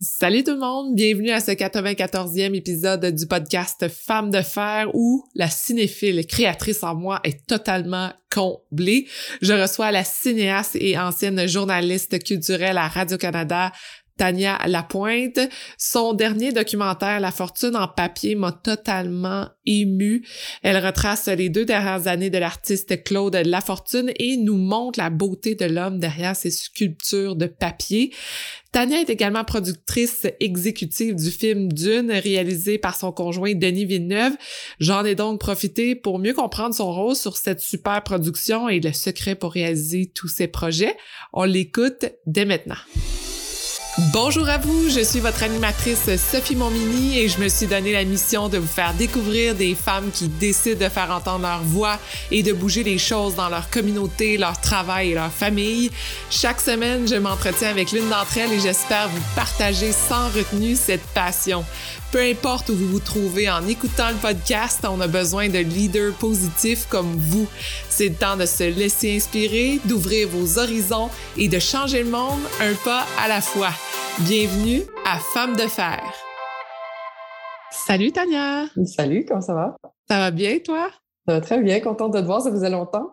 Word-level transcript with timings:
Salut 0.00 0.42
tout 0.42 0.50
le 0.50 0.58
monde, 0.58 0.96
bienvenue 0.96 1.30
à 1.30 1.38
ce 1.38 1.52
94e 1.52 2.52
épisode 2.52 3.06
du 3.06 3.28
podcast 3.28 3.88
Femmes 3.88 4.32
de 4.32 4.42
fer 4.42 4.90
où 4.92 5.24
la 5.36 5.48
cinéphile 5.48 6.26
créatrice 6.26 6.82
en 6.82 6.96
moi 6.96 7.20
est 7.22 7.46
totalement 7.46 8.12
comblée. 8.28 9.06
Je 9.40 9.52
reçois 9.52 9.92
la 9.92 10.02
cinéaste 10.02 10.74
et 10.74 10.98
ancienne 10.98 11.46
journaliste 11.46 12.22
culturelle 12.24 12.76
à 12.76 12.88
Radio-Canada, 12.88 13.70
Tania 14.16 14.58
Lapointe. 14.66 15.40
Son 15.78 16.12
dernier 16.12 16.52
documentaire, 16.52 17.20
La 17.20 17.30
fortune 17.30 17.76
en 17.76 17.88
papier, 17.88 18.34
m'a 18.34 18.52
totalement 18.52 19.48
émue. 19.66 20.24
Elle 20.62 20.84
retrace 20.84 21.26
les 21.26 21.48
deux 21.48 21.64
dernières 21.64 22.06
années 22.06 22.30
de 22.30 22.38
l'artiste 22.38 23.02
Claude 23.04 23.34
Lafortune 23.34 24.12
et 24.18 24.36
nous 24.36 24.56
montre 24.56 24.98
la 24.98 25.10
beauté 25.10 25.54
de 25.54 25.64
l'homme 25.64 25.98
derrière 25.98 26.36
ses 26.36 26.50
sculptures 26.50 27.36
de 27.36 27.46
papier. 27.46 28.12
Tania 28.72 29.00
est 29.00 29.10
également 29.10 29.44
productrice 29.44 30.26
exécutive 30.40 31.14
du 31.14 31.30
film 31.30 31.72
Dune, 31.72 32.10
réalisé 32.10 32.76
par 32.76 32.96
son 32.96 33.12
conjoint 33.12 33.54
Denis 33.54 33.84
Villeneuve. 33.84 34.32
J'en 34.80 35.04
ai 35.04 35.14
donc 35.14 35.38
profité 35.38 35.94
pour 35.94 36.18
mieux 36.18 36.34
comprendre 36.34 36.74
son 36.74 36.92
rôle 36.92 37.14
sur 37.14 37.36
cette 37.36 37.60
super 37.60 38.02
production 38.02 38.68
et 38.68 38.80
le 38.80 38.92
secret 38.92 39.36
pour 39.36 39.52
réaliser 39.52 40.10
tous 40.12 40.28
ses 40.28 40.48
projets. 40.48 40.96
On 41.32 41.44
l'écoute 41.44 42.06
dès 42.26 42.44
maintenant. 42.44 42.74
Bonjour 44.12 44.48
à 44.48 44.58
vous, 44.58 44.90
je 44.90 45.04
suis 45.04 45.20
votre 45.20 45.44
animatrice 45.44 46.16
Sophie 46.16 46.56
Momini 46.56 47.16
et 47.16 47.28
je 47.28 47.38
me 47.38 47.48
suis 47.48 47.66
donné 47.66 47.92
la 47.92 48.02
mission 48.02 48.48
de 48.48 48.58
vous 48.58 48.66
faire 48.66 48.92
découvrir 48.94 49.54
des 49.54 49.76
femmes 49.76 50.10
qui 50.12 50.26
décident 50.26 50.84
de 50.84 50.90
faire 50.90 51.12
entendre 51.12 51.42
leur 51.46 51.62
voix 51.62 52.00
et 52.32 52.42
de 52.42 52.52
bouger 52.52 52.82
les 52.82 52.98
choses 52.98 53.36
dans 53.36 53.48
leur 53.48 53.70
communauté, 53.70 54.36
leur 54.36 54.60
travail 54.60 55.12
et 55.12 55.14
leur 55.14 55.30
famille. 55.30 55.92
Chaque 56.28 56.60
semaine, 56.60 57.06
je 57.06 57.14
m'entretiens 57.14 57.70
avec 57.70 57.92
l'une 57.92 58.08
d'entre 58.08 58.36
elles 58.38 58.52
et 58.52 58.58
j'espère 58.58 59.08
vous 59.10 59.22
partager 59.36 59.92
sans 59.92 60.28
retenue 60.30 60.74
cette 60.74 61.06
passion. 61.14 61.64
Peu 62.14 62.20
importe 62.20 62.68
où 62.68 62.76
vous 62.76 62.86
vous 62.86 63.00
trouvez 63.00 63.50
en 63.50 63.66
écoutant 63.66 64.08
le 64.08 64.14
podcast, 64.14 64.86
on 64.88 65.00
a 65.00 65.08
besoin 65.08 65.48
de 65.48 65.58
leaders 65.58 66.14
positifs 66.14 66.86
comme 66.86 67.16
vous. 67.16 67.48
C'est 67.88 68.10
le 68.10 68.14
temps 68.14 68.36
de 68.36 68.46
se 68.46 68.62
laisser 68.62 69.16
inspirer, 69.16 69.80
d'ouvrir 69.84 70.28
vos 70.28 70.60
horizons 70.60 71.10
et 71.36 71.48
de 71.48 71.58
changer 71.58 72.04
le 72.04 72.10
monde 72.10 72.38
un 72.60 72.72
pas 72.84 73.04
à 73.20 73.26
la 73.26 73.40
fois. 73.40 73.70
Bienvenue 74.20 74.82
à 75.04 75.18
Femmes 75.18 75.56
de 75.56 75.66
fer. 75.66 76.00
Salut 77.72 78.12
Tania. 78.12 78.66
Salut, 78.84 79.24
comment 79.26 79.40
ça 79.40 79.54
va? 79.54 79.76
Ça 80.08 80.18
va 80.18 80.30
bien 80.30 80.60
toi? 80.60 80.92
Ça 81.26 81.34
va 81.34 81.40
très 81.40 81.60
bien, 81.60 81.80
contente 81.80 82.14
de 82.14 82.20
te 82.20 82.26
voir, 82.26 82.42
ça 82.42 82.52
faisait 82.52 82.70
longtemps. 82.70 83.08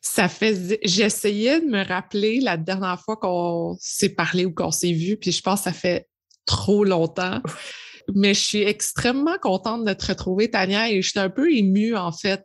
Ça 0.00 0.28
fait 0.28 0.80
j'essayais 0.82 1.60
de 1.60 1.66
me 1.66 1.86
rappeler 1.86 2.40
la 2.40 2.56
dernière 2.56 2.98
fois 3.02 3.18
qu'on 3.18 3.76
s'est 3.78 4.14
parlé 4.14 4.46
ou 4.46 4.54
qu'on 4.54 4.70
s'est 4.70 4.92
vu, 4.92 5.18
puis 5.18 5.30
je 5.30 5.42
pense 5.42 5.60
que 5.60 5.64
ça 5.64 5.72
fait 5.74 6.08
trop 6.46 6.84
longtemps. 6.84 7.42
Mais 8.14 8.34
je 8.34 8.40
suis 8.40 8.62
extrêmement 8.62 9.38
contente 9.38 9.84
de 9.84 9.92
te 9.92 10.06
retrouver, 10.06 10.50
Tania, 10.50 10.90
et 10.90 11.02
je 11.02 11.10
suis 11.10 11.18
un 11.18 11.30
peu 11.30 11.52
émue, 11.52 11.96
en 11.96 12.12
fait, 12.12 12.44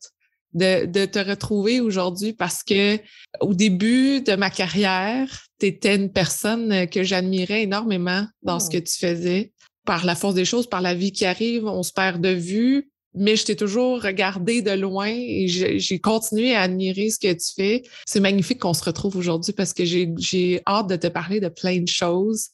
de, 0.54 0.86
de 0.86 1.06
te 1.06 1.20
retrouver 1.20 1.82
aujourd'hui 1.82 2.34
parce 2.34 2.64
que 2.64 2.98
au 3.42 3.54
début 3.54 4.22
de 4.22 4.36
ma 4.36 4.50
carrière, 4.50 5.28
tu 5.60 5.68
étais 5.68 5.96
une 5.96 6.12
personne 6.12 6.88
que 6.88 7.04
j'admirais 7.04 7.64
énormément 7.64 8.26
dans 8.42 8.60
ce 8.60 8.68
oh. 8.68 8.72
que 8.74 8.78
tu 8.78 8.98
faisais. 8.98 9.52
Par 9.86 10.06
la 10.06 10.16
force 10.16 10.34
des 10.34 10.46
choses, 10.46 10.68
par 10.68 10.82
la 10.82 10.96
vie 10.96 11.12
qui 11.12 11.26
arrive, 11.26 11.66
on 11.66 11.84
se 11.84 11.92
perd 11.94 12.20
de 12.20 12.30
vue, 12.30 12.90
mais 13.16 13.36
je 13.36 13.46
t'ai 13.46 13.56
toujours 13.56 14.02
regardé 14.02 14.62
de 14.62 14.72
loin 14.72 15.08
et 15.10 15.48
j'ai 15.48 16.00
continué 16.00 16.56
à 16.56 16.62
admirer 16.62 17.10
ce 17.10 17.20
que 17.20 17.32
tu 17.32 17.54
fais. 17.56 17.84
C'est 18.06 18.20
magnifique 18.20 18.60
qu'on 18.60 18.74
se 18.74 18.84
retrouve 18.84 19.16
aujourd'hui 19.18 19.54
parce 19.54 19.74
que 19.74 19.84
j'ai 19.86 20.62
hâte 20.68 20.88
de 20.88 20.96
te 20.96 21.08
parler 21.08 21.40
de 21.40 21.48
plein 21.48 21.80
de 21.80 21.88
choses 21.88 22.50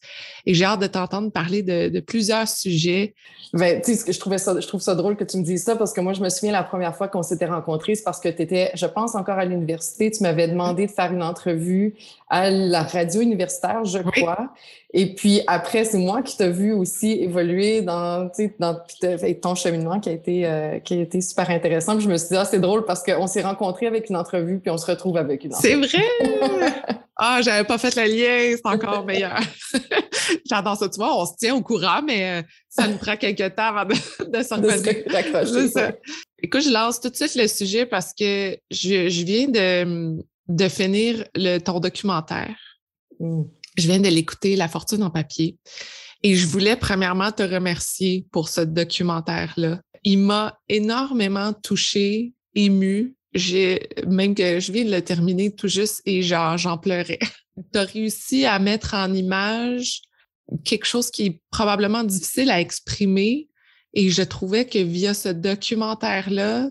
et 0.46 0.54
j'ai 0.54 0.66
hâte 0.66 0.82
de 0.82 0.88
t'entendre 0.88 1.32
parler 1.32 1.64
de, 1.64 1.90
de, 1.90 2.00
plusieurs 2.00 2.48
sujets. 2.48 3.14
Ben, 3.54 3.82
tu 3.82 3.96
sais, 3.96 4.12
je 4.12 4.20
trouvais 4.20 4.38
je 4.38 4.68
trouve 4.68 4.82
ça 4.82 4.96
drôle 4.96 5.16
que 5.16 5.24
tu 5.24 5.38
me 5.38 5.44
dises 5.44 5.64
ça 5.64 5.76
parce 5.76 5.94
que 5.94 6.02
moi, 6.02 6.14
je 6.14 6.22
me 6.22 6.30
souviens 6.30 6.52
la 6.52 6.64
première 6.64 6.96
fois 6.96 7.08
qu'on 7.08 7.24
s'était 7.24 7.46
rencontrés, 7.46 7.96
c'est 7.96 8.04
parce 8.04 8.20
que 8.20 8.30
tu 8.30 8.42
étais, 8.42 8.72
je 8.76 8.86
pense, 8.86 9.16
encore 9.16 9.38
à 9.38 9.46
l'université. 9.46 10.12
Tu 10.12 10.24
m'avais 10.24 10.48
demandé 10.48 10.86
de 10.86 10.92
faire 10.92 11.12
une 11.12 11.24
entrevue 11.24 11.96
à 12.32 12.50
la 12.50 12.84
radio 12.84 13.20
universitaire, 13.20 13.84
je 13.84 14.00
crois. 14.00 14.54
Et 14.94 15.14
puis 15.16 15.42
après, 15.48 15.84
c'est 15.84 15.98
moi 15.98 16.22
qui 16.22 16.38
t'ai 16.38 16.50
vu 16.50 16.72
aussi 16.72 17.12
évoluer 17.12 17.82
dans, 17.82 18.32
dans 18.58 18.78
ton 19.42 19.54
cheminement 19.54 20.00
qui 20.00 20.08
a 20.08 20.14
été 20.14 20.46
euh, 20.46 20.80
qui 20.80 20.94
a 20.94 21.02
été 21.02 21.20
super 21.20 21.50
intéressant. 21.50 21.96
Puis 21.96 22.06
je 22.06 22.10
me 22.10 22.16
suis 22.16 22.30
dit, 22.30 22.38
ah, 22.38 22.46
c'est 22.46 22.60
drôle 22.60 22.86
parce 22.86 23.04
qu'on 23.04 23.28
s'est 23.28 23.42
rencontrés 23.42 23.86
avec 23.86 24.10
une 24.10 24.16
entrevue, 24.16 24.60
puis 24.60 24.72
on 24.72 24.78
se 24.78 24.86
retrouve 24.90 25.18
avec 25.18 25.44
une 25.44 25.54
entrevue. 25.54 25.86
C'est 25.90 26.00
vrai! 26.00 26.06
ah, 27.18 27.42
j'avais 27.42 27.66
pas 27.66 27.78
fait 27.78 27.94
le 27.98 28.04
lien, 28.04 28.56
c'est 28.56 28.66
encore 28.66 29.06
meilleur. 29.06 29.38
J'adore 30.50 30.78
ça. 30.78 30.88
Tu 30.88 31.00
vois, 31.00 31.22
on 31.22 31.26
se 31.26 31.36
tient 31.38 31.54
au 31.54 31.62
courant, 31.62 32.02
mais 32.02 32.40
euh, 32.40 32.44
ça 32.70 32.88
nous 32.88 32.98
prend 32.98 33.18
quelques 33.18 33.56
temps 33.56 33.76
avant 33.76 33.84
de, 33.84 33.94
de 34.26 34.42
s'en. 34.42 34.62
Écoute, 36.44 36.62
je 36.62 36.72
lance 36.72 37.02
tout 37.02 37.10
de 37.10 37.16
suite 37.16 37.36
le 37.36 37.48
sujet 37.48 37.86
parce 37.86 38.14
que 38.14 38.58
je, 38.72 39.10
je 39.10 39.26
viens 39.26 39.48
de, 39.48 40.18
de 40.48 40.68
finir 40.68 41.26
le, 41.36 41.60
ton 41.60 41.80
documentaire. 41.80 42.58
Mm. 43.20 43.44
Je 43.78 43.88
viens 43.88 44.00
de 44.00 44.10
l'écouter, 44.10 44.56
La 44.56 44.68
fortune 44.68 45.04
en 45.04 45.10
papier. 45.10 45.58
Et 46.24 46.36
je 46.36 46.46
voulais 46.46 46.76
premièrement 46.76 47.32
te 47.32 47.44
remercier 47.44 48.28
pour 48.32 48.50
ce 48.50 48.62
documentaire-là. 48.62 49.82
Il 50.04 50.20
m'a 50.20 50.60
énormément 50.70 51.54
touchée, 51.54 52.34
émue. 52.54 53.16
J'ai, 53.34 53.88
même 54.08 54.36
que 54.36 54.60
je 54.60 54.72
viens 54.72 54.84
de 54.84 54.92
le 54.92 55.02
terminer 55.02 55.56
tout 55.56 55.70
juste 55.70 56.02
et 56.06 56.22
j'en 56.22 56.78
pleurais. 56.78 57.20
tu 57.74 57.80
as 57.80 57.86
réussi 57.86 58.46
à 58.46 58.60
mettre 58.60 58.94
en 58.94 59.14
image 59.14 60.02
quelque 60.66 60.86
chose 60.86 61.12
qui 61.12 61.26
est 61.26 61.42
probablement 61.50 62.04
difficile 62.04 62.52
à 62.52 62.60
exprimer. 62.60 63.48
Et 63.94 64.10
je 64.10 64.22
trouvais 64.22 64.66
que 64.66 64.80
via 64.80 65.14
ce 65.14 65.30
documentaire-là, 65.30 66.70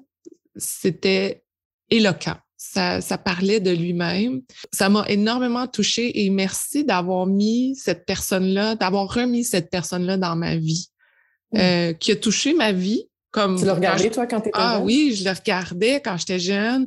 c'était 0.56 1.42
éloquent 1.91 2.37
ça, 2.62 3.00
ça 3.00 3.16
parlait 3.16 3.59
de 3.59 3.71
lui-même. 3.71 4.43
Ça 4.71 4.91
m'a 4.91 5.06
énormément 5.09 5.66
touchée 5.66 6.22
et 6.22 6.28
merci 6.28 6.84
d'avoir 6.84 7.26
mis 7.26 7.75
cette 7.75 8.04
personne-là, 8.04 8.75
d'avoir 8.75 9.09
remis 9.09 9.44
cette 9.44 9.71
personne-là 9.71 10.19
dans 10.19 10.37
ma 10.37 10.56
vie, 10.56 10.91
mmh. 11.53 11.59
euh, 11.59 11.93
qui 11.94 12.12
a 12.12 12.16
touché 12.16 12.53
ma 12.53 12.72
vie. 12.72 13.06
Comme 13.31 13.59
tu 13.59 13.65
l'as 13.65 13.72
regardé, 13.72 14.10
toi, 14.10 14.26
quand 14.26 14.43
tu 14.43 14.50
étais 14.50 14.59
Ah 14.60 14.78
oui, 14.81 15.15
je 15.16 15.25
le 15.25 15.31
regardais 15.31 16.03
quand 16.03 16.19
j'étais 16.19 16.38
jeune. 16.38 16.87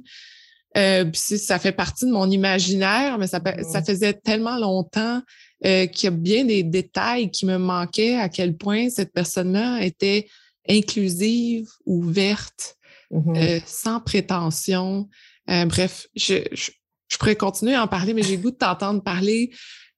Euh, 0.78 1.06
ça 1.14 1.58
fait 1.58 1.72
partie 1.72 2.06
de 2.06 2.12
mon 2.12 2.30
imaginaire, 2.30 3.18
mais 3.18 3.26
ça, 3.26 3.42
ça 3.64 3.82
mmh. 3.82 3.86
faisait 3.86 4.14
tellement 4.14 4.60
longtemps 4.60 5.24
euh, 5.66 5.88
qu'il 5.88 6.06
y 6.06 6.14
a 6.14 6.16
bien 6.16 6.46
des 6.46 6.62
détails 6.62 7.32
qui 7.32 7.48
me 7.48 7.58
manquaient, 7.58 8.18
à 8.18 8.30
quel 8.30 8.56
point 8.58 8.92
cette 8.92 9.12
personne-là 9.12 9.84
était 9.84 10.28
inclusive, 10.70 11.68
ouverte, 11.88 12.76
mmh 13.10 13.36
euh, 13.36 13.60
sans 13.66 14.00
prétention. 14.00 15.10
Euh, 15.50 15.66
bref, 15.66 16.08
je, 16.16 16.72
pourrais 17.20 17.36
continuer 17.36 17.76
à 17.76 17.84
en 17.84 17.88
parler, 17.88 18.14
mais 18.14 18.24
j'ai 18.24 18.38
goût 18.38 18.52
de 18.52 18.56
t'entendre 18.56 19.04
parler. 19.04 19.52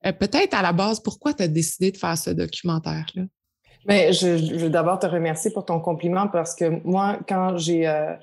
Euh, 0.05 0.11
peut-être 0.11 0.53
à 0.53 0.61
la 0.61 0.73
base, 0.73 0.99
pourquoi 0.99 1.33
tu 1.33 1.43
as 1.43 1.47
décidé 1.47 1.91
de 1.91 1.97
faire 1.97 2.17
ce 2.17 2.29
documentaire-là? 2.29 3.23
Mais 3.87 4.07
ben, 4.07 4.13
je, 4.13 4.55
veux 4.55 4.69
d'abord 4.69 4.99
te 4.99 5.05
remercier 5.05 5.51
pour 5.51 5.65
ton 5.65 5.79
compliment 5.79 6.27
parce 6.27 6.55
que 6.55 6.81
moi, 6.83 7.19
quand 7.27 7.57
j'ai 7.57 7.87
euh, 7.87 8.13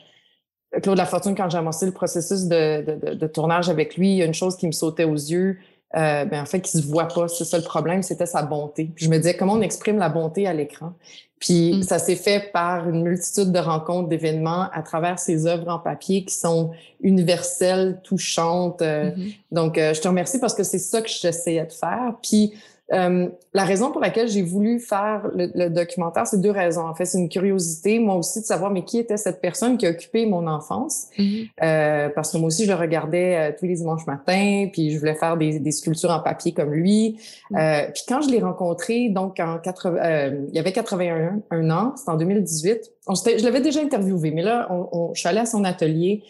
Claude 0.82 0.98
Lafortune, 0.98 1.34
quand 1.36 1.48
j'ai 1.48 1.58
amorcé 1.58 1.86
le 1.86 1.92
processus 1.92 2.44
de, 2.46 3.26
tournage 3.28 3.68
avec 3.68 3.96
lui, 3.96 4.10
il 4.10 4.16
y 4.16 4.22
a 4.22 4.24
une 4.24 4.34
chose 4.34 4.56
qui 4.56 4.66
me 4.66 4.72
sautait 4.72 5.04
aux 5.04 5.14
yeux. 5.14 5.58
Euh, 5.94 6.24
ben 6.24 6.42
en 6.42 6.46
fait, 6.46 6.60
qui 6.60 6.70
se 6.70 6.86
voit 6.86 7.08
pas, 7.08 7.28
c'est 7.28 7.44
ça 7.44 7.58
le 7.58 7.64
problème, 7.64 8.02
c'était 8.02 8.26
sa 8.26 8.42
bonté. 8.42 8.90
Puis 8.94 9.04
je 9.04 9.10
me 9.10 9.18
disais 9.18 9.36
comment 9.36 9.54
on 9.54 9.60
exprime 9.60 9.98
la 9.98 10.08
bonté 10.08 10.46
à 10.46 10.54
l'écran? 10.54 10.94
Puis 11.38 11.74
mm. 11.74 11.82
ça 11.82 11.98
s'est 11.98 12.16
fait 12.16 12.50
par 12.52 12.88
une 12.88 13.02
multitude 13.02 13.52
de 13.52 13.58
rencontres, 13.58 14.08
d'événements 14.08 14.70
à 14.72 14.82
travers 14.82 15.18
ces 15.18 15.46
œuvres 15.46 15.68
en 15.68 15.78
papier 15.78 16.24
qui 16.24 16.34
sont 16.34 16.70
universelles, 17.02 18.00
touchantes. 18.04 18.80
Euh, 18.80 19.10
mm-hmm. 19.10 19.34
Donc, 19.50 19.76
euh, 19.76 19.92
je 19.92 20.00
te 20.00 20.08
remercie 20.08 20.38
parce 20.38 20.54
que 20.54 20.62
c'est 20.62 20.78
ça 20.78 21.02
que 21.02 21.08
j'essayais 21.08 21.66
de 21.66 21.72
faire. 21.72 22.14
Puis 22.22 22.54
euh, 22.92 23.28
la 23.54 23.64
raison 23.64 23.90
pour 23.90 24.00
laquelle 24.00 24.28
j'ai 24.28 24.42
voulu 24.42 24.78
faire 24.78 25.30
le, 25.34 25.68
documentaire, 25.68 26.26
c'est 26.26 26.40
deux 26.40 26.50
raisons. 26.50 26.86
En 26.86 26.94
fait, 26.94 27.04
c'est 27.04 27.18
une 27.18 27.28
curiosité, 27.28 27.98
moi 27.98 28.16
aussi, 28.16 28.40
de 28.40 28.44
savoir 28.44 28.70
mais 28.70 28.84
qui 28.84 28.98
était 28.98 29.16
cette 29.16 29.40
personne 29.40 29.78
qui 29.78 29.86
a 29.86 29.90
occupé 29.90 30.26
mon 30.26 30.46
enfance? 30.46 31.08
Mm-hmm. 31.18 31.48
euh, 31.62 32.08
parce 32.14 32.32
que 32.32 32.38
moi 32.38 32.48
aussi, 32.48 32.64
je 32.64 32.70
le 32.70 32.76
regardais 32.76 33.36
euh, 33.36 33.52
tous 33.58 33.66
les 33.66 33.74
dimanches 33.74 34.06
matins, 34.06 34.68
puis 34.72 34.90
je 34.90 34.98
voulais 34.98 35.14
faire 35.14 35.36
des, 35.36 35.58
des 35.58 35.70
sculptures 35.70 36.10
en 36.10 36.20
papier 36.20 36.52
comme 36.52 36.72
lui. 36.72 37.18
Mm-hmm. 37.50 37.58
euh, 37.58 37.90
puis 37.92 38.02
quand 38.08 38.20
je 38.20 38.30
l'ai 38.30 38.40
rencontré, 38.40 39.08
donc 39.08 39.40
en 39.40 39.58
80, 39.58 39.96
euh, 39.96 40.46
il 40.48 40.54
y 40.54 40.58
avait 40.58 40.72
81 40.72 41.40
un 41.50 41.70
an, 41.70 41.94
c'était 41.96 42.10
en 42.10 42.16
2018. 42.16 42.90
On 43.06 43.14
je 43.14 43.44
l'avais 43.44 43.60
déjà 43.60 43.80
interviewé, 43.80 44.30
mais 44.30 44.42
là, 44.42 44.68
on, 44.70 44.88
on, 44.92 45.14
je 45.14 45.20
suis 45.20 45.28
allée 45.28 45.40
à 45.40 45.46
son 45.46 45.64
atelier. 45.64 46.22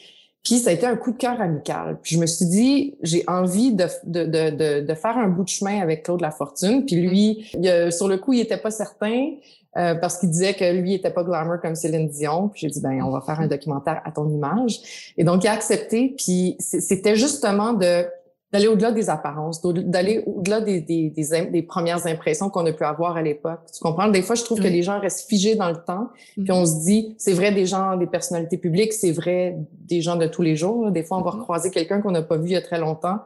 Puis 0.44 0.58
ça 0.58 0.70
a 0.70 0.72
été 0.72 0.86
un 0.86 0.96
coup 0.96 1.12
de 1.12 1.16
cœur 1.16 1.40
amical. 1.40 1.98
Puis 2.02 2.16
je 2.16 2.20
me 2.20 2.26
suis 2.26 2.46
dit, 2.46 2.94
j'ai 3.02 3.22
envie 3.28 3.72
de, 3.72 3.86
de, 4.04 4.24
de, 4.24 4.80
de, 4.80 4.94
faire 4.94 5.16
un 5.16 5.28
bout 5.28 5.44
de 5.44 5.48
chemin 5.48 5.80
avec 5.80 6.02
Claude 6.02 6.20
Lafortune. 6.20 6.84
Puis 6.84 6.96
lui, 6.96 7.50
sur 7.90 8.08
le 8.08 8.16
coup, 8.18 8.32
il 8.32 8.40
était 8.40 8.56
pas 8.56 8.72
certain 8.72 9.34
euh, 9.76 9.94
parce 9.94 10.18
qu'il 10.18 10.30
disait 10.30 10.54
que 10.54 10.70
lui, 10.70 10.90
il 10.90 10.94
était 10.94 11.10
pas 11.10 11.22
glamour 11.22 11.60
comme 11.60 11.74
Céline 11.74 12.08
Dion. 12.08 12.48
Puis 12.48 12.62
j'ai 12.62 12.68
dit, 12.68 12.80
ben 12.80 13.02
on 13.02 13.10
va 13.10 13.20
faire 13.20 13.40
un 13.40 13.46
documentaire 13.46 14.02
à 14.04 14.10
ton 14.10 14.28
image. 14.28 15.14
Et 15.16 15.24
donc, 15.24 15.44
il 15.44 15.48
a 15.48 15.52
accepté. 15.52 16.14
Puis 16.16 16.56
c'était 16.58 17.16
justement 17.16 17.72
de 17.72 18.04
d'aller 18.52 18.68
au-delà 18.68 18.92
des 18.92 19.08
apparences, 19.08 19.62
d'aller 19.62 20.22
au-delà 20.26 20.60
des, 20.60 20.80
des, 20.80 21.10
des, 21.10 21.62
premières 21.62 22.06
impressions 22.06 22.50
qu'on 22.50 22.66
a 22.66 22.72
pu 22.72 22.84
avoir 22.84 23.16
à 23.16 23.22
l'époque. 23.22 23.60
Tu 23.72 23.80
comprends? 23.80 24.08
Des 24.08 24.20
fois, 24.20 24.36
je 24.36 24.44
trouve 24.44 24.60
que 24.60 24.68
les 24.68 24.82
gens 24.82 25.00
restent 25.00 25.26
figés 25.28 25.54
dans 25.54 25.70
le 25.70 25.82
temps, 25.82 26.08
puis 26.34 26.52
on 26.52 26.66
se 26.66 26.84
dit, 26.84 27.14
c'est 27.16 27.32
vrai 27.32 27.52
des 27.52 27.64
gens, 27.64 27.96
des 27.96 28.06
personnalités 28.06 28.58
publiques, 28.58 28.92
c'est 28.92 29.12
vrai 29.12 29.56
des 29.72 30.02
gens 30.02 30.16
de 30.16 30.26
tous 30.26 30.42
les 30.42 30.54
jours. 30.54 30.90
Des 30.90 31.02
fois, 31.02 31.16
on 31.16 31.22
va 31.22 31.30
mm-hmm. 31.30 31.38
recroiser 31.38 31.70
quelqu'un 31.70 32.02
qu'on 32.02 32.10
n'a 32.10 32.22
pas 32.22 32.36
vu 32.36 32.48
il 32.48 32.52
y 32.52 32.56
a 32.56 32.60
très 32.60 32.78
longtemps, 32.78 33.20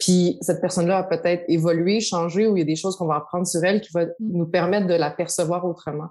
puis 0.00 0.38
cette 0.40 0.60
personne-là 0.60 0.98
a 0.98 1.02
peut-être 1.04 1.44
évolué, 1.48 2.00
changé, 2.00 2.46
ou 2.46 2.56
il 2.56 2.60
y 2.60 2.62
a 2.62 2.66
des 2.66 2.76
choses 2.76 2.96
qu'on 2.96 3.06
va 3.06 3.16
apprendre 3.16 3.46
sur 3.46 3.62
elle 3.62 3.80
qui 3.80 3.90
va 3.92 4.06
mm. 4.06 4.10
nous 4.20 4.46
permettre 4.46 4.86
de 4.86 4.94
la 4.94 5.10
percevoir 5.10 5.64
autrement. 5.66 6.08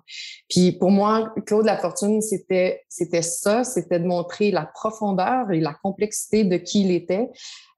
Puis 0.50 0.74
pour 0.74 0.92
moi, 0.92 1.33
Claude 1.45 1.66
Lafortune, 1.66 2.22
c'était 2.22 2.83
c'était 2.89 3.22
ça, 3.22 3.63
c'était 3.63 4.00
de 4.00 4.06
montrer 4.06 4.51
la 4.51 4.66
profondeur 4.66 5.51
et 5.51 5.60
la 5.60 5.74
complexité 5.74 6.44
de 6.44 6.57
qui 6.57 6.81
il 6.81 6.92
était, 6.92 7.30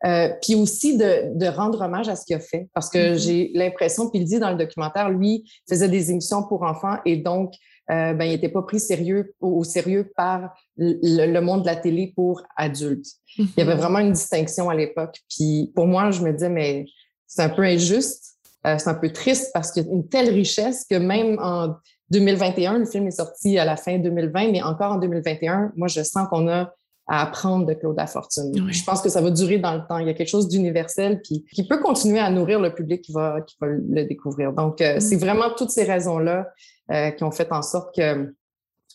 euh, 0.06 0.30
puis 0.42 0.56
aussi 0.56 0.98
de, 0.98 1.38
de, 1.38 1.46
rendre 1.46 1.82
hommage 1.82 2.10
à 2.10 2.16
ce 2.16 2.26
qu'il 2.26 2.36
a 2.36 2.40
fait, 2.40 2.68
parce 2.74 2.90
que 2.90 3.14
mm-hmm. 3.14 3.18
j'ai 3.18 3.52
l'impression, 3.54 4.10
puis 4.10 4.20
il 4.20 4.26
dit 4.26 4.40
dans 4.40 4.52
le 4.52 4.58
documentaire, 4.58 5.10
lui 5.10 5.50
faisait 5.70 5.88
des 5.88 6.12
émissions 6.12 6.44
pour 6.44 6.64
enfants 6.64 6.98
et 7.06 7.18
donc 7.18 7.54
euh, 7.92 8.14
ben, 8.14 8.26
il 8.26 8.32
n'était 8.32 8.50
pas 8.50 8.62
pris 8.62 8.80
sérieux, 8.80 9.34
au, 9.42 9.64
sérieux 9.64 10.12
par 10.16 10.56
le, 10.78 11.40
monde 11.40 11.62
de 11.62 11.68
la 11.68 11.76
télé 11.76 12.14
pour 12.16 12.42
adultes. 12.56 13.08
Il 13.38 13.50
y 13.58 13.62
avait 13.62 13.76
mhm. 13.76 13.80
vraiment 13.80 14.00
une 14.00 14.14
distinction 14.14 14.70
à 14.70 14.76
l'époque. 14.76 15.20
Puis 15.30 15.72
pour 15.76 15.86
moi, 15.86 16.12
je 16.12 16.22
me 16.22 16.32
disais, 16.32 16.50
mais 16.50 16.86
c'est 17.28 17.42
un 17.42 17.50
peu 17.50 17.64
injuste, 17.64 18.38
euh, 18.66 18.78
c'est 18.78 18.90
un 18.90 18.96
peu 18.96 19.12
triste 19.12 19.52
parce 19.54 19.72
qu'il 19.72 19.86
y 19.86 19.90
a 19.90 19.92
une 19.92 20.08
telle 20.08 20.30
richesse 20.30 20.86
que 20.90 20.96
même 20.96 21.38
en 21.42 21.76
2021, 22.12 22.80
le 22.80 22.86
film 22.86 23.08
est 23.08 23.12
sorti 23.12 23.58
à 23.58 23.66
la 23.66 23.76
fin 23.76 23.98
2020, 23.98 24.52
mais 24.52 24.62
encore 24.62 24.94
en 24.94 24.98
2021, 24.98 25.74
moi, 25.76 25.88
je 25.88 26.04
sens 26.04 26.28
qu'on 26.30 26.48
a 26.48 26.74
à 27.08 27.24
apprendre 27.24 27.66
de 27.66 27.74
Claude 27.74 27.98
Lafortune. 27.98 28.72
Je 28.72 28.84
pense 28.84 29.02
que 29.02 29.10
ça 29.10 29.22
va 29.22 29.30
durer 29.30 29.60
dans 29.60 29.74
le 29.74 29.82
temps. 29.88 29.98
Il 29.98 30.08
y 30.08 30.10
a 30.10 30.14
quelque 30.14 30.30
chose 30.30 30.48
d'universel 30.48 31.22
puis 31.22 31.44
qui 31.54 31.68
peut 31.68 31.80
continuer 31.80 32.20
à 32.20 32.30
nourrir 32.30 32.60
le 32.60 32.74
public 32.74 33.02
qui 33.02 33.12
va, 33.12 33.42
qui 33.42 33.58
va 33.60 33.68
le 33.68 34.06
découvrir. 34.06 34.54
Donc, 34.54 34.80
euh, 34.80 35.00
c'est 35.00 35.18
mm. 35.18 35.20
vraiment 35.20 35.50
toutes 35.58 35.70
ces 35.70 35.84
raisons-là 35.84 36.48
euh, 36.92 37.12
qui 37.12 37.24
ont 37.24 37.32
fait 37.32 37.52
en 37.52 37.62
sorte 37.62 37.94
que 37.96 38.34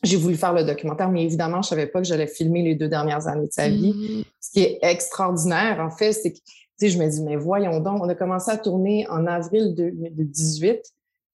j'ai 0.03 0.17
voulu 0.17 0.37
faire 0.37 0.53
le 0.53 0.65
documentaire, 0.65 1.11
mais 1.11 1.25
évidemment, 1.25 1.61
je 1.61 1.69
savais 1.69 1.87
pas 1.87 2.01
que 2.01 2.07
j'allais 2.07 2.29
filmer 2.29 2.63
les 2.63 2.77
deux 2.77 2.89
dernières 2.89 3.27
années 3.27 3.49
de 3.49 3.53
sa 3.53 3.69
vie. 3.69 3.93
Mm. 3.93 4.23
Ce 4.41 4.51
qui 4.53 4.61
est 4.61 4.79
extraordinaire, 4.83 5.79
en 5.81 5.91
fait, 5.91 6.13
c'est 6.13 6.33
que, 6.33 6.39
je 6.81 6.97
me 6.97 7.09
dis, 7.11 7.23
mais 7.23 7.37
voyons 7.37 7.81
donc, 7.81 8.03
on 8.03 8.09
a 8.09 8.15
commencé 8.15 8.51
à 8.51 8.57
tourner 8.57 9.07
en 9.11 9.27
avril 9.27 9.75
2018. 9.75 10.81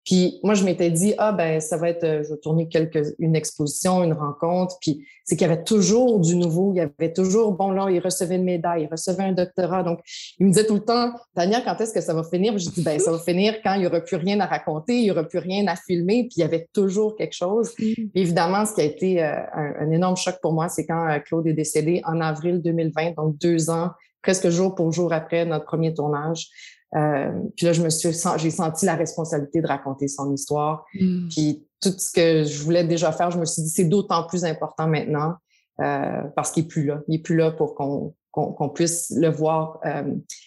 Puis 0.05 0.39
moi, 0.43 0.55
je 0.55 0.65
m'étais 0.65 0.91
dit, 0.91 1.15
ah 1.19 1.33
ben 1.33 1.61
ça 1.61 1.77
va 1.77 1.89
être, 1.89 2.05
euh, 2.05 2.23
je 2.23 2.35
vais 2.35 2.41
tourner 2.41 2.69
quelques, 2.69 3.15
une 3.19 3.35
exposition, 3.35 4.03
une 4.05 4.13
rencontre. 4.13 4.77
Puis 4.81 5.07
c'est 5.25 5.37
qu'il 5.37 5.49
y 5.49 5.51
avait 5.51 5.65
toujours 5.65 6.21
du 6.21 6.37
nouveau, 6.37 6.73
il 6.75 6.77
y 6.77 6.81
avait 6.81 7.13
toujours, 7.13 7.53
bon 7.53 7.71
là, 7.71 7.91
il 7.91 7.99
recevait 7.99 8.37
une 8.37 8.45
médaille, 8.45 8.83
il 8.83 8.89
recevait 8.91 9.23
un 9.23 9.33
doctorat. 9.33 9.83
Donc, 9.83 10.01
il 10.39 10.47
me 10.47 10.53
disait 10.53 10.67
tout 10.67 10.75
le 10.75 10.85
temps, 10.85 11.13
Tania, 11.35 11.63
quand 11.63 11.81
est-ce 11.81 11.95
que 11.95 12.03
ça 12.03 12.13
va 12.13 12.23
finir? 12.23 12.57
Je 12.59 12.69
dis, 12.69 12.83
ben 12.83 12.99
ça 12.99 13.11
va 13.11 13.19
finir 13.19 13.63
quand 13.63 13.75
il 13.75 13.81
n'y 13.81 13.87
aura 13.87 14.01
plus 14.01 14.17
rien 14.17 14.39
à 14.41 14.47
raconter, 14.47 14.97
il 14.97 15.05
n'y 15.05 15.11
aura 15.11 15.25
plus 15.25 15.39
rien 15.39 15.67
à 15.67 15.77
filmer. 15.77 16.25
Puis 16.25 16.35
il 16.37 16.41
y 16.41 16.45
avait 16.45 16.69
toujours 16.75 17.17
quelque 17.17 17.35
chose. 17.35 17.73
Mm. 17.79 17.93
évidemment, 18.15 18.67
ce 18.67 18.75
qui 18.75 18.81
a 18.83 18.85
été 18.85 19.23
euh, 19.23 19.33
un, 19.55 19.91
énorme 19.91 20.17
choc 20.17 20.37
pour 20.43 20.53
moi, 20.53 20.69
c'est 20.69 20.87
quand 20.87 21.09
euh, 21.09 21.19
Claude 21.21 21.47
est 21.47 21.55
décédé 21.55 22.03
en 22.05 22.21
avril 22.21 22.61
2020, 22.61 23.15
donc 23.17 23.39
deux 23.39 23.71
ans, 23.71 23.91
presque 24.23 24.49
jour 24.51 24.75
pour 24.75 24.93
jour 24.93 25.13
après 25.13 25.45
notre 25.47 25.65
premier 25.65 25.95
tournage. 25.95 26.49
Euh, 26.95 27.33
puis 27.57 27.67
là, 27.67 27.73
je 27.73 27.83
me 27.83 27.91
suis, 27.91 28.11
j'ai 28.37 28.51
senti 28.51 28.87
la 28.87 28.95
responsabilité 28.95 29.61
de 29.61 29.67
raconter 29.67 30.09
son 30.09 30.33
histoire. 30.33 30.85
Mm. 30.95 31.29
Puis 31.29 31.67
tout 31.81 31.95
ce 31.97 32.11
que 32.11 32.45
je 32.45 32.63
voulais 32.63 32.85
déjà 32.85 33.13
faire, 33.13 33.31
je 33.31 33.39
me 33.39 33.45
suis 33.45 33.63
dit, 33.63 33.69
c'est 33.69 33.85
d'autant 33.85 34.27
plus 34.27 34.45
important 34.45 34.87
maintenant 34.87 35.35
euh, 35.81 36.23
parce 36.37 36.51
qu'il 36.51 36.65
est 36.65 36.69
plus 36.69 36.85
là. 36.85 37.01
Il 37.09 37.17
est 37.17 37.23
plus 37.23 37.37
là 37.37 37.51
pour 37.51 37.75
qu'on 37.75 38.15
qu'on 38.35 38.69
puisse 38.69 39.13
le 39.17 39.29
voir 39.29 39.79
euh, 39.87 40.03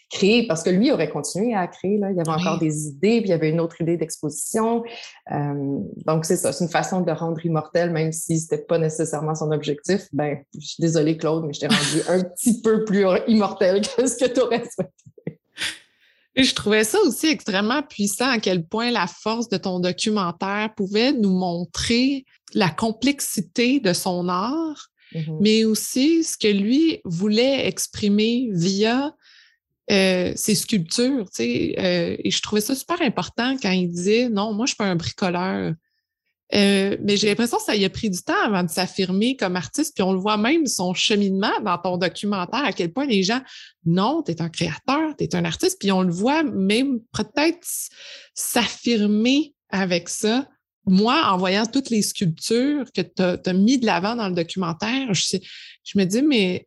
créer, 0.09 0.45
parce 0.45 0.61
que 0.61 0.69
lui 0.69 0.91
aurait 0.91 1.09
continué 1.09 1.53
à 1.53 1.67
créer. 1.67 1.97
Là. 1.97 2.11
Il 2.11 2.17
y 2.17 2.19
avait 2.19 2.29
encore 2.29 2.59
des 2.59 2.87
idées, 2.87 3.21
puis 3.21 3.29
il 3.29 3.31
y 3.31 3.33
avait 3.33 3.49
une 3.49 3.61
autre 3.61 3.79
idée 3.79 3.95
d'exposition. 3.95 4.83
Euh, 5.31 5.79
donc, 6.05 6.25
c'est 6.25 6.35
ça, 6.35 6.51
c'est 6.51 6.65
une 6.65 6.69
façon 6.69 6.99
de 6.99 7.05
le 7.05 7.13
rendre 7.13 7.43
immortel, 7.45 7.91
même 7.91 8.11
si 8.11 8.39
c'était 8.39 8.57
pas 8.57 8.77
nécessairement 8.77 9.35
son 9.35 9.51
objectif. 9.51 10.07
Ben, 10.11 10.39
je 10.59 10.67
suis 10.67 10.81
désolée, 10.81 11.15
Claude, 11.15 11.45
mais 11.45 11.53
je 11.53 11.61
t'ai 11.61 11.67
rendu 11.67 12.01
un 12.09 12.23
petit 12.23 12.61
peu 12.61 12.83
plus 12.83 13.05
immortel 13.27 13.81
que 13.81 14.05
ce 14.05 14.17
que 14.17 14.33
tu 14.33 14.41
aurais 14.41 14.63
souhaité. 14.69 14.91
Et 16.37 16.43
je 16.43 16.53
trouvais 16.53 16.83
ça 16.83 16.99
aussi 17.01 17.25
extrêmement 17.25 17.81
puissant 17.81 18.29
à 18.29 18.39
quel 18.39 18.63
point 18.63 18.91
la 18.91 19.07
force 19.07 19.49
de 19.49 19.57
ton 19.57 19.79
documentaire 19.79 20.69
pouvait 20.77 21.11
nous 21.11 21.35
montrer 21.35 22.25
la 22.53 22.69
complexité 22.69 23.79
de 23.79 23.91
son 23.91 24.29
art, 24.29 24.89
mm-hmm. 25.13 25.37
mais 25.41 25.65
aussi 25.65 26.23
ce 26.23 26.37
que 26.37 26.47
lui 26.47 27.01
voulait 27.05 27.67
exprimer 27.67 28.49
via 28.51 29.15
euh, 29.89 30.31
ses 30.35 30.53
sculptures. 30.53 31.25
Euh, 31.39 32.15
et 32.19 32.29
je 32.29 32.41
trouvais 32.43 32.61
ça 32.61 32.75
super 32.75 33.01
important 33.01 33.57
quand 33.59 33.71
il 33.71 33.89
disait 33.89 34.29
non, 34.29 34.53
moi 34.53 34.67
je 34.67 34.71
suis 34.71 34.77
pas 34.77 34.85
un 34.85 34.95
bricoleur. 34.95 35.73
Euh, 36.53 36.95
mais 37.01 37.17
j'ai 37.17 37.27
l'impression 37.27 37.57
que 37.57 37.63
ça 37.63 37.75
y 37.75 37.83
a 37.83 37.89
pris 37.89 38.09
du 38.09 38.21
temps 38.21 38.41
avant 38.45 38.63
de 38.63 38.69
s'affirmer 38.69 39.35
comme 39.35 39.55
artiste. 39.55 39.93
Puis 39.95 40.03
on 40.03 40.13
le 40.13 40.19
voit 40.19 40.37
même 40.37 40.65
son 40.65 40.93
cheminement 40.93 41.51
dans 41.63 41.77
ton 41.77 41.97
documentaire, 41.97 42.63
à 42.63 42.71
quel 42.71 42.91
point 42.91 43.05
les 43.05 43.23
gens, 43.23 43.41
non, 43.85 44.23
tu 44.23 44.31
es 44.31 44.41
un 44.41 44.49
créateur, 44.49 45.15
tu 45.17 45.25
es 45.25 45.35
un 45.35 45.45
artiste. 45.45 45.77
Puis 45.79 45.91
on 45.91 46.01
le 46.01 46.11
voit 46.11 46.43
même 46.43 46.99
peut-être 47.11 47.67
s'affirmer 48.33 49.53
avec 49.69 50.07
ça. 50.07 50.47
Moi, 50.85 51.21
en 51.29 51.37
voyant 51.37 51.65
toutes 51.65 51.89
les 51.89 52.01
sculptures 52.01 52.85
que 52.93 53.01
tu 53.01 53.49
as, 53.49 53.53
mis 53.53 53.77
de 53.77 53.85
l'avant 53.85 54.15
dans 54.15 54.29
le 54.29 54.35
documentaire, 54.35 55.13
je, 55.13 55.37
je 55.83 55.99
me 55.99 56.05
dis, 56.05 56.21
mais 56.21 56.65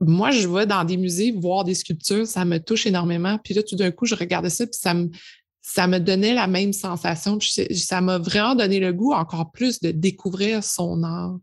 moi, 0.00 0.30
je 0.30 0.46
vais 0.46 0.66
dans 0.66 0.84
des 0.84 0.98
musées 0.98 1.32
voir 1.32 1.64
des 1.64 1.74
sculptures, 1.74 2.26
ça 2.26 2.44
me 2.44 2.58
touche 2.58 2.86
énormément. 2.86 3.38
Puis 3.42 3.54
là, 3.54 3.62
tout 3.62 3.74
d'un 3.74 3.90
coup, 3.90 4.04
je 4.04 4.14
regardais 4.14 4.50
ça, 4.50 4.66
puis 4.66 4.78
ça 4.78 4.92
me, 4.92 5.08
ça 5.70 5.86
me 5.86 5.98
donnait 5.98 6.32
la 6.32 6.46
même 6.46 6.72
sensation. 6.72 7.38
ça 7.40 8.00
m'a 8.00 8.16
vraiment 8.16 8.54
donné 8.54 8.80
le 8.80 8.94
goût 8.94 9.12
encore 9.12 9.52
plus 9.52 9.80
de 9.80 9.90
découvrir 9.90 10.64
son 10.64 11.02
art. 11.02 11.36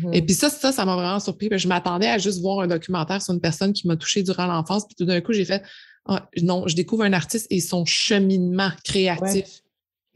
Mm-hmm. 0.00 0.14
Et 0.14 0.22
puis 0.22 0.34
ça, 0.34 0.50
ça, 0.50 0.72
ça 0.72 0.84
m'a 0.84 0.96
vraiment 0.96 1.20
surpris. 1.20 1.48
Je 1.52 1.68
m'attendais 1.68 2.08
à 2.08 2.18
juste 2.18 2.40
voir 2.40 2.60
un 2.60 2.66
documentaire 2.66 3.22
sur 3.22 3.34
une 3.34 3.40
personne 3.40 3.72
qui 3.72 3.86
m'a 3.86 3.96
touché 3.96 4.24
durant 4.24 4.46
l'enfance. 4.46 4.84
Puis 4.84 4.96
tout 4.96 5.04
d'un 5.04 5.20
coup, 5.20 5.32
j'ai 5.32 5.44
fait 5.44 5.62
ah, 6.06 6.28
non, 6.42 6.66
je 6.66 6.74
découvre 6.74 7.04
un 7.04 7.12
artiste 7.12 7.46
et 7.50 7.60
son 7.60 7.84
cheminement 7.84 8.70
créatif. 8.82 9.62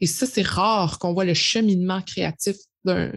Et 0.01 0.07
ça, 0.07 0.25
c'est 0.25 0.45
rare 0.45 0.99
qu'on 0.99 1.13
voit 1.13 1.23
le 1.23 1.33
cheminement 1.33 2.01
créatif 2.01 2.57
d'un 2.83 3.11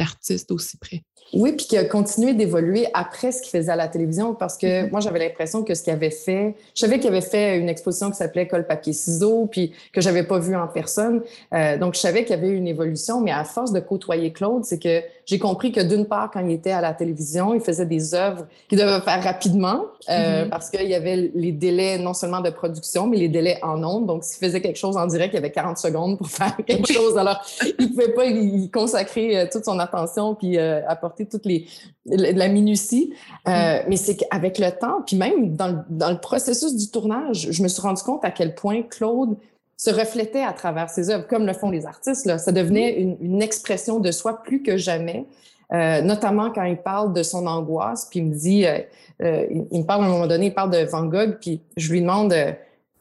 artiste 0.00 0.50
aussi 0.50 0.76
près. 0.76 1.02
Oui, 1.32 1.52
puis 1.52 1.66
qui 1.66 1.78
a 1.78 1.84
continué 1.84 2.34
d'évoluer 2.34 2.88
après 2.92 3.32
ce 3.32 3.40
qu'il 3.40 3.50
faisait 3.50 3.72
à 3.72 3.76
la 3.76 3.88
télévision 3.88 4.34
parce 4.34 4.58
que 4.58 4.66
mm-hmm. 4.66 4.90
moi, 4.90 5.00
j'avais 5.00 5.18
l'impression 5.18 5.62
que 5.62 5.74
ce 5.74 5.82
qu'il 5.82 5.92
avait 5.92 6.10
fait, 6.10 6.54
je 6.74 6.80
savais 6.80 6.98
qu'il 6.98 7.08
avait 7.08 7.22
fait 7.22 7.58
une 7.58 7.70
exposition 7.70 8.10
qui 8.10 8.16
s'appelait 8.16 8.46
Colle, 8.46 8.66
papier, 8.66 8.92
ciseaux, 8.92 9.46
puis 9.50 9.72
que 9.92 10.02
j'avais 10.02 10.24
pas 10.24 10.38
vu 10.38 10.54
en 10.54 10.68
personne. 10.68 11.22
Euh, 11.54 11.78
donc, 11.78 11.94
je 11.94 12.00
savais 12.00 12.24
qu'il 12.24 12.36
y 12.36 12.38
avait 12.38 12.50
une 12.50 12.68
évolution, 12.68 13.22
mais 13.22 13.30
à 13.30 13.44
force 13.44 13.72
de 13.72 13.80
côtoyer 13.80 14.32
Claude, 14.32 14.64
c'est 14.64 14.78
que 14.78 15.02
j'ai 15.26 15.38
compris 15.38 15.72
que 15.72 15.80
d'une 15.80 16.06
part, 16.06 16.30
quand 16.30 16.40
il 16.40 16.52
était 16.52 16.72
à 16.72 16.80
la 16.80 16.92
télévision, 16.94 17.54
il 17.54 17.60
faisait 17.60 17.86
des 17.86 18.14
œuvres 18.14 18.46
qu'il 18.68 18.78
devait 18.78 19.00
faire 19.00 19.22
rapidement 19.22 19.84
euh, 20.08 20.44
mm-hmm. 20.44 20.48
parce 20.48 20.70
qu'il 20.70 20.88
y 20.88 20.94
avait 20.94 21.30
les 21.34 21.52
délais 21.52 21.98
non 21.98 22.14
seulement 22.14 22.40
de 22.40 22.50
production, 22.50 23.06
mais 23.06 23.16
les 23.16 23.28
délais 23.28 23.58
en 23.62 23.82
ondes. 23.84 24.06
Donc, 24.06 24.24
s'il 24.24 24.44
faisait 24.44 24.60
quelque 24.60 24.78
chose 24.78 24.96
en 24.96 25.06
direct, 25.06 25.32
il 25.32 25.36
y 25.36 25.38
avait 25.38 25.52
40 25.52 25.78
secondes 25.78 26.18
pour 26.18 26.28
faire 26.28 26.56
quelque 26.66 26.92
chose. 26.92 27.16
Alors, 27.16 27.40
il 27.78 27.90
pouvait 27.90 28.12
pas 28.12 28.26
y 28.26 28.70
consacrer 28.70 29.38
euh, 29.38 29.46
toute 29.50 29.64
son 29.64 29.78
attention 29.78 30.34
puis 30.34 30.58
apporter 30.58 31.26
toutes 31.26 31.46
les 31.46 31.66
la 32.06 32.48
minutie. 32.48 33.14
Euh, 33.48 33.50
mm. 33.50 33.84
Mais 33.88 33.96
c'est 33.96 34.16
qu'avec 34.16 34.58
le 34.58 34.70
temps, 34.70 35.02
puis 35.06 35.16
même 35.16 35.54
dans, 35.56 35.84
dans, 35.88 36.10
le 36.10 36.18
processus 36.18 36.76
du 36.76 36.90
tournage, 36.90 37.48
je 37.50 37.62
me 37.62 37.68
suis 37.68 37.82
rendu 37.82 38.02
compte 38.02 38.24
à 38.24 38.30
quel 38.30 38.54
point 38.54 38.82
Claude 38.82 39.36
se 39.82 39.90
reflétait 39.90 40.44
à 40.44 40.52
travers 40.52 40.88
ses 40.90 41.10
œuvres, 41.10 41.26
comme 41.26 41.44
le 41.44 41.52
font 41.52 41.68
les 41.68 41.86
artistes. 41.86 42.24
Là. 42.24 42.38
Ça 42.38 42.52
devenait 42.52 43.00
une, 43.00 43.16
une 43.20 43.42
expression 43.42 43.98
de 43.98 44.12
soi 44.12 44.40
plus 44.44 44.62
que 44.62 44.76
jamais. 44.76 45.26
Euh, 45.72 46.02
notamment 46.02 46.52
quand 46.52 46.62
il 46.62 46.76
parle 46.76 47.12
de 47.12 47.24
son 47.24 47.46
angoisse, 47.46 48.06
puis 48.08 48.20
il 48.20 48.26
me 48.26 48.34
dit, 48.34 48.64
euh, 48.64 48.78
euh 49.22 49.46
il, 49.72 49.80
me 49.80 49.84
parle 49.84 50.04
à 50.04 50.06
un 50.06 50.10
moment 50.10 50.26
donné, 50.28 50.46
il 50.46 50.54
parle 50.54 50.70
de 50.70 50.84
Van 50.84 51.06
Gogh, 51.06 51.38
puis 51.40 51.62
je 51.76 51.90
lui 51.90 52.00
demande, 52.00 52.32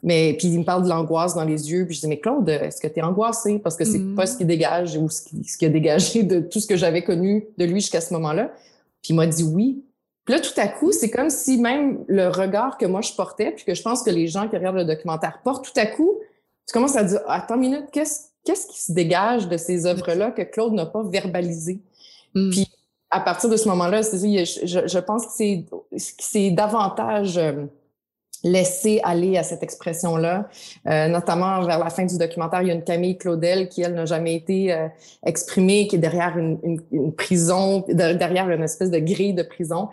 mais 0.01 0.33
puis 0.39 0.47
il 0.47 0.57
me 0.57 0.63
parle 0.63 0.83
de 0.83 0.89
l'angoisse 0.89 1.35
dans 1.35 1.43
les 1.43 1.71
yeux, 1.71 1.85
puis 1.85 1.93
je 1.93 2.01
dis 2.01 2.07
mais 2.07 2.19
Claude, 2.19 2.49
est-ce 2.49 2.81
que 2.81 2.87
tu 2.87 2.99
es 2.99 3.03
angoissé? 3.03 3.59
Parce 3.59 3.75
que 3.75 3.85
c'est 3.85 3.99
mm. 3.99 4.15
pas 4.15 4.25
ce 4.25 4.37
qui 4.37 4.45
dégage 4.45 4.97
ou 4.97 5.07
ce 5.07 5.21
qui, 5.21 5.43
ce 5.43 5.59
qui 5.59 5.65
a 5.67 5.69
dégagé 5.69 6.23
de 6.23 6.39
tout 6.39 6.59
ce 6.59 6.65
que 6.65 6.77
j'avais 6.77 7.03
connu 7.03 7.45
de 7.59 7.65
lui 7.65 7.81
jusqu'à 7.81 8.01
ce 8.01 8.11
moment-là. 8.15 8.51
Puis 9.03 9.11
il 9.11 9.15
m'a 9.15 9.27
dit 9.27 9.43
oui. 9.43 9.83
Puis 10.25 10.33
là 10.33 10.41
tout 10.41 10.59
à 10.59 10.67
coup, 10.67 10.91
c'est 10.91 11.11
comme 11.11 11.29
si 11.29 11.59
même 11.59 11.99
le 12.07 12.29
regard 12.29 12.77
que 12.77 12.87
moi 12.87 13.01
je 13.01 13.13
portais, 13.13 13.51
puis 13.51 13.65
que 13.65 13.75
je 13.75 13.81
pense 13.83 14.01
que 14.01 14.09
les 14.09 14.27
gens 14.27 14.47
qui 14.47 14.55
regardent 14.55 14.77
le 14.77 14.85
documentaire 14.85 15.41
portent, 15.43 15.65
tout 15.65 15.79
à 15.79 15.85
coup, 15.85 16.15
tu 16.67 16.73
commences 16.73 16.95
à 16.95 17.03
dire 17.03 17.21
attends 17.27 17.55
une 17.55 17.61
minute, 17.61 17.85
qu'est-ce 17.91 18.31
qu'est-ce 18.43 18.67
qui 18.67 18.81
se 18.81 18.91
dégage 18.91 19.47
de 19.47 19.57
ces 19.57 19.85
œuvres-là 19.85 20.31
que 20.31 20.41
Claude 20.41 20.73
n'a 20.73 20.85
pas 20.85 21.03
verbalisé. 21.03 21.81
Mm. 22.33 22.49
Puis 22.49 22.71
à 23.09 23.19
partir 23.19 23.49
de 23.49 23.57
ce 23.57 23.67
moment-là, 23.69 24.01
je, 24.01 24.65
je, 24.65 24.87
je 24.87 24.99
pense 24.99 25.25
que 25.25 25.31
c'est 25.35 25.65
c'est 25.97 26.51
davantage 26.51 27.37
euh, 27.37 27.65
laisser 28.43 28.99
aller 29.03 29.37
à 29.37 29.43
cette 29.43 29.63
expression-là. 29.63 30.49
Euh, 30.87 31.07
notamment 31.07 31.63
vers 31.63 31.79
la 31.79 31.89
fin 31.89 32.05
du 32.05 32.17
documentaire, 32.17 32.61
il 32.61 32.69
y 32.69 32.71
a 32.71 32.73
une 32.73 32.83
Camille 32.83 33.17
Claudel 33.17 33.69
qui, 33.69 33.81
elle, 33.81 33.93
n'a 33.93 34.05
jamais 34.05 34.35
été 34.35 34.71
euh, 34.71 34.87
exprimée, 35.25 35.87
qui 35.87 35.97
est 35.97 35.99
derrière 35.99 36.37
une, 36.37 36.57
une, 36.63 36.81
une, 36.91 37.13
prison, 37.13 37.85
derrière 37.89 38.49
une 38.49 38.63
espèce 38.63 38.89
de 38.89 38.99
grille 38.99 39.33
de 39.33 39.43
prison. 39.43 39.89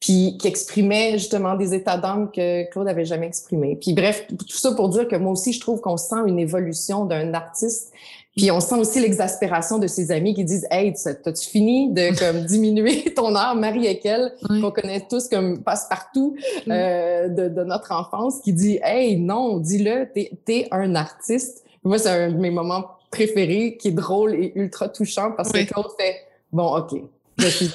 Puis 0.00 0.36
qui 0.38 0.46
exprimait 0.46 1.12
justement 1.12 1.54
des 1.54 1.74
états 1.74 1.96
d'âme 1.96 2.30
que 2.30 2.68
Claude 2.70 2.88
avait 2.88 3.04
jamais 3.04 3.26
exprimés. 3.26 3.76
Puis 3.76 3.94
bref, 3.94 4.26
tout 4.28 4.56
ça 4.56 4.72
pour 4.72 4.88
dire 4.88 5.08
que 5.08 5.16
moi 5.16 5.32
aussi, 5.32 5.52
je 5.52 5.60
trouve 5.60 5.80
qu'on 5.80 5.96
sent 5.96 6.16
une 6.26 6.38
évolution 6.38 7.06
d'un 7.06 7.32
artiste. 7.34 7.92
Puis 8.36 8.50
on 8.50 8.60
sent 8.60 8.74
aussi 8.74 9.00
l'exaspération 9.00 9.78
de 9.78 9.86
ses 9.86 10.12
amis 10.12 10.34
qui 10.34 10.44
disent 10.44 10.66
Hey, 10.70 10.92
t'as-tu 10.92 11.48
fini 11.48 11.90
de 11.92 12.16
comme 12.18 12.44
diminuer 12.44 13.14
ton 13.14 13.34
art, 13.34 13.56
Marie 13.56 13.86
Ekel, 13.86 14.34
qu'on 14.46 14.70
connaît 14.70 15.06
tous 15.08 15.28
comme 15.28 15.62
passe-partout 15.62 16.36
euh, 16.68 17.28
de, 17.28 17.48
de, 17.48 17.64
notre 17.64 17.92
enfance, 17.92 18.40
qui 18.40 18.52
dit 18.52 18.78
Hey, 18.82 19.16
non, 19.16 19.56
dis-le, 19.56 20.08
t'es 20.12 20.30
es 20.48 20.68
un 20.70 20.94
artiste. 20.94 21.64
Moi, 21.82 21.98
c'est 21.98 22.10
un 22.10 22.30
de 22.30 22.36
mes 22.36 22.50
moments 22.50 22.84
préférés 23.10 23.78
qui 23.78 23.88
est 23.88 23.92
drôle 23.92 24.34
et 24.34 24.52
ultra 24.56 24.90
touchant 24.90 25.32
parce 25.34 25.50
que 25.50 25.64
Claude 25.64 25.86
fait 25.98 26.16
Bon, 26.52 26.76
OK, 26.76 27.00
je 27.38 27.46
suis 27.46 27.70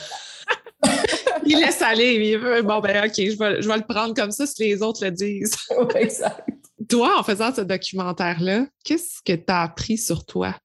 il 1.45 1.59
laisse 1.59 1.81
aller. 1.81 2.13
Il 2.15 2.37
veut, 2.37 2.61
bon, 2.61 2.79
ben, 2.79 3.05
OK, 3.05 3.13
je 3.15 3.37
vais, 3.37 3.61
je 3.61 3.67
vais 3.67 3.77
le 3.77 3.85
prendre 3.87 4.13
comme 4.13 4.31
ça 4.31 4.45
si 4.45 4.63
les 4.63 4.81
autres 4.81 5.03
le 5.03 5.11
disent. 5.11 5.55
exact. 5.95 6.47
Toi, 6.89 7.13
en 7.19 7.23
faisant 7.23 7.53
ce 7.53 7.61
documentaire-là, 7.61 8.65
qu'est-ce 8.83 9.21
que 9.23 9.33
tu 9.33 9.45
as 9.47 9.61
appris 9.61 9.97
sur 9.97 10.25
toi? 10.25 10.55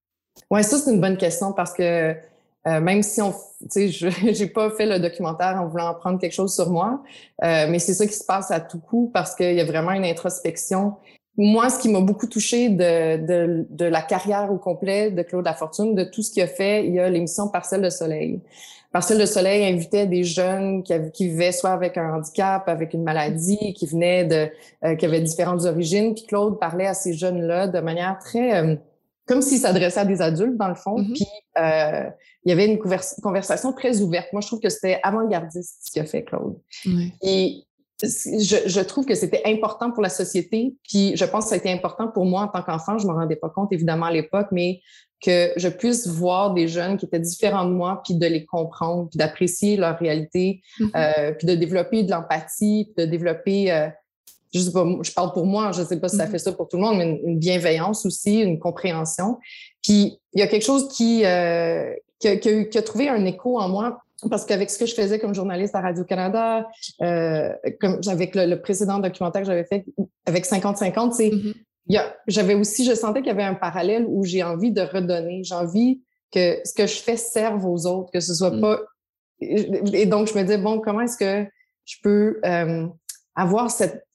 Oui, 0.50 0.62
ça, 0.64 0.78
c'est 0.78 0.92
une 0.92 1.00
bonne 1.00 1.16
question 1.16 1.52
parce 1.52 1.72
que 1.72 2.14
euh, 2.66 2.80
même 2.80 3.02
si 3.02 3.22
on, 3.22 3.30
tu 3.32 3.38
sais, 3.68 3.88
je 3.88 4.08
n'ai 4.42 4.48
pas 4.48 4.70
fait 4.70 4.86
le 4.86 4.98
documentaire 4.98 5.56
en 5.60 5.66
voulant 5.66 5.88
apprendre 5.88 6.18
quelque 6.18 6.32
chose 6.32 6.54
sur 6.54 6.70
moi, 6.70 7.02
euh, 7.44 7.66
mais 7.68 7.78
c'est 7.78 7.94
ça 7.94 8.06
qui 8.06 8.14
se 8.14 8.24
passe 8.24 8.50
à 8.50 8.60
tout 8.60 8.80
coup 8.80 9.10
parce 9.12 9.34
qu'il 9.36 9.54
y 9.54 9.60
a 9.60 9.64
vraiment 9.64 9.92
une 9.92 10.04
introspection. 10.04 10.94
Moi, 11.36 11.68
ce 11.68 11.78
qui 11.78 11.88
m'a 11.88 12.00
beaucoup 12.00 12.26
touché 12.26 12.70
de, 12.70 13.18
de, 13.24 13.66
de, 13.68 13.84
la 13.84 14.00
carrière 14.00 14.50
au 14.50 14.56
complet 14.56 15.10
de 15.10 15.22
Claude 15.22 15.44
Lafortune, 15.44 15.94
de 15.94 16.02
tout 16.02 16.22
ce 16.22 16.32
qu'il 16.32 16.42
a 16.42 16.46
fait, 16.46 16.86
il 16.86 16.94
y 16.94 16.98
a 16.98 17.10
l'émission 17.10 17.48
Parcelle 17.48 17.82
de 17.82 17.90
Soleil. 17.90 18.40
Parcelle 18.92 19.18
de 19.18 19.26
Soleil 19.26 19.64
invitait 19.64 20.06
des 20.06 20.24
jeunes 20.24 20.82
qui, 20.82 20.94
qui, 21.12 21.28
vivaient 21.28 21.52
soit 21.52 21.70
avec 21.70 21.98
un 21.98 22.14
handicap, 22.14 22.68
avec 22.68 22.94
une 22.94 23.02
maladie, 23.02 23.74
qui 23.74 23.86
venaient 23.86 24.24
de, 24.24 24.48
euh, 24.84 24.94
qui 24.94 25.04
avaient 25.04 25.20
différentes 25.20 25.64
origines. 25.64 26.14
Puis 26.14 26.24
Claude 26.24 26.58
parlait 26.58 26.86
à 26.86 26.94
ces 26.94 27.12
jeunes-là 27.12 27.68
de 27.68 27.80
manière 27.80 28.18
très, 28.18 28.56
euh, 28.56 28.76
comme 29.26 29.42
s'il 29.42 29.58
s'adressait 29.58 30.00
à 30.00 30.04
des 30.04 30.22
adultes 30.22 30.56
dans 30.56 30.68
le 30.68 30.74
fond. 30.74 30.98
Mm-hmm. 30.98 31.12
Puis 31.12 31.26
euh, 31.58 32.10
il 32.44 32.50
y 32.50 32.52
avait 32.52 32.66
une 32.66 32.78
conversation 32.78 33.72
très 33.72 34.00
ouverte. 34.00 34.32
Moi, 34.32 34.40
je 34.40 34.46
trouve 34.46 34.60
que 34.60 34.68
c'était 34.68 35.00
avant-gardiste 35.02 35.80
ce 35.82 35.92
qu'a 35.92 36.06
fait 36.06 36.22
Claude. 36.22 36.56
Et 37.22 37.64
je, 38.02 38.56
je, 38.66 38.80
trouve 38.80 39.06
que 39.06 39.14
c'était 39.14 39.42
important 39.46 39.90
pour 39.90 40.02
la 40.02 40.10
société, 40.10 40.74
puis 40.82 41.16
je 41.16 41.24
pense 41.24 41.44
que 41.44 41.50
ça 41.50 41.54
a 41.54 41.58
été 41.58 41.72
important 41.72 42.08
pour 42.08 42.26
moi 42.26 42.42
en 42.42 42.48
tant 42.48 42.62
qu'enfant. 42.62 42.98
Je 42.98 43.06
ne 43.06 43.12
me 43.12 43.16
rendais 43.16 43.36
pas 43.36 43.48
compte, 43.48 43.72
évidemment, 43.72 44.06
à 44.06 44.12
l'époque, 44.12 44.48
mais 44.52 44.80
que 45.22 45.52
je 45.56 45.68
puisse 45.68 46.06
voir 46.06 46.52
des 46.52 46.68
jeunes 46.68 46.98
qui 46.98 47.06
étaient 47.06 47.20
différents 47.20 47.64
de 47.64 47.72
moi, 47.72 48.02
puis 48.04 48.14
de 48.14 48.26
les 48.26 48.44
comprendre, 48.44 49.08
puis 49.08 49.16
d'apprécier 49.16 49.76
leur 49.76 49.98
réalité, 49.98 50.60
mm-hmm. 50.78 50.90
euh, 50.94 51.32
puis 51.32 51.46
de 51.46 51.54
développer 51.54 52.02
de 52.02 52.10
l'empathie, 52.10 52.92
puis 52.94 53.06
de 53.06 53.10
développer, 53.10 53.72
euh, 53.72 53.88
je 54.52 54.60
sais 54.60 54.72
pas, 54.72 54.86
je 55.02 55.12
parle 55.12 55.32
pour 55.32 55.46
moi, 55.46 55.72
je 55.72 55.82
sais 55.82 55.98
pas 55.98 56.08
si 56.08 56.16
ça 56.16 56.26
mm-hmm. 56.26 56.30
fait 56.30 56.38
ça 56.38 56.52
pour 56.52 56.68
tout 56.68 56.76
le 56.76 56.82
monde, 56.82 56.98
mais 56.98 57.20
une, 57.24 57.38
bienveillance 57.38 58.04
aussi, 58.04 58.40
une 58.40 58.58
compréhension. 58.58 59.38
Puis 59.82 60.18
il 60.34 60.40
y 60.40 60.42
a 60.42 60.48
quelque 60.48 60.64
chose 60.64 60.88
qui, 60.88 61.24
euh, 61.24 61.94
qui, 62.18 62.28
a, 62.28 62.36
qui, 62.36 62.76
a, 62.76 62.82
trouvé 62.82 63.08
un 63.08 63.24
écho 63.24 63.58
en 63.58 63.68
moi 63.70 63.98
parce 64.30 64.44
qu'avec 64.46 64.70
ce 64.70 64.78
que 64.78 64.86
je 64.86 64.94
faisais 64.94 65.18
comme 65.18 65.34
journaliste 65.34 65.74
à 65.74 65.80
Radio-Canada, 65.80 66.66
euh, 67.02 67.52
comme 67.80 68.00
avec 68.08 68.34
le, 68.34 68.54
précédent 68.56 68.98
documentaire 68.98 69.42
que 69.42 69.46
j'avais 69.46 69.64
fait 69.64 69.84
avec 70.26 70.46
50-50, 70.46 71.12
c'est 71.12 71.30
mm-hmm 71.30 71.54
j'avais 72.26 72.54
aussi, 72.54 72.84
je 72.84 72.94
sentais 72.94 73.20
qu'il 73.20 73.28
y 73.28 73.32
avait 73.32 73.42
un 73.42 73.54
parallèle 73.54 74.04
où 74.08 74.24
j'ai 74.24 74.42
envie 74.42 74.72
de 74.72 74.80
redonner. 74.80 75.42
J'ai 75.44 75.54
envie 75.54 76.02
que 76.32 76.58
ce 76.64 76.74
que 76.74 76.86
je 76.86 76.96
fais 76.96 77.16
serve 77.16 77.64
aux 77.64 77.86
autres, 77.86 78.10
que 78.12 78.20
ce 78.20 78.34
soit 78.34 78.50
mm. 78.50 78.60
pas. 78.60 78.80
Et 79.40 80.06
donc, 80.06 80.28
je 80.28 80.34
me 80.34 80.42
disais, 80.42 80.58
bon, 80.58 80.80
comment 80.80 81.02
est-ce 81.02 81.18
que 81.18 81.48
je 81.84 81.96
peux 82.02 82.40
euh, 82.44 82.86
avoir 83.34 83.70
cette, 83.70 84.05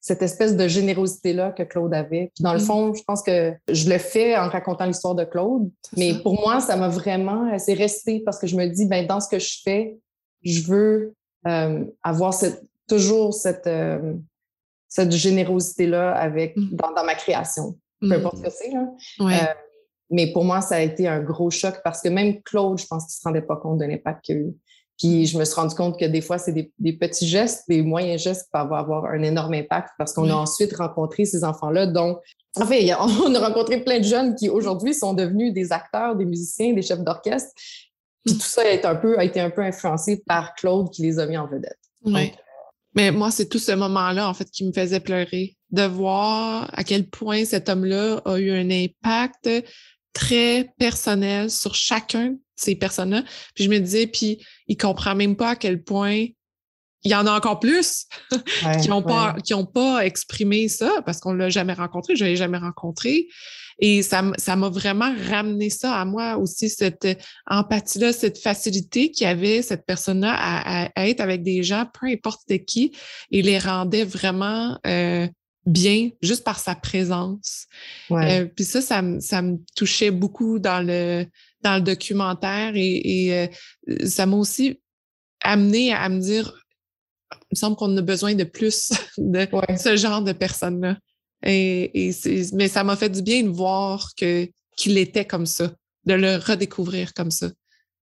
cette 0.00 0.22
espèce 0.22 0.56
de 0.56 0.66
générosité-là 0.66 1.50
que 1.52 1.62
Claude 1.62 1.92
avait. 1.92 2.30
Puis 2.34 2.42
dans 2.42 2.54
le 2.54 2.60
mm. 2.60 2.64
fond, 2.64 2.94
je 2.94 3.02
pense 3.02 3.22
que 3.22 3.52
je 3.68 3.90
le 3.90 3.98
fais 3.98 4.36
en 4.36 4.48
racontant 4.48 4.86
l'histoire 4.86 5.14
de 5.14 5.24
Claude, 5.24 5.70
mais 5.96 6.14
pour 6.22 6.40
moi, 6.40 6.60
ça 6.60 6.76
m'a 6.76 6.88
vraiment, 6.88 7.56
c'est 7.58 7.74
resté 7.74 8.20
parce 8.24 8.38
que 8.38 8.46
je 8.46 8.56
me 8.56 8.66
dis, 8.66 8.86
ben 8.86 9.06
dans 9.06 9.20
ce 9.20 9.28
que 9.28 9.38
je 9.38 9.60
fais, 9.62 9.98
je 10.42 10.62
veux 10.62 11.14
euh, 11.46 11.84
avoir 12.02 12.32
cette, 12.32 12.62
toujours 12.88 13.34
cette, 13.34 13.66
euh, 13.66 14.14
cette 14.88 15.12
générosité-là 15.12 16.12
avec 16.12 16.56
mm. 16.56 16.76
dans, 16.76 17.04
ma 17.04 17.14
création. 17.14 17.78
Peu 18.00 18.08
mm. 18.08 18.12
importe 18.12 18.36
ce 18.38 18.42
que 18.42 18.50
c'est. 18.50 18.74
Euh, 18.74 19.54
mais 20.10 20.32
pour 20.32 20.44
moi, 20.44 20.60
ça 20.60 20.76
a 20.76 20.80
été 20.80 21.06
un 21.06 21.20
gros 21.20 21.50
choc 21.50 21.80
parce 21.84 22.00
que 22.00 22.08
même 22.08 22.42
Claude, 22.42 22.78
je 22.78 22.86
pense 22.86 23.04
qu'il 23.04 23.12
ne 23.12 23.20
se 23.20 23.22
rendait 23.24 23.46
pas 23.46 23.56
compte 23.56 23.78
de 23.78 23.84
l'impact 23.84 24.24
qu'il 24.24 24.36
a 24.36 24.40
eu. 24.40 24.54
Puis 25.00 25.24
je 25.24 25.38
me 25.38 25.44
suis 25.46 25.54
rendu 25.54 25.74
compte 25.74 25.98
que 25.98 26.04
des 26.04 26.20
fois, 26.20 26.36
c'est 26.36 26.52
des, 26.52 26.92
petits 26.92 27.26
gestes, 27.26 27.64
des 27.68 27.80
moyens 27.80 28.22
gestes 28.22 28.44
qui 28.44 28.50
peuvent 28.52 28.72
avoir 28.72 29.06
un 29.06 29.22
énorme 29.22 29.54
impact 29.54 29.88
parce 29.96 30.12
qu'on 30.12 30.28
a 30.28 30.34
ensuite 30.34 30.76
rencontré 30.76 31.24
ces 31.24 31.42
enfants-là. 31.42 31.86
Donc, 31.86 32.18
en 32.56 32.66
fait, 32.66 32.92
on 33.00 33.34
a 33.34 33.40
rencontré 33.40 33.82
plein 33.82 33.98
de 33.98 34.04
jeunes 34.04 34.34
qui 34.34 34.50
aujourd'hui 34.50 34.92
sont 34.92 35.14
devenus 35.14 35.54
des 35.54 35.72
acteurs, 35.72 36.16
des 36.16 36.26
musiciens, 36.26 36.74
des 36.74 36.82
chefs 36.82 37.00
d'orchestre. 37.00 37.50
Puis 38.26 38.34
tout 38.34 38.46
ça 38.46 38.60
a 38.60 38.68
été 38.68 38.86
un 38.86 38.94
peu, 38.94 39.18
a 39.18 39.24
été 39.24 39.40
un 39.40 39.48
peu 39.48 39.62
influencé 39.62 40.22
par 40.26 40.54
Claude 40.54 40.90
qui 40.90 41.00
les 41.00 41.18
a 41.18 41.24
mis 41.24 41.38
en 41.38 41.46
vedette. 41.46 41.78
Mais 42.94 43.10
moi, 43.10 43.30
c'est 43.30 43.48
tout 43.48 43.58
ce 43.58 43.72
moment-là, 43.72 44.28
en 44.28 44.34
fait, 44.34 44.50
qui 44.50 44.66
me 44.66 44.72
faisait 44.72 45.00
pleurer. 45.00 45.56
De 45.70 45.84
voir 45.84 46.68
à 46.72 46.82
quel 46.82 47.08
point 47.08 47.44
cet 47.44 47.68
homme-là 47.68 48.20
a 48.24 48.38
eu 48.38 48.50
un 48.50 48.68
impact 48.70 49.48
très 50.12 50.72
personnel 50.78 51.50
sur 51.50 51.74
chacun 51.74 52.30
de 52.30 52.38
ces 52.56 52.74
personnes-là. 52.74 53.22
Puis 53.54 53.64
je 53.64 53.70
me 53.70 53.78
disais, 53.78 54.06
puis 54.06 54.38
il 54.66 54.76
comprend 54.76 55.14
même 55.14 55.36
pas 55.36 55.50
à 55.50 55.56
quel 55.56 55.82
point 55.82 56.26
il 57.02 57.10
y 57.10 57.14
en 57.14 57.26
a 57.26 57.32
encore 57.32 57.60
plus 57.60 58.06
qui 58.82 58.88
n'ont 58.88 59.02
pas, 59.02 59.34
qui 59.42 59.54
ont 59.54 59.66
pas 59.66 60.04
exprimé 60.04 60.68
ça 60.68 60.90
parce 61.06 61.20
qu'on 61.20 61.32
l'a 61.32 61.48
jamais 61.48 61.72
rencontré, 61.72 62.16
je 62.16 62.24
l'ai 62.24 62.36
jamais 62.36 62.58
rencontré. 62.58 63.28
Et 63.82 64.02
ça, 64.02 64.22
ça 64.36 64.56
m'a 64.56 64.68
vraiment 64.68 65.10
ramené 65.30 65.70
ça 65.70 65.98
à 65.98 66.04
moi 66.04 66.36
aussi, 66.36 66.68
cette 66.68 67.08
empathie-là, 67.46 68.12
cette 68.12 68.36
facilité 68.36 69.10
qu'il 69.10 69.26
y 69.26 69.30
avait, 69.30 69.62
cette 69.62 69.86
personne-là, 69.86 70.34
à, 70.36 71.06
être 71.06 71.20
avec 71.20 71.42
des 71.42 71.62
gens, 71.62 71.86
peu 71.98 72.06
importe 72.08 72.42
de 72.50 72.56
qui, 72.56 72.92
et 73.30 73.40
les 73.40 73.58
rendait 73.58 74.04
vraiment 74.04 74.78
euh, 74.86 75.26
bien 75.70 76.10
juste 76.20 76.44
par 76.44 76.58
sa 76.58 76.74
présence. 76.74 77.66
Euh, 78.10 78.46
puis 78.46 78.64
ça, 78.64 78.80
ça, 78.80 79.02
ça, 79.20 79.42
me 79.42 79.58
touchait 79.76 80.10
beaucoup 80.10 80.58
dans 80.58 80.84
le, 80.84 81.26
dans 81.62 81.76
le 81.76 81.82
documentaire 81.82 82.72
et, 82.74 83.26
et 83.26 83.34
euh, 83.34 84.06
ça 84.06 84.26
m'a 84.26 84.36
aussi 84.36 84.80
amené 85.42 85.92
à, 85.92 86.08
me 86.08 86.20
dire, 86.20 86.52
il 87.32 87.38
me 87.52 87.56
semble 87.56 87.76
qu'on 87.76 87.96
a 87.96 88.02
besoin 88.02 88.34
de 88.34 88.44
plus 88.44 88.90
de 89.18 89.46
ce 89.78 89.96
genre 89.96 90.22
de 90.22 90.32
personnes-là. 90.32 90.98
Et, 91.42 92.10
mais 92.52 92.68
ça 92.68 92.84
m'a 92.84 92.96
fait 92.96 93.08
du 93.08 93.22
bien 93.22 93.42
de 93.42 93.48
voir 93.48 94.10
que 94.16 94.48
qu'il 94.76 94.98
était 94.98 95.26
comme 95.26 95.46
ça, 95.46 95.72
de 96.04 96.14
le 96.14 96.36
redécouvrir 96.36 97.14
comme 97.14 97.30
ça. 97.30 97.50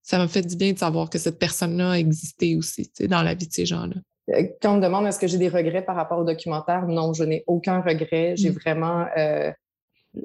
Ça 0.02 0.18
m'a 0.18 0.28
fait 0.28 0.42
du 0.42 0.56
bien 0.56 0.72
de 0.72 0.78
savoir 0.78 1.10
que 1.10 1.18
cette 1.18 1.38
personne-là 1.38 1.98
existait 1.98 2.54
aussi 2.56 2.90
dans 3.08 3.22
la 3.22 3.34
vie 3.34 3.46
de 3.46 3.52
ces 3.52 3.66
gens-là. 3.66 3.96
Euh, 4.30 4.44
quand 4.60 4.74
on 4.74 4.76
me 4.76 4.82
demande 4.82 5.06
est-ce 5.06 5.18
que 5.18 5.26
j'ai 5.26 5.38
des 5.38 5.48
regrets 5.48 5.82
par 5.82 5.96
rapport 5.96 6.18
au 6.18 6.24
documentaire, 6.24 6.86
non, 6.86 7.12
je 7.12 7.24
n'ai 7.24 7.44
aucun 7.46 7.80
regret. 7.80 8.34
J'ai 8.36 8.50
mm. 8.50 8.54
vraiment, 8.54 9.06
euh, 9.16 9.52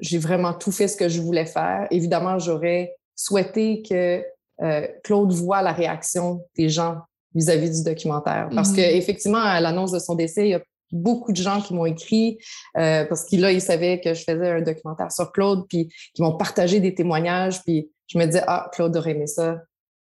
j'ai 0.00 0.18
vraiment 0.18 0.52
tout 0.52 0.72
fait 0.72 0.88
ce 0.88 0.96
que 0.96 1.08
je 1.08 1.20
voulais 1.20 1.46
faire. 1.46 1.86
Évidemment, 1.90 2.38
j'aurais 2.38 2.94
souhaité 3.14 3.82
que 3.82 4.24
euh, 4.62 4.86
Claude 5.02 5.32
voit 5.32 5.62
la 5.62 5.72
réaction 5.72 6.44
des 6.56 6.68
gens 6.68 6.98
vis-à-vis 7.34 7.70
du 7.70 7.84
documentaire. 7.84 8.48
Parce 8.54 8.70
mm-hmm. 8.70 8.76
qu'effectivement, 8.76 9.38
à 9.38 9.60
l'annonce 9.60 9.92
de 9.92 9.98
son 9.98 10.14
décès, 10.14 10.46
il 10.46 10.50
y 10.50 10.54
a 10.54 10.62
beaucoup 10.92 11.32
de 11.32 11.36
gens 11.36 11.60
qui 11.60 11.74
m'ont 11.74 11.86
écrit 11.86 12.38
euh, 12.78 13.04
parce 13.06 13.24
qu'ils 13.24 13.40
là, 13.40 13.50
ils 13.50 13.60
savaient 13.60 14.00
que 14.00 14.14
je 14.14 14.22
faisais 14.22 14.50
un 14.50 14.62
documentaire 14.62 15.10
sur 15.10 15.32
Claude, 15.32 15.64
puis 15.68 15.88
qui 16.14 16.22
m'ont 16.22 16.36
partagé 16.36 16.78
des 16.78 16.94
témoignages, 16.94 17.62
puis 17.64 17.90
je 18.06 18.18
me 18.18 18.26
disais, 18.26 18.42
ah, 18.46 18.70
Claude 18.72 18.96
aurait 18.96 19.12
aimé 19.12 19.26
ça, 19.26 19.54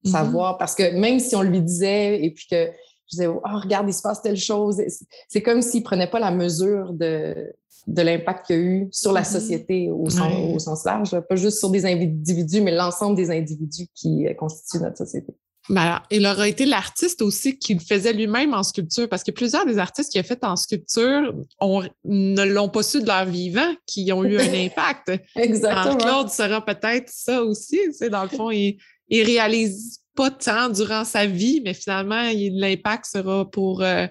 mm-hmm. 0.06 0.12
savoir, 0.12 0.58
parce 0.58 0.76
que 0.76 0.96
même 0.96 1.20
si 1.20 1.36
on 1.36 1.42
lui 1.42 1.62
disait, 1.62 2.24
et 2.24 2.32
puis 2.32 2.46
que 2.50 2.70
je 3.08 3.18
disais, 3.18 3.28
oh, 3.28 3.42
regarde, 3.44 3.88
il 3.90 3.94
se 3.94 4.02
passe 4.02 4.22
telle 4.22 4.38
chose, 4.38 4.82
c'est 5.28 5.42
comme 5.42 5.62
s'il 5.62 5.84
prenait 5.84 6.10
pas 6.10 6.20
la 6.20 6.32
mesure 6.32 6.94
de, 6.94 7.54
de 7.88 8.02
l'impact 8.02 8.48
qu'il 8.48 8.56
y 8.56 8.60
a 8.60 8.62
eu 8.62 8.88
sur 8.92 9.12
la 9.12 9.22
mm-hmm. 9.22 9.32
société 9.32 9.90
au, 9.92 10.10
sens, 10.10 10.34
au 10.54 10.60
sens 10.60 10.86
large, 10.86 11.20
pas 11.20 11.36
juste 11.36 11.60
sur 11.60 11.70
des 11.70 11.86
individus, 11.86 12.62
mais 12.62 12.72
l'ensemble 12.72 13.16
des 13.16 13.30
individus 13.30 13.88
qui 13.94 14.28
euh, 14.28 14.34
constituent 14.34 14.82
notre 14.82 14.98
société. 14.98 15.34
Ben, 15.70 16.02
il 16.12 16.28
aurait 16.28 16.50
été 16.50 16.66
l'artiste 16.66 17.22
aussi 17.22 17.58
qui 17.58 17.74
le 17.74 17.80
faisait 17.80 18.12
lui-même 18.12 18.54
en 18.54 18.64
sculpture, 18.64 19.08
parce 19.08 19.24
que 19.24 19.32
plusieurs 19.32 19.66
des 19.66 19.78
artistes 19.78 20.12
qu'il 20.12 20.20
a 20.20 20.24
fait 20.24 20.44
en 20.44 20.58
sculpture 20.58 21.34
ne 22.04 22.44
l'ont 22.44 22.68
pas 22.68 22.84
su 22.84 23.02
de 23.02 23.08
leur 23.08 23.26
vivant, 23.26 23.74
qui 23.86 24.12
ont 24.12 24.26
eu 24.26 24.38
un 24.38 24.54
impact. 24.66 25.14
Exactement. 25.38 25.96
Claude 25.96 26.30
sera 26.30 26.64
peut-être 26.64 27.10
ça 27.10 27.42
aussi. 27.44 27.80
Tu 27.98 28.10
dans 28.10 28.24
le 28.24 28.30
fond, 28.30 28.52
il, 28.52 28.78
il 29.08 29.24
réalise 29.24 30.03
pas 30.16 30.32
tant 30.32 30.70
durant 30.70 31.06
sa 31.06 31.26
vie, 31.26 31.62
mais 31.64 31.74
finalement, 31.74 32.24
l'impact 32.52 33.06
sera 33.06 33.50
pour, 33.50 33.82
euh, 33.82 34.08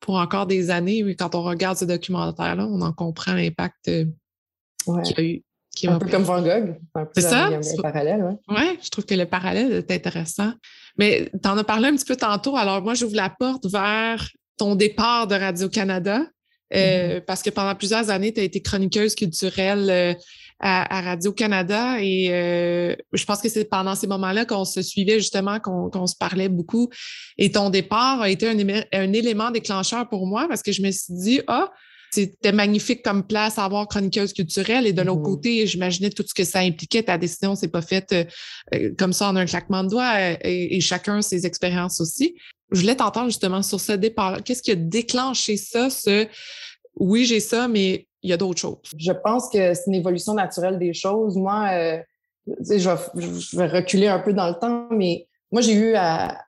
pour 0.00 0.16
encore 0.16 0.46
des 0.46 0.70
années. 0.70 1.02
Mais 1.02 1.14
quand 1.14 1.34
on 1.34 1.42
regarde 1.42 1.76
ce 1.76 1.84
documentaire-là, 1.84 2.66
on 2.66 2.80
en 2.80 2.92
comprend 2.92 3.34
l'impact 3.34 3.88
euh, 3.88 4.04
qu'il 5.04 5.18
a 5.18 5.22
eu 5.22 5.42
un 5.86 5.98
peu 5.98 6.08
comme 6.08 6.22
Van 6.22 6.42
Gogh. 6.42 6.76
C'est 7.14 7.22
ça? 7.22 7.46
Un 7.46 7.82
parallèle, 7.82 8.22
ouais. 8.22 8.36
Oui, 8.48 8.78
je 8.82 8.88
trouve 8.90 9.04
que 9.04 9.14
le 9.14 9.26
parallèle 9.26 9.72
est 9.72 9.90
intéressant. 9.90 10.52
Mais 10.98 11.30
tu 11.42 11.48
en 11.48 11.58
as 11.58 11.64
parlé 11.64 11.88
un 11.88 11.96
petit 11.96 12.04
peu 12.04 12.16
tantôt. 12.16 12.56
Alors, 12.56 12.82
moi, 12.82 12.94
j'ouvre 12.94 13.16
la 13.16 13.30
porte 13.30 13.66
vers 13.66 14.28
ton 14.56 14.76
départ 14.76 15.26
de 15.26 15.34
Radio-Canada. 15.34 16.22
Euh, 16.72 17.18
mm-hmm. 17.18 17.20
Parce 17.22 17.42
que 17.42 17.50
pendant 17.50 17.74
plusieurs 17.74 18.10
années, 18.10 18.32
tu 18.32 18.40
as 18.40 18.44
été 18.44 18.62
chroniqueuse 18.62 19.14
culturelle 19.14 20.16
à, 20.66 21.02
Radio-Canada 21.02 22.00
et 22.00 22.28
euh, 22.30 22.96
je 23.12 23.24
pense 23.26 23.42
que 23.42 23.50
c'est 23.50 23.66
pendant 23.66 23.94
ces 23.94 24.06
moments-là 24.06 24.46
qu'on 24.46 24.64
se 24.64 24.80
suivait 24.80 25.18
justement, 25.18 25.60
qu'on 25.60 26.06
se 26.06 26.16
parlait 26.16 26.48
beaucoup. 26.48 26.88
Et 27.36 27.52
ton 27.52 27.68
départ 27.68 28.22
a 28.22 28.30
été 28.30 28.48
un, 28.48 28.56
un, 28.58 29.12
élément 29.12 29.50
déclencheur 29.50 30.08
pour 30.08 30.26
moi 30.26 30.46
parce 30.48 30.62
que 30.62 30.72
je 30.72 30.80
me 30.80 30.90
suis 30.90 31.12
dit, 31.12 31.40
ah, 31.48 31.70
c'était 32.14 32.52
magnifique 32.52 33.02
comme 33.02 33.26
place 33.26 33.58
à 33.58 33.64
avoir 33.64 33.88
chroniqueuse 33.88 34.32
culturelle. 34.32 34.86
Et 34.86 34.92
de 34.92 35.02
l'autre 35.02 35.20
mm-hmm. 35.20 35.24
côté, 35.24 35.66
j'imaginais 35.66 36.10
tout 36.10 36.24
ce 36.26 36.32
que 36.32 36.44
ça 36.44 36.60
impliquait. 36.60 37.02
Ta 37.02 37.18
décision 37.18 37.54
s'est 37.56 37.68
pas 37.68 37.82
faite 37.82 38.12
euh, 38.12 38.24
euh, 38.74 38.94
comme 38.96 39.12
ça 39.12 39.28
en 39.28 39.36
un 39.36 39.44
claquement 39.44 39.82
de 39.84 39.90
doigts 39.90 40.14
euh, 40.16 40.36
et, 40.42 40.80
chacun 40.80 41.20
ses 41.22 41.44
expériences 41.44 42.00
aussi. 42.00 42.36
Je 42.70 42.80
voulais 42.80 42.96
t'entendre 42.96 43.26
justement 43.26 43.62
sur 43.62 43.80
ce 43.80 43.92
départ. 43.92 44.42
Qu'est-ce 44.44 44.62
qui 44.62 44.70
a 44.70 44.76
déclenché 44.76 45.56
ça, 45.56 45.90
ce 45.90 46.26
oui, 46.96 47.24
j'ai 47.24 47.40
ça, 47.40 47.66
mais 47.66 48.06
il 48.24 48.30
y 48.30 48.32
a 48.32 48.36
d'autres 48.36 48.60
choses? 48.60 48.78
Je 48.98 49.12
pense 49.12 49.48
que 49.48 49.74
c'est 49.74 49.86
une 49.86 49.94
évolution 49.94 50.34
naturelle 50.34 50.78
des 50.78 50.92
choses. 50.92 51.36
Moi, 51.36 52.00
je, 52.46 52.78
je, 52.78 53.56
vais, 53.56 53.66
reculer 53.66 54.08
un 54.08 54.18
peu 54.18 54.32
dans 54.32 54.48
le 54.48 54.54
temps, 54.54 54.88
mais 54.90 55.28
moi, 55.52 55.60
j'ai 55.60 55.74
eu 55.74 55.94
à, 55.94 56.44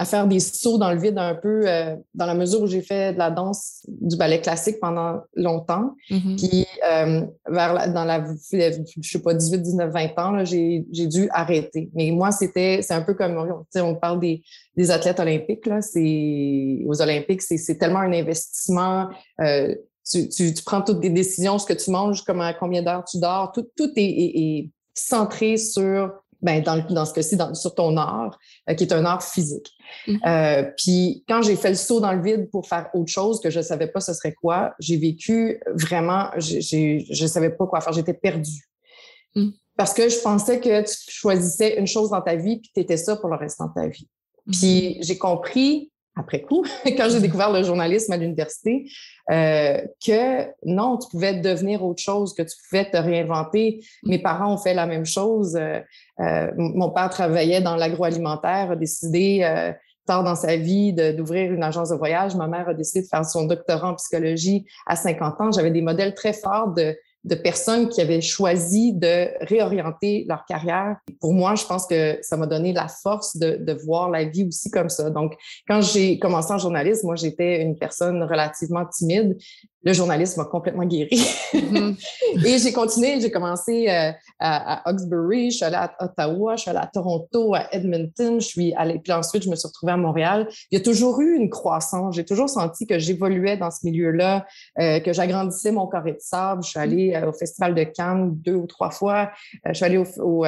à 0.00 0.06
faire 0.06 0.26
des 0.26 0.40
sauts 0.40 0.78
dans 0.78 0.92
le 0.92 0.98
vide 0.98 1.18
un 1.18 1.34
peu, 1.34 1.62
euh, 1.66 1.94
dans 2.14 2.24
la 2.24 2.32
mesure 2.32 2.62
où 2.62 2.66
j'ai 2.66 2.80
fait 2.80 3.12
de 3.12 3.18
la 3.18 3.30
danse 3.30 3.82
du 3.86 4.16
ballet 4.16 4.40
classique 4.40 4.80
pendant 4.80 5.20
longtemps. 5.34 5.94
Mm-hmm. 6.10 6.36
Puis, 6.38 6.66
euh, 6.90 7.26
vers 7.46 7.92
dans 7.92 8.04
la, 8.06 8.24
je 8.24 9.02
sais 9.02 9.18
pas, 9.18 9.34
18, 9.34 9.58
19, 9.58 9.92
20 9.92 10.18
ans, 10.18 10.44
j'ai 10.44 11.06
dû 11.06 11.28
arrêter. 11.32 11.90
Mais 11.92 12.12
moi, 12.12 12.30
c'était, 12.30 12.80
c'est 12.80 12.94
un 12.94 13.02
peu 13.02 13.12
comme, 13.12 13.62
on 13.76 13.94
parle 13.94 14.20
des, 14.20 14.42
des 14.74 14.90
athlètes 14.90 15.20
olympiques, 15.20 15.66
là, 15.66 15.80
aux 15.80 17.02
Olympiques, 17.02 17.42
c'est 17.42 17.76
tellement 17.76 18.00
un 18.00 18.12
investissement. 18.14 19.08
Euh, 19.42 19.74
tu, 20.10 20.28
tu, 20.28 20.54
tu, 20.54 20.62
prends 20.62 20.82
toutes 20.82 21.00
tes 21.00 21.10
décisions, 21.10 21.58
ce 21.58 21.66
que 21.66 21.72
tu 21.72 21.90
manges, 21.90 22.22
comment, 22.22 22.50
combien 22.58 22.82
d'heures 22.82 23.04
tu 23.04 23.18
dors, 23.18 23.52
tout, 23.52 23.66
tout 23.76 23.90
est, 23.96 24.02
est, 24.02 24.38
est 24.38 24.70
centré 24.94 25.56
sur 25.56 26.12
ben, 26.42 26.62
dans, 26.62 26.78
dans 26.88 27.04
ce 27.04 27.12
cas-ci, 27.12 27.36
sur 27.54 27.74
ton 27.74 27.96
art, 27.96 28.38
euh, 28.68 28.74
qui 28.74 28.84
est 28.84 28.92
un 28.92 29.04
art 29.04 29.22
physique. 29.22 29.70
Mm-hmm. 30.06 30.26
Euh, 30.26 30.70
puis 30.76 31.24
quand 31.28 31.42
j'ai 31.42 31.56
fait 31.56 31.70
le 31.70 31.74
saut 31.74 32.00
dans 32.00 32.12
le 32.12 32.22
vide 32.22 32.48
pour 32.50 32.66
faire 32.66 32.88
autre 32.94 33.10
chose 33.10 33.40
que 33.40 33.50
je 33.50 33.58
ne 33.58 33.64
savais 33.64 33.88
pas 33.88 34.00
ce 34.00 34.14
serait 34.14 34.32
quoi, 34.32 34.74
j'ai 34.78 34.96
vécu 34.96 35.60
vraiment, 35.74 36.30
je 36.38 37.22
ne 37.22 37.28
savais 37.28 37.50
pas 37.50 37.66
quoi 37.66 37.80
faire, 37.80 37.92
j'étais 37.92 38.14
perdue. 38.14 38.68
Mm. 39.34 39.50
Parce 39.76 39.92
que 39.92 40.08
je 40.08 40.18
pensais 40.20 40.60
que 40.60 40.82
tu 40.82 41.10
choisissais 41.10 41.78
une 41.78 41.86
chose 41.86 42.10
dans 42.10 42.20
ta 42.20 42.36
vie, 42.36 42.58
puis 42.58 42.70
tu 42.74 42.80
étais 42.80 42.96
ça 42.96 43.16
pour 43.16 43.28
le 43.28 43.36
restant 43.36 43.66
de 43.66 43.74
ta 43.74 43.88
vie. 43.88 44.08
Mm-hmm. 44.46 44.58
Puis 44.58 44.98
j'ai 45.02 45.18
compris 45.18 45.89
après 46.16 46.42
coup, 46.42 46.64
quand 46.84 47.08
j'ai 47.08 47.20
découvert 47.20 47.52
le 47.52 47.62
journalisme 47.62 48.12
à 48.12 48.16
l'université, 48.16 48.90
euh, 49.30 49.80
que 50.04 50.46
non, 50.64 50.98
tu 50.98 51.08
pouvais 51.08 51.34
devenir 51.34 51.84
autre 51.84 52.02
chose, 52.02 52.34
que 52.34 52.42
tu 52.42 52.54
pouvais 52.68 52.90
te 52.90 52.96
réinventer. 52.96 53.80
Mes 54.04 54.18
parents 54.18 54.54
ont 54.54 54.58
fait 54.58 54.74
la 54.74 54.86
même 54.86 55.06
chose. 55.06 55.56
Euh, 55.56 55.80
euh, 56.20 56.50
mon 56.56 56.90
père 56.90 57.10
travaillait 57.10 57.60
dans 57.60 57.76
l'agroalimentaire, 57.76 58.72
a 58.72 58.76
décidé 58.76 59.74
tard 60.06 60.24
dans 60.24 60.34
sa 60.34 60.56
vie 60.56 60.92
d'ouvrir 60.92 61.52
une 61.52 61.62
agence 61.62 61.90
de 61.90 61.94
voyage. 61.94 62.34
Ma 62.34 62.48
mère 62.48 62.68
a 62.68 62.74
décidé 62.74 63.02
de 63.02 63.08
faire 63.08 63.24
son 63.24 63.44
doctorat 63.44 63.90
en 63.90 63.94
psychologie 63.94 64.66
à 64.86 64.96
50 64.96 65.40
ans. 65.40 65.52
J'avais 65.52 65.70
des 65.70 65.82
modèles 65.82 66.14
très 66.14 66.32
forts 66.32 66.72
de 66.74 66.96
de 67.24 67.34
personnes 67.34 67.88
qui 67.88 68.00
avaient 68.00 68.22
choisi 68.22 68.94
de 68.94 69.28
réorienter 69.44 70.24
leur 70.28 70.44
carrière. 70.46 70.96
Pour 71.20 71.34
moi, 71.34 71.54
je 71.54 71.66
pense 71.66 71.86
que 71.86 72.18
ça 72.22 72.36
m'a 72.36 72.46
donné 72.46 72.72
la 72.72 72.88
force 72.88 73.36
de, 73.36 73.56
de, 73.60 73.72
voir 73.72 74.08
la 74.08 74.24
vie 74.24 74.44
aussi 74.44 74.70
comme 74.70 74.88
ça. 74.88 75.10
Donc, 75.10 75.34
quand 75.68 75.82
j'ai 75.82 76.18
commencé 76.18 76.52
en 76.52 76.58
journalisme, 76.58 77.06
moi, 77.06 77.16
j'étais 77.16 77.62
une 77.62 77.76
personne 77.76 78.22
relativement 78.22 78.86
timide 78.86 79.36
le 79.82 79.92
journalisme 79.92 80.40
m'a 80.40 80.46
complètement 80.46 80.84
guéri. 80.84 81.22
Mm-hmm. 81.54 82.44
et 82.46 82.58
j'ai 82.58 82.72
continué, 82.72 83.20
j'ai 83.20 83.30
commencé 83.30 83.88
euh, 83.88 84.12
à, 84.38 84.74
à, 84.74 84.90
Hawkesbury, 84.90 85.50
je 85.50 85.56
suis 85.56 85.64
allée 85.64 85.76
à 85.76 85.94
Ottawa, 86.00 86.56
je 86.56 86.62
suis 86.62 86.70
allée 86.70 86.80
à 86.80 86.86
Toronto, 86.86 87.54
à 87.54 87.74
Edmonton, 87.74 88.40
je 88.40 88.46
suis 88.46 88.74
allée, 88.74 88.98
puis 88.98 89.12
ensuite 89.12 89.42
je 89.42 89.48
me 89.48 89.56
suis 89.56 89.66
retrouvée 89.66 89.92
à 89.92 89.96
Montréal. 89.96 90.48
Il 90.70 90.78
y 90.78 90.80
a 90.80 90.84
toujours 90.84 91.20
eu 91.20 91.34
une 91.34 91.48
croissance. 91.48 92.14
J'ai 92.14 92.24
toujours 92.24 92.48
senti 92.48 92.86
que 92.86 92.98
j'évoluais 92.98 93.56
dans 93.56 93.70
ce 93.70 93.86
milieu-là, 93.86 94.46
euh, 94.78 95.00
que 95.00 95.12
j'agrandissais 95.12 95.72
mon 95.72 95.86
carré 95.86 96.12
de 96.12 96.20
sable. 96.20 96.62
Je 96.62 96.70
suis 96.70 96.78
allée 96.78 97.14
euh, 97.14 97.30
au 97.30 97.32
Festival 97.32 97.74
de 97.74 97.84
Cannes 97.84 98.32
deux 98.34 98.54
ou 98.54 98.66
trois 98.66 98.90
fois. 98.90 99.30
je 99.64 99.72
suis 99.72 99.84
allée 99.84 99.98
au, 99.98 100.44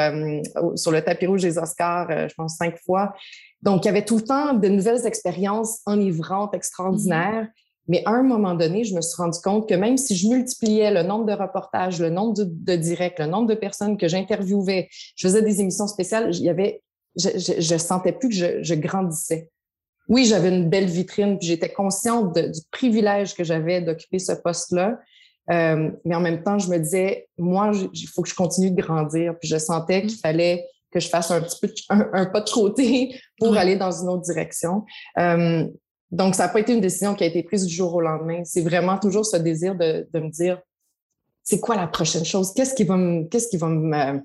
sur 0.77 0.93
le 0.93 1.03
tapis 1.03 1.27
rouge 1.27 1.43
des 1.43 1.59
Oscars, 1.59 2.29
je 2.29 2.35
pense 2.35 2.57
cinq 2.57 2.79
fois. 2.85 3.15
Donc, 3.63 3.85
il 3.85 3.87
y 3.87 3.91
avait 3.91 4.05
tout 4.05 4.17
le 4.17 4.25
temps 4.25 4.55
de 4.55 4.69
nouvelles 4.69 5.07
expériences 5.07 5.81
enivrantes, 5.87 6.55
extraordinaires. 6.55 7.45
Mm-hmm. 7.45 7.62
Mais 7.89 8.03
à 8.07 8.11
un 8.11 8.23
moment 8.23 8.55
donné, 8.55 8.85
je 8.85 8.95
me 8.95 9.01
suis 9.01 9.17
rendu 9.17 9.39
compte 9.43 9.69
que 9.69 9.75
même 9.75 9.97
si 9.97 10.15
je 10.15 10.29
multipliais 10.29 10.91
le 10.91 11.03
nombre 11.03 11.27
de 11.27 11.33
reportages, 11.33 12.01
le 12.01 12.11
nombre 12.11 12.35
de, 12.39 12.77
directs, 12.77 13.19
le 13.19 13.27
nombre 13.27 13.49
de 13.49 13.55
personnes 13.55 13.97
que 13.97 14.09
j'interviewais, 14.09 14.89
je 15.17 15.27
faisais 15.27 15.43
des 15.43 15.61
émissions 15.61 15.89
spéciales, 15.89 16.31
il 16.35 16.43
y 16.43 16.49
avait, 16.49 16.83
je, 17.17 17.29
je, 17.37 17.77
sentais 17.77 18.13
plus 18.13 18.29
que 18.29 18.63
je, 18.63 18.75
grandissais. 18.75 19.51
Oui, 20.09 20.25
j'avais 20.27 20.49
une 20.49 20.69
belle 20.69 20.87
vitrine, 20.87 21.39
puis 21.39 21.49
j'étais 21.49 21.73
consciente 21.73 22.37
du 22.37 22.61
privilège 22.71 23.35
que 23.35 23.45
j'avais 23.45 23.81
d'occuper 23.81 24.19
ce 24.19 24.33
poste-là. 24.33 24.99
Euh, 25.51 25.91
mais 26.05 26.15
en 26.15 26.21
même 26.21 26.43
temps, 26.45 26.59
je 26.59 26.69
me 26.69 26.79
disais, 26.79 27.29
moi, 27.37 27.73
il 27.93 28.07
faut 28.09 28.23
que 28.23 28.29
je 28.29 28.35
continue 28.35 28.71
de 28.71 28.81
grandir. 28.81 29.35
Puis 29.41 29.49
je 29.49 29.57
sentais 29.57 30.03
qu'il 30.03 30.19
fallait 30.19 30.65
que 30.93 31.01
je 31.01 31.09
fasse 31.09 31.31
un 31.31 31.41
petit 31.41 31.59
peu 31.61 31.73
un, 31.89 32.27
pas 32.27 32.43
de 32.43 32.51
côté 32.51 33.19
pour 33.39 33.57
aller 33.57 33.77
dans 33.77 33.91
une 33.91 34.09
autre 34.09 34.23
direction. 34.23 34.85
Euh, 35.19 35.67
donc, 36.13 36.35
ça 36.35 36.47
n'a 36.47 36.53
pas 36.53 36.61
été 36.61 36.75
une 36.75 36.83
décision 36.83 37.15
qui 37.15 37.25
a 37.25 37.27
été 37.27 37.43
prise 37.43 37.65
du 37.65 37.75
jour 37.75 37.95
au 37.95 38.03
lendemain. 38.03 38.43
C'est 38.45 38.61
vraiment 38.61 38.99
toujours 38.99 39.25
ce 39.25 39.39
désir 39.39 39.75
de, 39.75 40.07
de 40.13 40.21
me 40.21 40.29
dire, 40.29 40.61
c'est 41.43 41.59
quoi 41.59 41.75
la 41.75 41.87
prochaine 41.87 42.25
chose? 42.25 42.53
Qu'est-ce 42.55 42.75
qui 42.75 42.85
va 42.85 42.99
me, 42.99 43.25
qu'est-ce 43.25 43.49
qui 43.49 43.57
va 43.57 43.69
me, 43.69 44.21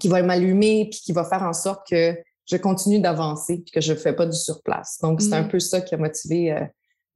qui 0.00 0.08
va 0.08 0.22
m'allumer 0.24 0.88
puis 0.90 0.98
qui 0.98 1.12
va 1.12 1.24
faire 1.24 1.44
en 1.44 1.52
sorte 1.52 1.86
que 1.88 2.16
je 2.50 2.56
continue 2.56 2.98
d'avancer 2.98 3.58
puis 3.58 3.70
que 3.70 3.80
je 3.80 3.92
ne 3.92 3.98
fais 3.98 4.12
pas 4.12 4.26
du 4.26 4.36
surplace? 4.36 4.98
Donc, 5.02 5.22
c'est 5.22 5.32
un 5.32 5.44
mm. 5.44 5.48
peu 5.48 5.60
ça 5.60 5.80
qui 5.80 5.94
a 5.94 5.98
motivé 5.98 6.50
euh, 6.50 6.64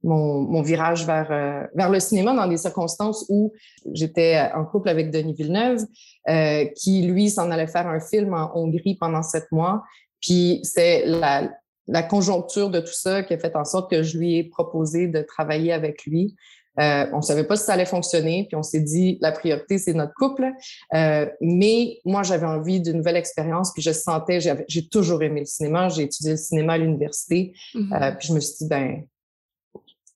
mon, 0.03 0.43
mon, 0.43 0.61
virage 0.61 1.05
vers, 1.05 1.29
euh, 1.29 1.67
vers 1.75 1.89
le 1.89 1.99
cinéma 1.99 2.33
dans 2.33 2.47
des 2.47 2.55
circonstances 2.55 3.25
où 3.27 3.51
j'étais 3.91 4.49
en 4.55 4.63
couple 4.63 4.87
avec 4.87 5.11
Denis 5.11 5.33
Villeneuve, 5.33 5.85
euh, 6.29 6.63
qui, 6.77 7.01
lui, 7.01 7.29
s'en 7.29 7.51
allait 7.51 7.67
faire 7.67 7.87
un 7.87 7.99
film 7.99 8.33
en 8.33 8.49
Hongrie 8.57 8.95
pendant 8.95 9.23
sept 9.23 9.51
mois. 9.51 9.83
Puis 10.21 10.61
c'est 10.63 11.05
la, 11.05 11.51
la 11.89 12.03
conjoncture 12.03 12.69
de 12.69 12.79
tout 12.79 12.93
ça 12.93 13.23
qui 13.23 13.33
a 13.33 13.39
fait 13.39 13.55
en 13.55 13.65
sorte 13.65 13.89
que 13.89 14.03
je 14.03 14.17
lui 14.17 14.37
ai 14.37 14.43
proposé 14.43 15.07
de 15.07 15.21
travailler 15.21 15.73
avec 15.73 16.05
lui. 16.05 16.35
Euh, 16.79 17.07
on 17.11 17.17
ne 17.17 17.21
savait 17.21 17.43
pas 17.43 17.55
si 17.55 17.65
ça 17.65 17.73
allait 17.73 17.85
fonctionner, 17.85 18.45
puis 18.47 18.55
on 18.55 18.63
s'est 18.63 18.79
dit 18.79 19.17
la 19.21 19.31
priorité 19.31 19.77
c'est 19.77 19.93
notre 19.93 20.13
couple. 20.13 20.49
Euh, 20.93 21.25
mais 21.41 21.99
moi 22.05 22.23
j'avais 22.23 22.45
envie 22.45 22.79
d'une 22.79 22.97
nouvelle 22.97 23.17
expérience, 23.17 23.73
puis 23.73 23.81
je 23.81 23.91
sentais, 23.91 24.39
j'ai 24.39 24.87
toujours 24.87 25.21
aimé 25.23 25.41
le 25.41 25.45
cinéma, 25.45 25.89
j'ai 25.89 26.03
étudié 26.03 26.31
le 26.31 26.37
cinéma 26.37 26.73
à 26.73 26.77
l'université, 26.77 27.53
mm-hmm. 27.73 27.93
euh, 27.93 28.15
puis 28.17 28.27
je 28.29 28.33
me 28.33 28.39
suis 28.39 28.55
dit 28.59 28.67
ben 28.67 29.03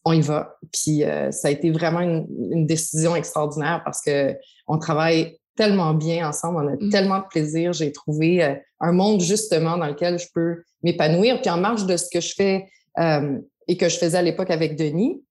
on 0.06 0.14
y 0.14 0.22
va. 0.22 0.58
Puis 0.72 1.04
ça 1.32 1.48
a 1.48 1.52
été 1.52 1.72
vraiment 1.72 2.02
une, 2.02 2.28
une, 2.52 2.66
décision 2.66 3.16
extraordinaire 3.16 3.82
parce 3.86 4.02
que 4.02 4.36
on 4.68 4.78
travaille 4.78 5.38
tellement 5.56 5.94
bien 5.94 6.28
ensemble, 6.28 6.58
on 6.58 6.68
a 6.68 6.76
mm. 6.76 6.90
tellement 6.90 7.20
de 7.20 7.26
plaisir. 7.30 7.72
J'ai 7.72 7.94
trouvé 7.94 8.58
un 8.82 8.92
monde 8.92 9.22
justement 9.22 9.78
dans 9.78 9.88
lequel 9.88 10.20
je 10.20 10.28
peux 10.34 10.62
m'épanouir. 10.84 11.42
Puis 11.42 11.50
en 11.50 11.58
marge 11.58 11.86
de 11.86 11.98
ce 11.98 12.06
que 12.12 12.22
je 12.22 12.34
fais 12.36 12.68
euh, 13.00 13.38
et 13.68 13.78
que 13.78 13.90
je 13.90 13.98
faisais 13.98 14.18
à 14.18 14.22
l'époque 14.22 14.52
avec 14.52 14.76
Denis, 14.78 15.24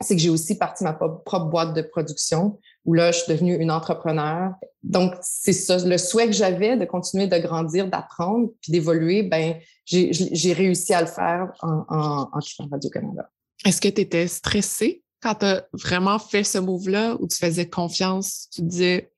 c'est 0.00 0.16
que 0.16 0.20
j'ai 0.20 0.28
aussi 0.30 0.58
parti 0.58 0.82
ma 0.82 0.92
propre 0.92 1.46
boîte 1.46 1.74
de 1.74 1.82
production 1.82 2.58
où 2.84 2.94
là, 2.94 3.12
je 3.12 3.20
suis 3.20 3.32
devenue 3.32 3.54
une 3.54 3.70
entrepreneur. 3.70 4.52
Donc, 4.82 5.14
c'est 5.22 5.52
ça, 5.52 5.78
le 5.78 5.98
souhait 5.98 6.26
que 6.26 6.32
j'avais 6.32 6.76
de 6.76 6.84
continuer 6.84 7.28
de 7.28 7.38
grandir, 7.38 7.88
d'apprendre, 7.88 8.50
puis 8.60 8.72
d'évoluer, 8.72 9.22
ben 9.22 9.56
j'ai 9.86 10.52
réussi 10.52 10.92
à 10.92 11.00
le 11.00 11.06
faire 11.06 11.52
en, 11.62 11.84
en, 11.88 12.28
en 12.32 12.38
quittant 12.40 12.68
Radio-Canada. 12.70 13.30
Est-ce 13.64 13.80
que 13.80 13.88
tu 13.88 14.00
étais 14.00 14.26
stressée 14.26 15.04
quand 15.22 15.36
tu 15.36 15.46
as 15.46 15.66
vraiment 15.72 16.18
fait 16.18 16.44
ce 16.44 16.58
move-là 16.58 17.16
où 17.20 17.26
tu 17.26 17.38
faisais 17.38 17.68
confiance, 17.68 18.48
tu 18.52 18.62
disais 18.62 19.10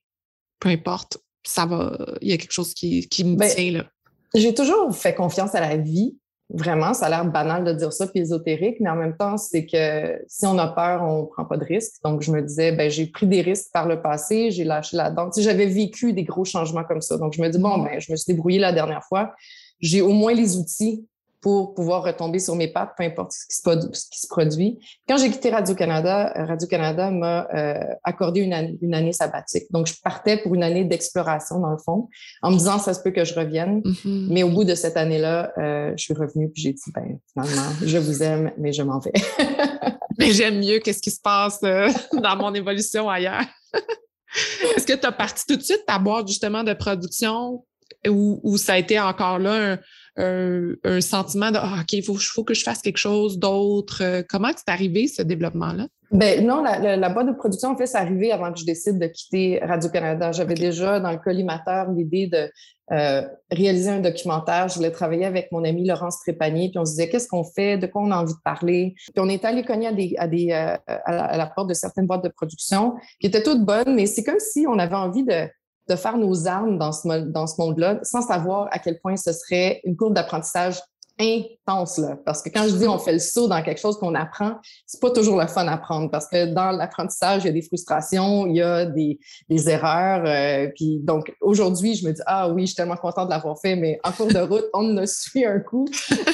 peu 0.61 0.69
importe, 0.69 1.19
ça 1.45 1.67
va, 1.67 1.99
il 2.21 2.29
y 2.29 2.33
a 2.33 2.37
quelque 2.37 2.53
chose 2.53 2.75
qui, 2.75 3.09
qui 3.09 3.25
me 3.25 3.37
ben, 3.37 3.51
tient 3.51 3.73
là? 3.73 3.91
J'ai 4.37 4.53
toujours 4.55 4.95
fait 4.95 5.15
confiance 5.15 5.55
à 5.55 5.61
la 5.61 5.77
vie. 5.77 6.17
Vraiment, 6.51 6.95
ça 6.95 7.07
a 7.07 7.09
l'air 7.09 7.25
banal 7.25 7.65
de 7.65 7.73
dire 7.73 7.93
ça, 7.93 8.07
puis 8.07 8.21
ésotérique, 8.21 8.77
mais 8.81 8.91
en 8.91 8.95
même 8.95 9.17
temps, 9.17 9.37
c'est 9.37 9.67
que 9.67 10.23
si 10.29 10.47
on 10.47 10.59
a 10.59 10.69
peur, 10.69 11.03
on 11.03 11.23
ne 11.23 11.27
prend 11.27 11.45
pas 11.45 11.57
de 11.57 11.65
risques. 11.65 11.95
Donc, 12.05 12.23
je 12.23 12.31
me 12.31 12.41
disais, 12.43 12.71
ben, 12.71 12.89
j'ai 12.89 13.07
pris 13.07 13.27
des 13.27 13.41
risques 13.41 13.73
par 13.73 13.89
le 13.89 14.01
passé, 14.01 14.53
j'ai 14.53 14.63
lâché 14.63 14.97
la 14.97 15.11
dent. 15.11 15.31
j'avais 15.37 15.67
vécu 15.67 16.13
des 16.13 16.23
gros 16.23 16.45
changements 16.45 16.85
comme 16.85 17.01
ça. 17.01 17.17
Donc, 17.17 17.33
je 17.33 17.43
me 17.43 17.49
dis, 17.49 17.59
bon, 17.59 17.79
ben, 17.79 17.99
je 17.99 18.13
me 18.13 18.17
suis 18.17 18.33
débrouillée 18.33 18.61
la 18.61 18.73
dernière 18.73 19.03
fois. 19.03 19.35
J'ai 19.81 20.03
au 20.03 20.13
moins 20.13 20.35
les 20.35 20.57
outils 20.57 21.07
pour 21.47 21.75
pouvoir 21.75 22.03
retomber 22.03 22.41
sur 22.41 22.57
mes 22.57 22.67
pattes, 22.67 22.95
peu 22.99 23.05
importe 23.05 23.31
ce 23.31 23.47
qui 23.47 23.55
se, 23.55 23.93
ce 23.93 24.11
qui 24.11 24.19
se 24.19 24.27
produit. 24.27 24.81
Quand 25.09 25.17
j'ai 25.17 25.31
quitté 25.31 25.51
Radio-Canada, 25.51 26.33
Radio-Canada 26.35 27.13
m'a 27.13 27.47
euh, 27.55 27.79
accordé 28.03 28.41
une 28.41 28.53
année, 28.53 28.77
une 28.83 28.97
année 28.97 29.13
sabbatique. 29.13 29.71
Donc, 29.71 29.87
je 29.87 29.95
partais 30.03 30.39
pour 30.39 30.57
une 30.57 30.65
année 30.65 30.85
d'exploration, 30.85 31.61
dans 31.61 31.71
le 31.71 31.79
fond, 31.79 32.09
en 32.43 32.51
me 32.51 32.57
disant, 32.57 32.81
ça 32.81 32.95
se 32.95 33.01
peut 33.01 33.13
que 33.13 33.25
je 33.25 33.33
revienne. 33.33 33.81
Mm-hmm. 33.83 34.27
Mais 34.33 34.43
au 34.43 34.49
bout 34.49 34.65
de 34.65 34.75
cette 34.75 34.97
année-là, 34.97 35.53
euh, 35.59 35.93
je 35.97 36.03
suis 36.03 36.15
revenue 36.15 36.51
puis 36.51 36.63
j'ai 36.63 36.73
dit, 36.73 36.91
ben, 36.93 37.17
finalement, 37.33 37.71
je 37.81 37.99
vous 37.99 38.25
aime, 38.25 38.51
mais 38.59 38.73
je 38.73 38.83
m'en 38.83 38.99
vais. 38.99 39.13
mais 40.19 40.33
j'aime 40.33 40.59
mieux 40.59 40.81
qu'est-ce 40.81 41.01
qui 41.01 41.13
se 41.13 41.21
passe 41.21 41.61
euh, 41.63 41.89
dans 42.13 42.35
mon 42.35 42.53
évolution 42.55 43.09
ailleurs. 43.09 43.47
Est-ce 44.77 44.85
que 44.85 44.95
tu 44.95 45.07
as 45.07 45.13
parti 45.13 45.45
tout 45.47 45.55
de 45.55 45.63
suite 45.63 45.87
ta 45.87 46.01
boîte 46.01 46.27
justement 46.27 46.65
de 46.65 46.73
production 46.73 47.65
ou, 48.09 48.41
ou 48.43 48.57
ça 48.57 48.75
a 48.75 48.79
été 48.79 48.99
encore 48.99 49.39
là 49.39 49.75
un, 49.75 49.79
un, 50.17 51.01
sentiment 51.01 51.51
de 51.51 51.59
ah, 51.61 51.79
OK, 51.81 51.93
il 51.93 52.03
faut, 52.03 52.15
faut, 52.15 52.45
que 52.45 52.55
je 52.55 52.63
fasse 52.63 52.81
quelque 52.81 52.99
chose 52.99 53.39
d'autre. 53.39 54.03
Euh, 54.03 54.23
comment 54.29 54.51
c'est 54.57 54.73
arrivé 54.73 55.09
ce 55.09 55.23
développement-là? 55.23 55.87
Ben 56.13 56.47
non, 56.47 56.63
la, 56.63 57.09
boîte 57.09 57.27
de 57.27 57.33
production, 57.33 57.71
en 57.71 57.77
fait, 57.77 57.87
c'est 57.87 57.99
arrivé 57.99 58.31
avant 58.31 58.53
que 58.53 58.61
je 58.61 58.65
décide 58.65 58.99
de 58.99 59.07
quitter 59.07 59.59
Radio-Canada. 59.61 60.31
J'avais 60.31 60.55
déjà 60.55 61.01
dans 61.01 61.11
le 61.11 61.19
collimateur 61.19 61.91
l'idée 61.91 62.29
de 62.29 62.49
euh, 62.93 63.23
réaliser 63.51 63.91
un 63.91 63.99
documentaire. 63.99 64.69
Je 64.69 64.77
voulais 64.77 64.93
travailler 64.93 65.25
avec 65.25 65.51
mon 65.51 65.65
ami 65.65 65.85
Laurence 65.85 66.21
Trépanier, 66.21 66.69
puis 66.71 66.79
on 66.79 66.85
se 66.85 66.93
disait 66.93 67.09
qu'est-ce 67.09 67.27
qu'on 67.27 67.43
fait, 67.43 67.77
de 67.77 67.89
quoi 67.89 68.03
on 68.03 68.13
a 68.13 68.19
envie 68.19 68.35
de 68.35 68.43
parler? 68.45 68.95
Puis 68.97 69.15
on 69.19 69.29
est 69.29 69.45
allé 69.45 69.65
cogner 69.65 69.89
à, 69.89 69.93
des, 69.93 70.15
à, 70.17 70.29
des, 70.29 70.53
euh, 70.53 70.77
à 70.87 71.37
la 71.37 71.47
porte 71.47 71.69
de 71.69 71.75
certaines 71.75 72.07
boîtes 72.07 72.23
de 72.23 72.29
production 72.29 72.95
qui 73.21 73.27
étaient 73.27 73.43
toutes 73.43 73.65
bonnes, 73.65 73.97
mais 73.97 74.07
c'est 74.07 74.23
comme 74.23 74.39
si 74.39 74.65
on 74.69 74.79
avait 74.79 74.95
envie 74.95 75.25
de 75.25 75.49
de 75.89 75.97
faire 75.97 76.17
nos 76.17 76.47
armes 76.47 76.79
dans 76.79 76.93
ce, 76.93 77.21
dans 77.25 77.47
ce 77.47 77.61
monde-là 77.61 78.01
sans 78.03 78.23
savoir 78.23 78.69
à 78.71 78.79
quel 78.79 78.99
point 79.01 79.17
ce 79.17 79.33
serait 79.33 79.81
une 79.85 79.97
courbe 79.97 80.15
d'apprentissage 80.15 80.81
intense 81.19 81.97
là. 81.97 82.19
Parce 82.27 82.43
que 82.43 82.51
quand 82.51 82.65
je 82.69 82.77
dis 82.77 82.87
on 82.87 82.99
fait 82.99 83.15
le 83.15 83.19
saut 83.19 83.49
dans 83.49 83.63
quelque 83.63 83.81
chose 83.81 83.99
qu'on 83.99 84.15
apprend 84.15 84.57
c'est 84.85 85.01
pas 85.01 85.11
toujours 85.11 85.41
le 85.41 85.47
fun 85.47 85.67
à 85.67 85.73
apprendre 85.73 86.11
parce 86.11 86.29
que 86.29 86.53
dans 86.53 86.73
l'apprentissage 86.73 87.45
il 87.45 87.47
y 87.47 87.51
a 87.51 87.53
des 87.53 87.63
frustrations 87.63 88.47
il 88.47 88.57
y 88.57 88.63
a 88.63 88.85
des, 88.85 89.19
des 89.49 89.71
erreurs 89.71 90.25
euh, 90.27 90.71
puis 90.75 90.99
donc 91.03 91.35
aujourd'hui 91.41 91.95
je 91.95 92.07
me 92.07 92.13
dis 92.13 92.21
ah 92.27 92.51
oui 92.51 92.63
je 92.63 92.67
suis 92.67 92.77
tellement 92.77 92.97
contente 92.97 93.29
de 93.29 93.31
l'avoir 93.31 93.59
fait 93.59 93.77
mais 93.77 93.99
en 94.05 94.13
cours 94.13 94.29
de 94.29 94.41
route 94.41 94.67
on 94.75 94.83
ne 94.83 95.07
suit 95.07 95.45
un 95.45 95.61
coup. 95.61 95.87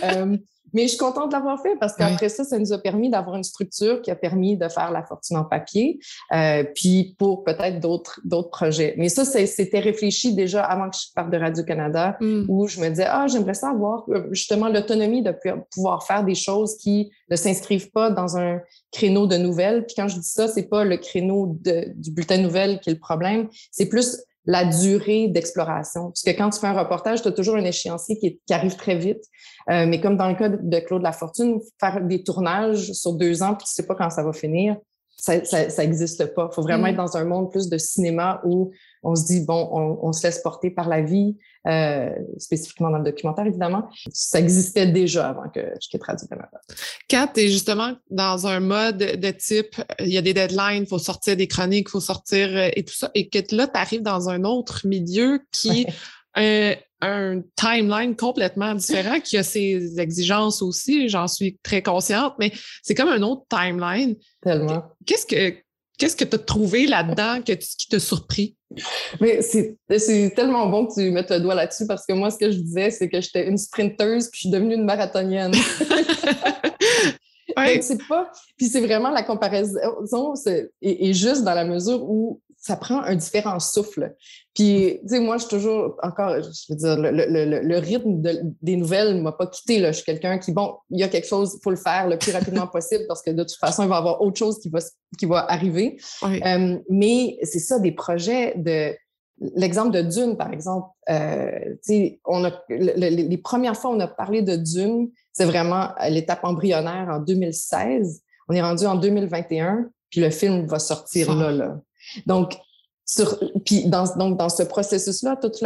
Euh, 0.03 0.37
mais 0.73 0.83
je 0.83 0.89
suis 0.89 0.99
contente 0.99 1.29
de 1.29 1.33
l'avoir 1.35 1.61
fait 1.61 1.77
parce 1.79 1.95
qu'après 1.95 2.29
ça, 2.29 2.45
ça 2.45 2.59
nous 2.59 2.73
a 2.73 2.79
permis 2.79 3.11
d'avoir 3.11 3.37
une 3.37 3.45
structure 3.45 4.03
qui 4.03 4.11
a 4.11 4.17
permis 4.17 4.57
de 4.57 4.69
faire 4.69 4.91
la 4.91 5.03
fortune 5.03 5.37
en 5.37 5.45
papier, 5.45 5.99
euh, 6.33 6.65
puis 6.75 7.15
pour 7.19 7.45
peut-être 7.45 7.81
d'autres 7.81 8.21
d'autres 8.25 8.51
projets. 8.51 8.95
Mais 8.97 9.09
ça, 9.09 9.25
c'était 9.25 9.81
réfléchi 9.81 10.35
déjà 10.35 10.63
avant 10.65 10.91
que 10.91 10.97
je 10.97 11.13
parte 11.15 11.31
de 11.31 11.39
Radio-Canada, 11.39 12.17
mm. 12.21 12.45
où 12.49 12.67
je 12.67 12.81
me 12.81 12.89
disais, 12.89 13.07
ah, 13.09 13.27
j'aimerais 13.27 13.55
ça 13.55 13.71
avoir 13.71 14.05
euh, 14.09 14.29
justement 14.31 14.69
l'autonomie 14.69 15.23
de 15.23 15.35
pouvoir 15.73 16.05
faire 16.07 16.25
des 16.25 16.35
choses 16.35 16.77
qui 16.77 17.11
ne 17.31 17.37
s'inscrivent 17.37 17.91
pas 17.91 18.11
dans 18.11 18.37
un 18.37 18.61
créneau 18.91 19.27
de 19.27 19.37
nouvelles. 19.37 19.87
Puis 19.87 19.95
quand 19.97 20.09
je 20.09 20.17
dis 20.17 20.29
ça, 20.29 20.49
c'est 20.49 20.69
pas 20.69 20.85
le 20.85 20.97
créneau 20.97 21.57
de, 21.61 21.93
du 21.97 22.11
bulletin 22.11 22.39
de 22.39 22.43
nouvelles 22.43 22.81
qui 22.81 22.91
est 22.91 22.95
le 22.95 22.99
problème, 22.99 23.49
c'est 23.71 23.87
plus 23.87 24.19
la 24.45 24.65
durée 24.65 25.29
d'exploration. 25.29 26.09
Parce 26.09 26.23
que 26.23 26.31
quand 26.31 26.51
tu 26.51 26.61
fais 26.61 26.67
un 26.67 26.79
reportage, 26.79 27.23
tu 27.23 27.29
as 27.29 27.33
toujours 27.33 27.57
un 27.57 27.65
échéancier 27.65 28.17
qui, 28.19 28.39
arrive 28.51 28.77
très 28.77 28.97
vite. 28.97 29.23
Euh, 29.71 29.87
mais 29.87 30.01
comme 30.01 30.17
dans 30.17 30.29
le 30.29 30.35
cas 30.35 30.49
de 30.49 30.79
Claude 30.81 31.03
Lafortune, 31.03 31.61
faire 31.79 32.01
des 32.03 32.25
tournages 32.25 32.93
sur 32.93 33.15
deux 33.15 33.43
ans, 33.43 33.55
puis 33.55 33.67
tu 33.67 33.73
sais 33.73 33.87
pas 33.87 33.95
quand 33.95 34.11
ça 34.11 34.23
va 34.23 34.33
finir, 34.33 34.77
ça 35.23 35.69
n'existe 35.79 36.35
pas. 36.35 36.49
Il 36.51 36.55
faut 36.55 36.63
vraiment 36.63 36.85
mm. 36.85 36.91
être 36.91 36.97
dans 36.97 37.17
un 37.17 37.25
monde 37.25 37.51
plus 37.53 37.69
de 37.69 37.79
cinéma 37.79 38.41
où 38.45 38.73
on 39.05 39.15
se 39.15 39.25
dit, 39.27 39.45
bon, 39.45 39.69
on, 40.03 40.13
se 40.13 40.25
laisse 40.25 40.41
porter 40.43 40.71
par 40.71 40.89
la 40.89 41.01
vie, 41.01 41.37
euh, 41.69 42.11
spécifiquement 42.39 42.91
dans 42.91 42.99
le 42.99 43.05
documentaire, 43.05 43.47
évidemment. 43.47 43.89
Ça 44.13 44.41
existait 44.41 44.87
déjà 44.87 45.29
avant 45.29 45.49
que 45.49 45.61
je 45.81 45.89
quitte 45.89 46.03
Radio-Canada. 46.03 46.61
Quand 47.09 47.29
tu 47.35 47.41
es 47.41 47.49
justement 47.49 47.93
dans 48.11 48.49
un 48.49 48.59
mode 48.59 48.99
de 48.99 49.31
type, 49.31 49.77
il 50.01 50.09
y 50.09 50.19
a 50.19 50.23
des 50.23 50.35
deadlines, 50.35 50.83
il 50.83 50.89
faut 50.89 50.99
sortir 50.99 51.37
des 51.37 51.47
chroniques, 51.47 51.87
il 51.89 51.93
faut 51.93 52.01
sortir 52.01 52.49
euh, 52.57 52.71
et 52.75 52.85
tout 52.85 52.95
ça, 52.95 53.11
et 53.15 53.29
que 53.29 53.39
là, 53.55 53.69
tu 53.69 53.79
arrives 53.79 54.03
dans 54.03 54.29
un 54.29 54.43
autre 54.43 54.87
milieu 54.87 55.41
qui... 55.53 55.87
a 56.35 56.75
un 57.03 57.43
timeline 57.57 58.17
complètement 58.17 58.75
différent 58.75 59.21
qui 59.21 59.37
a 59.37 59.43
ses 59.43 60.01
exigences 60.01 60.63
aussi, 60.63 61.09
j'en 61.09 61.27
suis 61.27 61.59
très 61.63 61.83
consciente, 61.83 62.35
mais 62.39 62.53
c'est 62.83 62.95
comme 62.95 63.09
un 63.09 63.23
autre 63.23 63.43
timeline. 63.51 64.15
Tellement. 64.41 64.85
Qu'est-ce 65.05 65.27
que 65.27 65.55
qu'est-ce 65.99 66.17
que 66.17 66.25
tu 66.25 66.37
as 66.37 66.39
trouvé 66.39 66.87
là-dedans 66.87 67.43
que 67.43 67.53
qui 67.53 67.89
t'a 67.89 67.99
surpris? 67.99 68.57
Mais 69.21 69.43
c'est 69.43 70.33
tellement 70.35 70.69
bon 70.69 70.87
que 70.87 70.95
tu 70.95 71.11
mettes 71.11 71.31
le 71.31 71.41
doigt 71.41 71.55
là-dessus 71.55 71.87
parce 71.87 72.07
que 72.07 72.13
moi, 72.13 72.31
ce 72.31 72.39
que 72.39 72.51
je 72.51 72.59
disais, 72.59 72.91
c'est 72.91 73.09
que 73.09 73.21
j'étais 73.21 73.47
une 73.47 73.59
sprinteuse 73.59 74.31
puis 74.31 74.39
je 74.39 74.41
suis 74.41 74.51
devenue 74.51 74.75
une 74.75 74.85
marathonienne. 74.85 75.53
ouais. 77.57 77.83
C'est 77.83 78.07
pas. 78.09 78.31
Puis 78.57 78.67
c'est 78.67 78.81
vraiment 78.81 79.11
la 79.11 79.23
comparaison 79.23 80.35
est, 80.81 81.13
juste 81.13 81.45
dans 81.45 81.55
la 81.55 81.65
mesure 81.65 82.03
où 82.03 82.41
ça 82.63 82.77
prend 82.77 83.03
un 83.03 83.17
différent 83.17 83.59
souffle. 83.59 84.15
Puis, 84.55 85.01
tu 85.03 85.09
sais, 85.09 85.21
moi, 85.21 85.37
je 85.37 85.43
suis 85.43 85.51
toujours, 85.51 85.97
encore, 86.01 86.37
je 86.41 86.73
veux 86.73 86.77
dire, 86.77 86.97
le, 86.97 87.11
le, 87.11 87.61
le 87.61 87.79
rythme 87.79 88.23
des 88.63 88.77
nouvelles 88.77 89.17
ne 89.17 89.21
m'a 89.21 89.33
pas 89.33 89.49
quitté. 89.49 89.81
Là. 89.81 89.91
Je 89.91 89.97
suis 89.97 90.05
quelqu'un 90.05 90.39
qui, 90.39 90.53
bon, 90.53 90.77
il 90.91 91.01
y 91.01 91.03
a 91.03 91.09
quelque 91.09 91.27
chose, 91.27 91.57
il 91.59 91.63
faut 91.63 91.71
le 91.71 91.77
faire 91.77 92.07
le 92.07 92.19
plus 92.19 92.31
rapidement 92.31 92.67
possible 92.73 93.05
parce 93.09 93.21
que 93.21 93.33
de 93.33 93.43
toute 93.43 93.59
façon, 93.59 93.83
il 93.83 93.89
va 93.89 93.97
y 93.97 93.99
avoir 93.99 94.23
autre 94.23 94.39
chose 94.39 94.61
qui 94.61 94.69
va, 94.69 94.79
qui 95.19 95.27
va 95.27 95.45
arriver. 95.51 95.99
Euh, 96.23 96.79
mais 96.89 97.37
c'est 97.43 97.59
ça, 97.59 97.81
des 97.81 97.93
projets 97.93 98.55
de. 98.57 98.95
L'exemple 99.57 99.91
de 99.91 100.03
Dune, 100.03 100.37
par 100.37 100.53
exemple, 100.53 100.87
euh, 101.11 101.75
on 102.27 102.45
a, 102.45 102.53
les 102.69 103.39
premières 103.39 103.77
fois 103.77 103.91
on 103.91 103.99
a 103.99 104.07
parlé 104.07 104.41
de 104.41 104.55
Dune, 104.55 105.11
c'est 105.33 105.47
vraiment 105.47 105.89
l'étape 106.09 106.45
embryonnaire 106.45 107.09
en 107.11 107.19
2016. 107.19 108.23
On 108.49 108.55
est 108.55 108.63
rendu 108.63 108.87
en 108.87 108.95
2021, 108.95 109.91
puis 110.11 110.21
le 110.21 110.31
film 110.31 110.67
va 110.67 110.79
sortir 110.79 111.35
là, 111.35 111.51
là. 111.51 111.81
Donc, 112.27 112.59
puis 113.65 113.87
dans, 113.87 114.05
donc 114.17 114.39
dans 114.39 114.49
ce 114.49 114.63
processus-là, 114.63 115.37
toute 115.37 115.63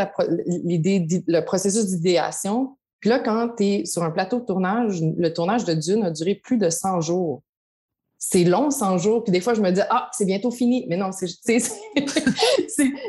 l'idée, 0.46 1.06
le 1.26 1.40
processus 1.40 1.86
d'idéation. 1.86 2.76
Puis 3.00 3.10
là, 3.10 3.20
quand 3.20 3.50
tu 3.56 3.64
es 3.64 3.84
sur 3.84 4.02
un 4.02 4.10
plateau 4.10 4.40
de 4.40 4.46
tournage, 4.46 5.00
le 5.02 5.32
tournage 5.32 5.64
de 5.64 5.74
Dune 5.74 6.04
a 6.04 6.10
duré 6.10 6.34
plus 6.34 6.58
de 6.58 6.70
100 6.70 7.02
jours. 7.02 7.42
C'est 8.18 8.44
long, 8.44 8.70
100 8.70 8.98
jours. 8.98 9.22
Puis 9.22 9.32
des 9.32 9.40
fois, 9.40 9.54
je 9.54 9.60
me 9.60 9.70
dis, 9.70 9.82
ah, 9.90 10.08
c'est 10.12 10.24
bientôt 10.24 10.50
fini. 10.50 10.86
Mais 10.88 10.96
non, 10.96 11.10
c'est, 11.12 11.28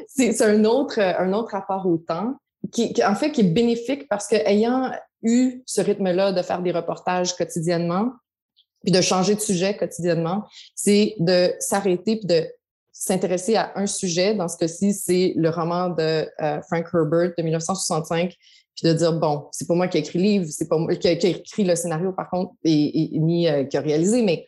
c'est, 0.09 0.41
un, 0.41 0.65
autre, 0.65 0.99
un 0.99 1.33
autre 1.33 1.51
rapport 1.51 1.87
au 1.87 1.97
temps 1.97 2.35
qui, 2.71 2.93
qui, 2.93 3.03
en 3.03 3.15
fait, 3.15 3.31
qui 3.31 3.41
est 3.41 3.51
bénéfique 3.51 4.07
parce 4.09 4.27
que 4.27 4.35
ayant 4.35 4.91
eu 5.23 5.63
ce 5.65 5.81
rythme-là 5.81 6.33
de 6.33 6.41
faire 6.41 6.61
des 6.61 6.71
reportages 6.71 7.35
quotidiennement, 7.35 8.11
puis 8.83 8.91
de 8.91 9.01
changer 9.01 9.35
de 9.35 9.39
sujet 9.39 9.75
quotidiennement, 9.75 10.43
c'est 10.75 11.15
de 11.19 11.53
s'arrêter 11.59 12.17
puis 12.17 12.27
de 12.27 12.47
s'intéresser 12.99 13.55
à 13.55 13.73
un 13.75 13.85
sujet. 13.85 14.33
Dans 14.33 14.47
ce 14.47 14.57
cas-ci, 14.57 14.93
c'est 14.93 15.33
le 15.35 15.49
roman 15.49 15.89
de 15.89 16.27
euh, 16.41 16.61
Frank 16.63 16.87
Herbert 16.93 17.31
de 17.37 17.43
1965, 17.43 18.33
puis 18.75 18.87
de 18.87 18.93
dire, 18.93 19.13
bon, 19.13 19.47
c'est 19.51 19.67
pas 19.67 19.75
moi 19.75 19.87
qui 19.87 19.97
ai 19.97 20.01
écrit 20.01 20.19
le 20.19 20.23
livre, 20.23 20.45
c'est 20.49 20.67
pas 20.67 20.77
moi 20.77 20.95
qui 20.95 21.07
a, 21.07 21.11
écrit 21.11 21.63
le 21.63 21.75
scénario, 21.75 22.11
par 22.11 22.29
contre, 22.29 22.53
et, 22.63 23.09
ni 23.13 23.47
euh, 23.47 23.65
qui 23.65 23.77
a 23.77 23.81
réalisé, 23.81 24.23
mais 24.23 24.47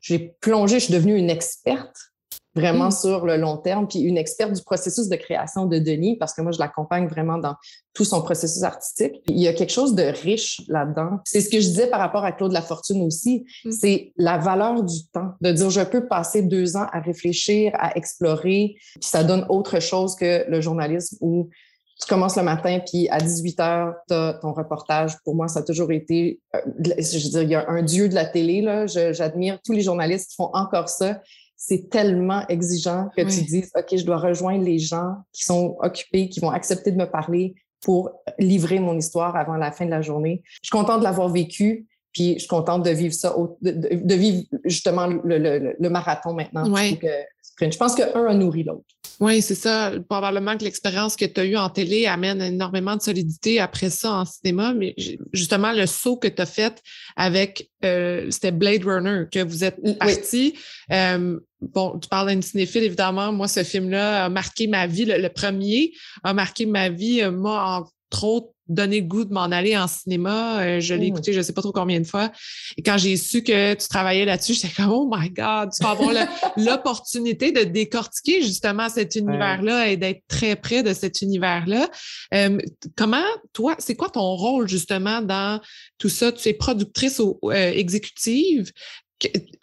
j'ai 0.00 0.18
plongé, 0.40 0.78
je 0.78 0.84
suis 0.84 0.94
devenue 0.94 1.16
une 1.16 1.30
experte 1.30 2.12
vraiment 2.56 2.88
mm. 2.88 2.92
sur 2.92 3.26
le 3.26 3.36
long 3.36 3.58
terme, 3.58 3.86
puis 3.86 4.00
une 4.00 4.16
experte 4.16 4.52
du 4.52 4.62
processus 4.62 5.08
de 5.08 5.16
création 5.16 5.66
de 5.66 5.78
Denis, 5.78 6.16
parce 6.16 6.34
que 6.34 6.40
moi, 6.40 6.52
je 6.52 6.58
l'accompagne 6.58 7.06
vraiment 7.06 7.38
dans 7.38 7.54
tout 7.94 8.04
son 8.04 8.22
processus 8.22 8.62
artistique. 8.62 9.22
Il 9.28 9.38
y 9.38 9.46
a 9.46 9.52
quelque 9.52 9.72
chose 9.72 9.94
de 9.94 10.02
riche 10.02 10.62
là-dedans. 10.68 11.20
C'est 11.24 11.40
ce 11.40 11.48
que 11.48 11.60
je 11.60 11.66
disais 11.66 11.86
par 11.86 12.00
rapport 12.00 12.24
à 12.24 12.32
Claude 12.32 12.52
Lafortune 12.52 13.02
aussi, 13.02 13.44
mm. 13.64 13.70
c'est 13.70 14.12
la 14.16 14.38
valeur 14.38 14.82
du 14.82 15.06
temps, 15.12 15.32
de 15.40 15.52
dire 15.52 15.70
je 15.70 15.82
peux 15.82 16.08
passer 16.08 16.42
deux 16.42 16.76
ans 16.76 16.86
à 16.92 17.00
réfléchir, 17.00 17.72
à 17.74 17.96
explorer, 17.96 18.74
puis 18.76 19.08
ça 19.08 19.22
donne 19.22 19.46
autre 19.48 19.80
chose 19.80 20.16
que 20.16 20.48
le 20.48 20.60
journalisme 20.60 21.18
où 21.20 21.50
tu 21.98 22.06
commences 22.08 22.36
le 22.36 22.42
matin, 22.42 22.78
puis 22.86 23.08
à 23.08 23.18
18 23.18 23.60
heures, 23.60 23.94
tu 24.06 24.14
as 24.14 24.34
ton 24.42 24.52
reportage. 24.52 25.16
Pour 25.24 25.34
moi, 25.34 25.48
ça 25.48 25.60
a 25.60 25.62
toujours 25.62 25.90
été, 25.92 26.40
euh, 26.54 26.60
je 26.98 27.24
veux 27.24 27.30
dire, 27.30 27.42
il 27.42 27.48
y 27.48 27.54
a 27.54 27.70
un 27.70 27.82
dieu 27.82 28.10
de 28.10 28.14
la 28.14 28.26
télé, 28.26 28.60
là. 28.60 28.86
J'admire 28.86 29.58
tous 29.64 29.72
les 29.72 29.80
journalistes 29.80 30.30
qui 30.30 30.36
font 30.36 30.50
encore 30.52 30.90
ça 30.90 31.20
c'est 31.56 31.88
tellement 31.88 32.46
exigeant 32.48 33.08
que 33.16 33.22
tu 33.22 33.42
dises, 33.42 33.70
OK, 33.74 33.96
je 33.96 34.04
dois 34.04 34.18
rejoindre 34.18 34.64
les 34.64 34.78
gens 34.78 35.16
qui 35.32 35.44
sont 35.44 35.76
occupés, 35.80 36.28
qui 36.28 36.40
vont 36.40 36.50
accepter 36.50 36.92
de 36.92 36.96
me 36.96 37.10
parler 37.10 37.54
pour 37.80 38.10
livrer 38.38 38.78
mon 38.78 38.96
histoire 38.96 39.36
avant 39.36 39.56
la 39.56 39.72
fin 39.72 39.86
de 39.86 39.90
la 39.90 40.02
journée. 40.02 40.42
Je 40.62 40.68
suis 40.68 40.70
contente 40.70 40.98
de 40.98 41.04
l'avoir 41.04 41.28
vécu, 41.28 41.86
puis 42.12 42.34
je 42.34 42.40
suis 42.40 42.48
contente 42.48 42.84
de 42.84 42.90
vivre 42.90 43.14
ça, 43.14 43.34
de, 43.62 44.14
vivre 44.14 44.44
justement 44.64 45.06
le, 45.06 45.88
marathon 45.88 46.34
maintenant. 46.34 46.64
je 46.74 47.76
pense 47.76 47.94
qu'un 47.94 48.26
a 48.26 48.34
nourri 48.34 48.64
l'autre. 48.64 48.84
Oui, 49.20 49.40
c'est 49.40 49.54
ça. 49.54 49.92
Probablement 50.08 50.56
que 50.56 50.64
l'expérience 50.64 51.16
que 51.16 51.24
tu 51.24 51.40
as 51.40 51.44
eue 51.44 51.56
en 51.56 51.70
télé 51.70 52.06
amène 52.06 52.42
énormément 52.42 52.96
de 52.96 53.02
solidité 53.02 53.60
après 53.60 53.90
ça 53.90 54.12
en 54.12 54.24
cinéma, 54.24 54.74
mais 54.74 54.94
justement, 55.32 55.72
le 55.72 55.86
saut 55.86 56.16
que 56.16 56.28
tu 56.28 56.42
as 56.42 56.46
fait 56.46 56.82
avec, 57.16 57.70
euh, 57.84 58.30
c'était 58.30 58.52
Blade 58.52 58.84
Runner, 58.84 59.24
que 59.30 59.42
vous 59.42 59.64
êtes 59.64 59.78
parti. 59.98 60.54
Euh, 60.92 61.38
bon, 61.60 61.98
tu 61.98 62.08
parles 62.08 62.34
d'un 62.34 62.42
cinéphile, 62.42 62.84
évidemment. 62.84 63.32
Moi, 63.32 63.48
ce 63.48 63.64
film-là 63.64 64.26
a 64.26 64.28
marqué 64.28 64.66
ma 64.66 64.86
vie. 64.86 65.06
Le, 65.06 65.28
premier 65.28 65.92
a 66.22 66.34
marqué 66.34 66.66
ma 66.66 66.90
vie, 66.90 67.22
euh, 67.22 67.30
moi, 67.30 67.86
trop 68.10 68.54
donné 68.68 69.00
le 69.00 69.06
goût 69.06 69.24
de 69.24 69.32
m'en 69.32 69.42
aller 69.42 69.76
en 69.76 69.86
cinéma. 69.86 70.60
Euh, 70.60 70.80
je 70.80 70.94
l'ai 70.94 71.06
mmh. 71.06 71.14
écouté 71.14 71.32
je 71.32 71.40
sais 71.40 71.52
pas 71.52 71.62
trop 71.62 71.72
combien 71.72 72.00
de 72.00 72.06
fois. 72.06 72.32
Et 72.76 72.82
quand 72.82 72.98
j'ai 72.98 73.16
su 73.16 73.42
que 73.42 73.74
tu 73.74 73.88
travaillais 73.88 74.24
là-dessus, 74.24 74.54
j'étais 74.54 74.74
comme 74.74 74.90
Oh 74.90 75.10
my 75.12 75.30
God, 75.30 75.70
tu 75.72 75.82
vas 75.82 75.90
avoir 75.90 76.10
l'opportunité 76.56 77.52
de 77.52 77.62
décortiquer 77.62 78.42
justement 78.42 78.88
cet 78.88 79.14
univers-là 79.14 79.88
et 79.88 79.96
d'être 79.96 80.22
très 80.28 80.56
près 80.56 80.82
de 80.82 80.92
cet 80.92 81.22
univers-là. 81.22 81.88
Euh, 82.34 82.58
comment, 82.96 83.24
toi, 83.52 83.76
c'est 83.78 83.94
quoi 83.94 84.10
ton 84.10 84.34
rôle 84.34 84.68
justement 84.68 85.22
dans 85.22 85.60
tout 85.98 86.08
ça? 86.08 86.32
Tu 86.32 86.48
es 86.48 86.54
productrice 86.54 87.20
ou 87.20 87.38
euh, 87.44 87.70
exécutive. 87.72 88.72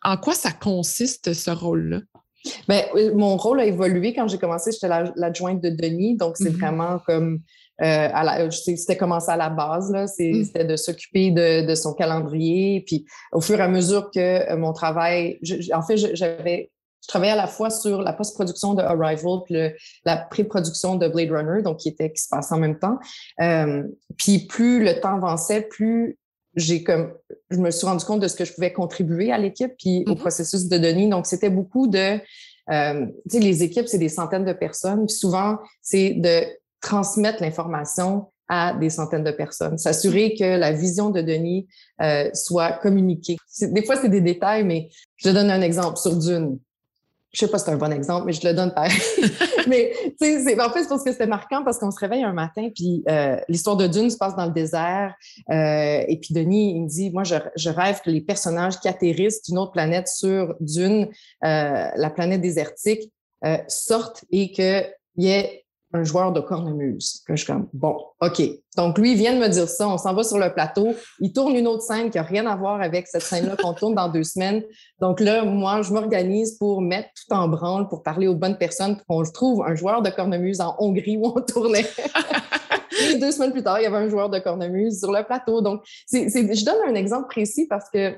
En 0.04 0.18
quoi 0.18 0.34
ça 0.34 0.52
consiste 0.52 1.34
ce 1.34 1.52
rôle-là? 1.52 2.00
Bien, 2.68 2.84
mon 3.16 3.38
rôle 3.38 3.62
a 3.62 3.66
évolué 3.66 4.14
quand 4.14 4.28
j'ai 4.28 4.38
commencé, 4.38 4.72
j'étais 4.72 4.90
l'adjointe 5.16 5.62
de 5.62 5.70
Denis, 5.70 6.18
donc 6.18 6.36
c'est 6.36 6.50
mmh 6.50 6.58
vraiment 6.58 7.00
comme 7.06 7.40
euh, 7.84 8.50
c'était 8.52 8.98
commencé 8.98 9.32
à 9.32 9.38
la 9.38 9.50
base, 9.50 9.92
là. 9.92 10.06
Mm. 10.06 10.44
C'était 10.46 10.66
de 10.66 10.76
s'occuper 10.76 11.32
de, 11.32 11.76
son 11.76 11.94
calendrier. 11.94 12.84
Puis 12.86 13.06
au 13.32 13.42
fur 13.42 13.60
et 13.60 13.64
à 13.64 13.68
mesure 13.68 14.12
que 14.12 14.20
euh, 14.20 14.58
mon 14.58 14.74
travail, 14.74 15.40
en 15.74 15.82
fait, 15.82 15.98
j'avais 15.98 16.72
je 17.04 17.10
travaillais 17.10 17.34
à 17.34 17.38
la 17.38 17.48
fois 17.48 17.70
sur 17.70 18.02
la 18.02 18.14
post-production 18.14 18.76
de 18.76 18.82
Arrival 18.82 19.40
puis 19.46 19.58
la 20.06 20.18
pré-production 20.18 20.96
de 20.96 21.10
Blade 21.10 21.32
Runner, 21.32 21.62
donc 21.62 21.78
qui 21.78 21.90
était 21.90 22.12
qui 22.12 22.24
se 22.24 22.30
passait 22.30 22.56
en 22.56 22.60
même 22.60 22.80
temps. 22.80 22.98
Euh, 23.42 23.84
puis 24.18 24.48
plus 24.48 24.82
le 24.82 25.00
temps 25.02 25.16
avançait, 25.16 25.64
plus 25.64 26.18
j'ai 26.56 26.84
comme 26.84 27.12
je 27.50 27.58
me 27.58 27.72
suis 27.72 27.86
rendu 27.86 28.06
compte 28.06 28.22
de 28.22 28.28
ce 28.28 28.36
que 28.36 28.46
je 28.46 28.54
pouvais 28.54 28.72
contribuer 28.72 29.32
à 29.32 29.38
l'équipe 29.38 29.74
puis 29.78 30.06
au 30.08 30.12
mm-hmm. 30.12 30.18
processus 30.18 30.70
de 30.70 30.78
Denis. 30.78 31.10
Donc 31.10 31.26
c'était 31.26 31.50
beaucoup 31.50 31.88
de 31.88 32.20
euh, 32.72 33.06
tu 33.30 33.38
sais 33.38 33.40
les 33.40 33.64
équipes 33.64 33.88
c'est 33.88 33.98
des 33.98 34.08
centaines 34.08 34.46
de 34.46 34.54
personnes. 34.54 35.06
Puis 35.06 35.16
souvent 35.16 35.58
c'est 35.82 36.12
de 36.12 36.46
transmettre 36.84 37.42
l'information 37.42 38.28
à 38.50 38.74
des 38.74 38.90
centaines 38.90 39.24
de 39.24 39.32
personnes, 39.32 39.78
s'assurer 39.78 40.36
que 40.36 40.44
la 40.44 40.74
vision 40.74 41.10
de 41.10 41.22
Denis 41.22 41.68
euh, 42.02 42.30
soit 42.34 42.74
communiquée. 42.74 43.38
Des 43.62 43.84
fois, 43.84 43.96
c'est 43.96 44.10
des 44.10 44.22
détails, 44.22 44.66
mais 44.66 44.90
je 45.16 45.30
te 45.30 45.34
donne 45.34 45.50
un 45.50 45.62
exemple 45.62 45.98
sur 45.98 46.16
Dune. 46.16 46.60
Je 47.32 47.40
sais 47.40 47.48
pas 47.48 47.58
si 47.58 47.66
c'est 47.66 47.72
un 47.72 47.78
bon 47.78 47.92
exemple, 47.92 48.28
mais 48.28 48.34
je 48.34 48.48
le 48.48 48.54
donne 48.54 48.72
pareil. 48.74 48.92
mais 49.68 49.92
sais, 50.22 50.60
en 50.62 50.70
fait, 50.70 50.84
je 50.84 50.88
pense 50.88 51.04
que 51.04 51.12
c'était 51.12 51.26
marquant 51.26 51.64
parce 51.64 51.80
qu'on 51.80 51.90
se 51.90 52.00
réveille 52.00 52.22
un 52.22 52.34
matin, 52.34 52.70
puis 52.76 53.04
euh, 53.10 53.38
l'histoire 53.48 53.78
de 53.78 53.88
Dune 53.88 54.12
se 54.12 54.18
passe 54.18 54.36
dans 54.36 54.46
le 54.46 54.52
désert, 54.52 55.16
euh, 55.50 56.04
et 56.08 56.20
puis 56.22 56.36
Denis, 56.36 56.76
il 56.76 56.84
me 56.84 56.88
dit, 56.88 57.10
moi, 57.12 57.24
je, 57.24 57.36
je, 57.56 57.70
rêve 57.70 58.02
que 58.02 58.12
les 58.12 58.22
personnages 58.22 58.80
qui 58.80 58.88
atterrissent 58.88 59.42
d'une 59.44 59.58
autre 59.58 59.72
planète 59.72 60.10
sur 60.10 60.54
Dune, 60.60 61.08
la 61.42 62.12
planète 62.14 62.42
désertique, 62.42 63.12
sortent 63.68 64.26
et 64.32 64.52
qu'il 64.52 64.86
y 65.18 65.30
ait 65.30 65.63
un 65.94 66.04
joueur 66.04 66.32
de 66.32 66.40
cornemuse. 66.40 67.24
je 67.30 67.36
suis 67.36 67.46
comme, 67.46 67.68
bon, 67.72 67.96
OK. 68.20 68.42
Donc, 68.76 68.98
lui, 68.98 69.12
il 69.12 69.18
vient 69.18 69.34
de 69.34 69.40
me 69.40 69.48
dire 69.48 69.70
ça. 69.70 69.88
On 69.88 70.00
s'en 70.00 70.14
va 70.16 70.24
sur 70.24 70.40
le 70.40 70.52
plateau. 70.52 70.96
Il 71.20 71.32
tourne 71.32 71.56
une 71.56 71.68
autre 71.68 71.84
scène 71.84 72.10
qui 72.10 72.18
n'a 72.18 72.24
rien 72.24 72.48
à 72.48 72.56
voir 72.56 72.82
avec 72.82 73.08
cette 73.08 73.22
scène-là 73.22 73.56
qu'on 73.56 73.74
tourne 73.74 73.94
dans 73.94 74.10
deux 74.10 74.24
semaines. 74.24 74.64
Donc 75.00 75.20
là, 75.20 75.46
moi, 75.46 75.84
je 75.84 75.94
m'organise 75.94 76.58
pour 76.58 76.82
mettre 76.82 77.10
tout 77.10 77.36
en 77.36 77.48
branle, 77.48 77.88
pour 77.88 78.02
parler 78.02 78.28
aux 78.28 78.36
bonnes 78.36 78.58
personnes, 78.58 78.98
pour 78.98 79.18
qu'on 79.18 79.24
trouve 79.32 79.64
un 79.64 79.76
joueur 79.76 80.02
de 80.02 80.10
cornemuse 80.10 80.62
en 80.62 80.76
Hongrie 80.80 81.18
où 81.18 81.28
on 81.28 81.42
tournait. 81.42 81.86
Et 83.12 83.16
deux 83.20 83.32
semaines 83.32 83.52
plus 83.52 83.64
tard, 83.64 83.80
il 83.80 83.84
y 83.84 83.86
avait 83.86 83.98
un 83.98 84.10
joueur 84.10 84.32
de 84.32 84.40
cornemuse 84.40 85.00
sur 85.00 85.12
le 85.12 85.24
plateau. 85.24 85.62
Donc, 85.62 85.84
c'est, 86.08 86.28
je 86.30 86.66
donne 86.66 86.80
un 86.88 86.96
exemple 86.96 87.28
précis 87.28 87.68
parce 87.70 87.90
que 87.92 88.16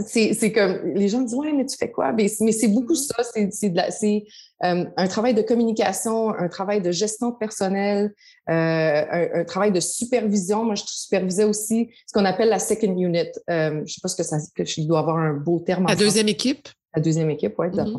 c'est 0.00 0.52
comme 0.52 0.94
les 0.94 1.08
gens 1.08 1.20
me 1.20 1.26
disent 1.26 1.34
ouais 1.34 1.52
mais 1.52 1.66
tu 1.66 1.76
fais 1.76 1.90
quoi? 1.90 2.12
Mais, 2.12 2.28
c'est 2.28 2.68
beaucoup 2.68 2.94
mm-hmm. 2.94 3.50
ça 3.50 3.90
c'est 3.90 4.24
euh, 4.64 4.84
un 4.96 5.06
travail 5.06 5.34
de 5.34 5.42
communication 5.42 6.30
un 6.30 6.48
travail 6.48 6.80
de 6.80 6.90
gestion 6.90 7.32
personnelle 7.32 8.14
euh, 8.48 9.28
un, 9.34 9.44
travail 9.44 9.72
de 9.72 9.80
supervision. 9.80 10.64
Moi 10.64 10.74
je 10.74 10.82
supervisais 10.86 11.44
aussi 11.44 11.90
ce 12.06 12.12
qu'on 12.12 12.24
appelle 12.24 12.48
la 12.48 12.58
second 12.58 12.96
unit. 12.96 13.18
Euh, 13.50 13.82
je 13.84 13.94
sais 13.94 14.00
pas 14.02 14.08
ce 14.08 14.16
que 14.16 14.22
ça 14.22 14.38
que 14.54 14.64
je 14.64 14.80
dois 14.82 15.00
avoir 15.00 15.18
un 15.18 15.34
beau 15.34 15.60
terme 15.60 15.86
la 15.86 15.96
deuxième 15.96 16.28
équipe? 16.28 16.68
La 16.94 17.02
deuxième 17.02 17.30
équipe 17.30 17.54
oui 17.58 17.68
mm 17.68 17.98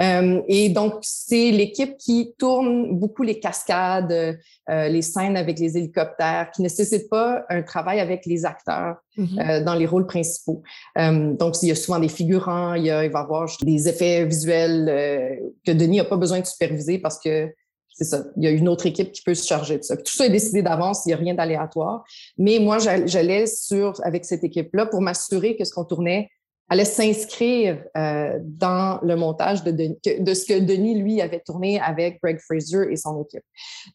euh, 0.00 0.42
et 0.48 0.68
donc, 0.68 0.94
c'est 1.02 1.50
l'équipe 1.50 1.96
qui 1.96 2.34
tourne 2.38 2.98
beaucoup 2.98 3.22
les 3.22 3.40
cascades, 3.40 4.12
euh, 4.12 4.88
les 4.88 5.02
scènes 5.02 5.36
avec 5.36 5.58
les 5.58 5.76
hélicoptères, 5.76 6.50
qui 6.54 6.62
ne 6.62 6.66
nécessitent 6.66 7.08
pas 7.08 7.44
un 7.48 7.62
travail 7.62 8.00
avec 8.00 8.26
les 8.26 8.44
acteurs 8.44 8.96
mm-hmm. 9.16 9.40
euh, 9.40 9.64
dans 9.64 9.74
les 9.74 9.86
rôles 9.86 10.06
principaux. 10.06 10.62
donc, 10.96 11.62
il 11.62 11.68
y 11.68 11.72
a 11.72 11.74
souvent 11.74 11.98
des 11.98 12.08
figurants, 12.08 12.74
il, 12.74 12.86
y 12.86 12.90
a, 12.90 13.04
il 13.04 13.10
va 13.10 13.20
y 13.20 13.22
avoir 13.22 13.48
des 13.62 13.88
effets 13.88 14.24
visuels 14.24 15.40
que 15.64 15.72
Denis 15.72 15.98
n'a 15.98 16.04
pas 16.04 16.16
besoin 16.16 16.40
de 16.40 16.46
superviser 16.46 16.98
parce 16.98 17.18
que 17.18 17.52
c'est 17.92 18.04
ça. 18.04 18.24
Il 18.36 18.44
y 18.44 18.46
a 18.46 18.50
une 18.50 18.68
autre 18.68 18.86
équipe 18.86 19.12
qui 19.12 19.20
peut 19.22 19.34
se 19.34 19.46
charger 19.46 19.76
de 19.76 19.82
ça. 19.82 19.96
Tout 19.96 20.12
ça 20.12 20.24
est 20.24 20.30
décidé 20.30 20.62
d'avance, 20.62 21.02
il 21.04 21.08
n'y 21.08 21.14
a 21.14 21.18
rien 21.18 21.34
d'aléatoire. 21.34 22.02
Mais 22.38 22.58
moi, 22.58 22.78
j'allais 22.78 23.46
sur 23.46 23.92
avec 24.04 24.24
cette 24.24 24.42
équipe-là 24.42 24.86
pour 24.86 25.02
m'assurer 25.02 25.56
que 25.56 25.64
ce 25.64 25.72
qu'on 25.74 25.84
tournait 25.84 26.30
allait 26.70 26.84
s'inscrire 26.84 27.82
euh, 27.96 28.38
dans 28.42 29.00
le 29.02 29.16
montage 29.16 29.64
de, 29.64 29.72
de 29.72 30.34
ce 30.34 30.46
que 30.46 30.60
Denis, 30.60 30.94
lui, 31.02 31.20
avait 31.20 31.40
tourné 31.40 31.80
avec 31.80 32.20
Greg 32.22 32.38
Fraser 32.38 32.90
et 32.90 32.96
son 32.96 33.22
équipe. 33.22 33.42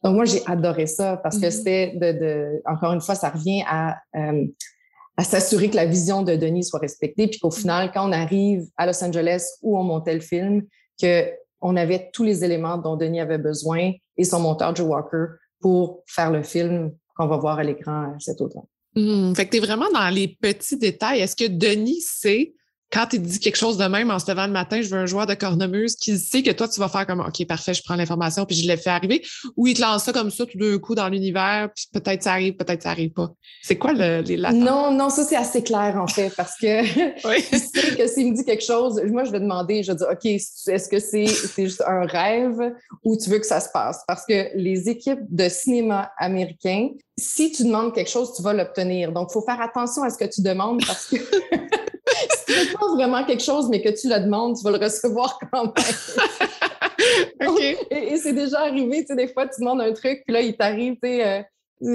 Donc, 0.04 0.16
moi, 0.16 0.26
j'ai 0.26 0.42
adoré 0.46 0.86
ça 0.86 1.18
parce 1.18 1.40
que 1.40 1.46
mm-hmm. 1.46 1.52
c'était 1.52 1.94
de, 1.96 2.12
de, 2.12 2.62
encore 2.66 2.92
une 2.92 3.00
fois, 3.00 3.16
ça 3.16 3.30
revient 3.30 3.64
à, 3.66 3.98
euh, 4.18 4.46
à 5.16 5.24
s'assurer 5.24 5.70
que 5.70 5.78
la 5.78 5.86
vision 5.86 6.22
de 6.22 6.36
Denis 6.36 6.66
soit 6.66 6.82
respectée, 6.82 7.28
puis 7.28 7.40
qu'au 7.40 7.48
mm-hmm. 7.48 7.60
final, 7.62 7.92
quand 7.94 8.08
on 8.08 8.12
arrive 8.12 8.66
à 8.76 8.86
Los 8.86 9.02
Angeles 9.02 9.46
où 9.62 9.80
on 9.80 9.84
montait 9.84 10.14
le 10.14 10.20
film, 10.20 10.64
que 11.02 11.32
on 11.62 11.78
avait 11.78 12.10
tous 12.14 12.24
les 12.24 12.44
éléments 12.44 12.78
dont 12.78 12.98
Denis 12.98 13.22
avait 13.22 13.38
besoin 13.38 13.94
et 14.18 14.24
son 14.26 14.40
monteur 14.42 14.76
Joe 14.76 14.88
Walker 14.88 15.26
pour 15.62 16.04
faire 16.06 16.30
le 16.30 16.44
film 16.44 16.92
qu'on 17.16 17.28
va 17.28 17.38
voir 17.38 17.58
à 17.58 17.64
l'écran 17.64 18.14
cet 18.20 18.42
automne. 18.42 18.66
Mmh, 18.96 19.34
fait 19.34 19.46
que 19.46 19.52
tu 19.52 19.58
es 19.58 19.66
vraiment 19.66 19.90
dans 19.94 20.10
les 20.10 20.28
petits 20.28 20.78
détails. 20.78 21.22
Est-ce 21.22 21.36
que 21.36 21.48
Denis 21.48 22.02
sait 22.02 22.54
quand 22.92 23.08
il 23.14 23.22
dit 23.22 23.40
quelque 23.40 23.58
chose 23.58 23.78
de 23.78 23.86
même 23.86 24.12
en 24.12 24.20
se 24.20 24.30
levant 24.30 24.48
le 24.48 24.54
matin, 24.54 24.82
je 24.82 24.90
veux 24.90 24.98
un 24.98 25.06
joueur 25.06 25.26
de 25.26 25.34
cornemuse 25.34 25.96
qui 25.96 26.18
sait 26.18 26.44
que 26.44 26.52
toi, 26.52 26.68
tu 26.68 26.80
vas 26.80 26.88
faire 26.88 27.06
comme 27.06 27.20
OK, 27.20 27.46
parfait, 27.48 27.74
je 27.74 27.82
prends 27.84 27.96
l'information 27.96 28.46
puis 28.46 28.56
je 28.56 28.68
l'ai 28.68 28.78
fait 28.78 28.90
arriver, 28.90 29.22
ou 29.58 29.68
il 29.68 29.76
te 29.76 29.82
lance 29.82 30.04
ça 30.04 30.14
comme 30.14 30.32
ça 30.32 30.46
tout 30.46 30.58
d'un 30.58 30.78
coup 30.78 30.96
dans 30.96 31.10
l'univers, 31.10 31.70
puis 31.76 31.88
peut-être 31.92 32.24
ça 32.24 32.34
arrive, 32.34 32.56
peut-être 32.56 32.84
ça 32.84 32.92
arrive 32.92 33.12
pas. 33.12 33.32
C'est 33.64 33.78
quoi 33.78 33.94
le, 33.94 34.22
les? 34.22 34.38
Non, 34.38 34.92
non, 34.92 35.10
ça 35.10 35.24
c'est 35.24 35.36
assez 35.36 35.64
clair 35.64 35.98
en 35.98 36.08
fait, 36.08 36.32
parce 36.36 36.56
que 36.58 36.82
oui. 37.28 37.42
sais 37.42 37.96
que 37.96 38.08
s'il 38.08 38.32
me 38.32 38.36
dit 38.36 38.46
quelque 38.46 38.64
chose, 38.64 39.02
moi 39.06 39.24
je 39.24 39.32
vais 39.32 39.40
demander, 39.40 39.84
je 39.84 39.92
vais 39.92 39.98
dire 39.98 40.08
OK, 40.12 40.26
est-ce 40.26 40.90
que 40.90 41.00
c'est 41.00 41.28
juste 41.58 41.84
un 41.86 42.06
rêve 42.06 42.74
ou 43.04 43.18
tu 43.18 43.30
veux 43.30 43.40
que 43.40 43.48
ça 43.48 43.60
se 43.60 43.70
passe? 43.74 44.04
Parce 44.08 44.26
que 44.26 44.56
les 44.56 44.90
équipes 44.90 45.20
de 45.30 45.50
cinéma 45.50 46.12
américains, 46.18 46.90
si 47.18 47.52
tu 47.52 47.64
demandes 47.64 47.94
quelque 47.94 48.10
chose, 48.10 48.34
tu 48.36 48.42
vas 48.42 48.54
l'obtenir. 48.54 49.12
Donc, 49.12 49.30
il 49.32 49.34
faut 49.34 49.42
faire 49.42 49.62
attention 49.62 50.04
à 50.04 50.10
ce 50.10 50.18
que 50.18 50.26
tu 50.26 50.42
demandes 50.42 50.86
parce 50.86 51.08
que 51.08 51.16
si 52.48 52.68
tu 52.68 52.74
pas 52.78 52.88
vraiment 52.94 53.24
quelque 53.26 53.44
chose, 53.44 53.70
mais 53.70 53.82
que 53.82 53.90
tu 53.90 54.08
le 54.10 54.20
demandes, 54.20 54.58
tu 54.58 54.64
vas 54.64 54.72
le 54.72 54.84
recevoir 54.84 55.40
quand 55.52 55.64
même. 55.64 55.74
et, 57.92 58.18
c'est 58.18 58.34
déjà 58.34 58.62
arrivé, 58.62 59.02
tu 59.02 59.08
sais, 59.08 59.16
des 59.16 59.28
fois, 59.28 59.48
tu 59.48 59.60
demandes 59.60 59.82
un 59.82 59.94
truc, 59.94 60.24
puis 60.26 60.34
là, 60.34 60.42
il 60.42 60.56
t'arrive, 60.56 60.94
tu 60.94 61.00
sais, 61.04 61.26
euh, 61.26 61.42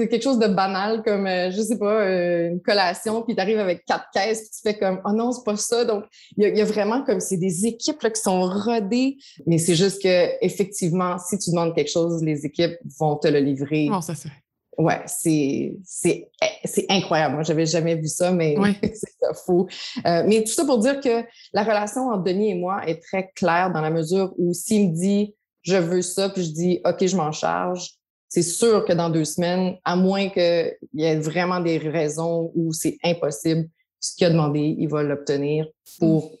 quelque 0.07 0.21
chose 0.21 0.39
de 0.39 0.47
banal 0.47 1.01
comme, 1.03 1.25
je 1.25 1.31
euh, 1.31 1.51
je 1.51 1.61
sais 1.61 1.77
pas, 1.77 2.01
euh, 2.01 2.49
une 2.49 2.61
collation, 2.61 3.23
puis 3.23 3.35
tu 3.35 3.41
arrives 3.41 3.59
avec 3.59 3.83
quatre 3.85 4.05
caisses, 4.13 4.41
puis 4.41 4.49
tu 4.51 4.61
fais 4.61 4.77
comme, 4.77 5.01
oh 5.05 5.11
non, 5.11 5.31
c'est 5.31 5.43
pas 5.43 5.57
ça. 5.57 5.85
Donc, 5.85 6.05
il 6.37 6.55
y, 6.55 6.61
a 6.61 6.65
vraiment 6.65 7.03
comme, 7.03 7.19
c'est 7.19 7.37
des 7.37 7.65
équipes 7.65 8.01
là, 8.01 8.09
qui 8.09 8.21
sont 8.21 8.41
rodées, 8.41 9.17
mais 9.45 9.57
c'est 9.57 9.75
juste 9.75 10.01
que 10.01 10.29
effectivement, 10.45 11.17
si 11.17 11.37
tu 11.37 11.49
demandes 11.51 11.73
quelque 11.73 11.91
chose, 11.91 12.23
les 12.23 12.45
équipes 12.45 12.77
vont 12.99 13.15
te 13.15 13.27
le 13.27 13.39
livrer. 13.39 13.87
Non, 13.89 14.01
ça 14.01 14.15
c'est 14.15 14.29
Ouais, 14.77 15.01
c'est, 15.05 15.75
c'est, 15.83 16.29
c'est 16.63 16.85
incroyable. 16.89 17.35
Moi, 17.35 17.43
j'avais 17.43 17.65
jamais 17.65 17.95
vu 17.95 18.07
ça, 18.07 18.31
mais 18.31 18.55
c'est 18.81 19.35
fou. 19.45 19.67
Euh, 20.05 20.23
mais 20.25 20.43
tout 20.43 20.51
ça 20.51 20.65
pour 20.65 20.79
dire 20.79 20.99
que 21.01 21.23
la 21.53 21.63
relation 21.63 22.09
entre 22.09 22.23
Denis 22.23 22.51
et 22.51 22.55
moi 22.55 22.81
est 22.87 23.01
très 23.01 23.31
claire 23.35 23.71
dans 23.71 23.81
la 23.81 23.89
mesure 23.89 24.33
où 24.37 24.53
s'il 24.53 24.89
me 24.89 24.95
dit 24.95 25.35
je 25.63 25.75
veux 25.75 26.01
ça, 26.01 26.29
puis 26.29 26.43
je 26.43 26.51
dis 26.51 26.81
OK, 26.85 27.05
je 27.05 27.15
m'en 27.15 27.31
charge, 27.31 27.91
c'est 28.31 28.41
sûr 28.41 28.85
que 28.85 28.93
dans 28.93 29.09
deux 29.09 29.25
semaines, 29.25 29.75
à 29.83 29.95
moins 29.95 30.29
qu'il 30.29 30.73
y 30.93 31.03
ait 31.03 31.19
vraiment 31.19 31.59
des 31.59 31.77
raisons 31.77 32.51
où 32.55 32.71
c'est 32.71 32.97
impossible, 33.03 33.67
ce 33.99 34.15
qu'il 34.15 34.25
a 34.25 34.29
demandé, 34.29 34.75
il 34.79 34.87
va 34.87 35.03
l'obtenir 35.03 35.67
pour, 35.99 36.31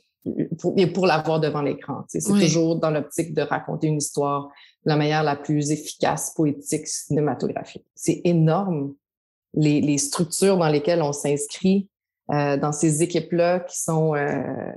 pour, 0.59 0.75
pour 0.93 1.07
l'avoir 1.07 1.39
devant 1.39 1.61
l'écran. 1.61 2.03
C'est 2.07 2.21
toujours 2.21 2.77
dans 2.77 2.91
l'optique 2.91 3.33
de 3.33 3.41
raconter 3.41 3.87
une 3.87 3.97
histoire 3.97 4.49
la 4.85 4.95
manière 4.95 5.23
la 5.23 5.35
plus 5.35 5.71
efficace, 5.71 6.33
poétique, 6.35 6.87
cinématographique. 6.87 7.85
C'est 7.95 8.21
énorme 8.23 8.93
les, 9.53 9.81
les, 9.81 9.97
structures 9.97 10.57
dans 10.57 10.69
lesquelles 10.69 11.01
on 11.01 11.11
s'inscrit 11.11 11.89
euh, 12.31 12.57
dans 12.57 12.71
ces 12.71 13.03
équipes-là 13.03 13.59
qui 13.59 13.79
sont 13.79 14.15
euh, 14.15 14.71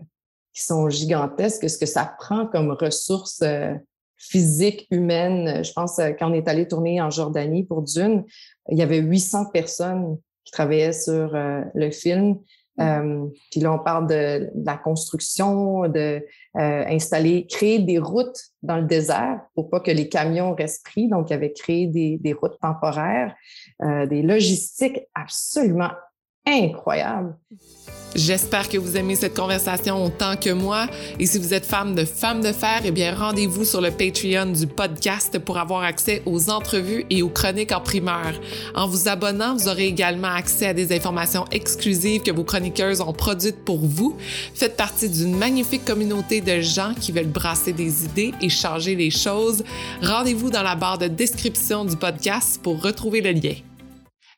qui 0.53 0.63
sont 0.63 0.89
gigantesques. 0.89 1.69
Ce 1.69 1.79
que 1.79 1.87
ça 1.87 2.15
prend 2.19 2.47
comme 2.47 2.73
ressources 2.73 3.41
euh, 3.43 3.75
physiques, 4.17 4.87
humaines? 4.91 5.65
Je 5.65 5.73
pense 5.73 6.01
quand 6.19 6.31
on 6.31 6.35
est 6.35 6.49
allé 6.49 6.67
tourner 6.67 7.01
en 7.01 7.11
Jordanie 7.11 7.65
pour 7.65 7.83
Dune, 7.83 8.25
il 8.71 8.79
y 8.79 8.83
avait 8.83 8.99
800 8.99 9.51
personnes 9.51 10.19
qui 10.45 10.53
travaillaient 10.53 10.93
sur 10.93 11.33
le 11.75 11.91
film. 11.91 12.39
Euh, 12.81 13.27
puis 13.51 13.61
là, 13.61 13.73
on 13.73 13.79
parle 13.79 14.09
de, 14.09 14.51
la 14.65 14.77
construction, 14.77 15.89
de 15.89 16.25
euh, 16.57 16.85
installer, 16.87 17.47
créer 17.47 17.79
des 17.79 17.99
routes 17.99 18.39
dans 18.63 18.77
le 18.77 18.85
désert 18.85 19.41
pour 19.55 19.71
pas 19.71 19.81
que 19.81 19.91
les 19.91 20.09
camions 20.09 20.55
restent 20.55 20.85
pris. 20.85 21.09
Donc, 21.09 21.31
il 21.31 21.35
avait 21.35 21.53
créé 21.53 21.87
des, 21.87 22.19
des 22.19 22.33
routes 22.33 22.59
temporaires, 22.61 23.35
euh, 23.83 24.07
des 24.07 24.23
logistiques 24.23 25.01
absolument 25.15 25.91
incroyables. 26.47 27.37
J'espère 28.15 28.69
que 28.69 28.79
vous 28.79 28.97
aimez 28.97 29.17
cette 29.17 29.35
conversation 29.35 30.05
autant 30.05 30.37
que 30.37 30.51
moi. 30.51 30.87
Et 31.19 31.27
si 31.27 31.39
vous 31.39 31.53
êtes 31.53 31.67
femme 31.67 31.97
de 31.97 32.05
Femmes 32.05 32.43
de 32.43 32.53
Fer, 32.53 32.83
eh 32.85 32.93
bien, 32.93 33.13
rendez-vous 33.13 33.65
sur 33.65 33.81
le 33.81 33.91
Patreon 33.91 34.53
du 34.53 34.69
podcast 34.69 35.37
pour 35.41 35.59
avoir 35.59 35.83
accès 35.83 36.23
aux 36.25 36.49
entrevues 36.49 37.05
et 37.11 37.23
aux 37.23 37.29
chroniques 37.29 37.73
en 37.73 37.81
primeur. 37.81 38.33
En 38.77 38.87
vous 38.87 39.09
abonnant, 39.09 39.57
vous 39.57 39.67
aurez 39.67 39.87
également 39.87 40.29
accès 40.29 40.69
à 40.69 40.75
des 40.75 40.95
informations 40.95 41.45
exclusives 41.51 42.23
que 42.23 42.31
vos 42.31 42.45
chroniqueuses 42.45 43.01
ont 43.01 43.13
produites 43.13 43.65
pour 43.65 43.85
vous. 43.85 44.17
Faites 44.55 44.77
partie 44.77 45.09
d'une 45.09 45.37
magnifique 45.37 45.85
communauté 45.85 46.41
de 46.41 46.61
gens 46.61 46.95
qui 46.95 47.11
veulent 47.11 47.27
brasser 47.27 47.73
des 47.73 48.05
idées 48.05 48.33
et 48.41 48.49
changer 48.49 48.95
les 48.95 49.11
choses. 49.11 49.65
Rendez-vous 50.03 50.51
dans 50.51 50.63
la 50.63 50.77
barre 50.77 50.99
de 50.99 51.09
description 51.09 51.85
du 51.85 51.97
podcast 51.97 52.61
pour 52.63 52.81
retrouver 52.81 53.23
le 53.23 53.33
lien. 53.33 53.55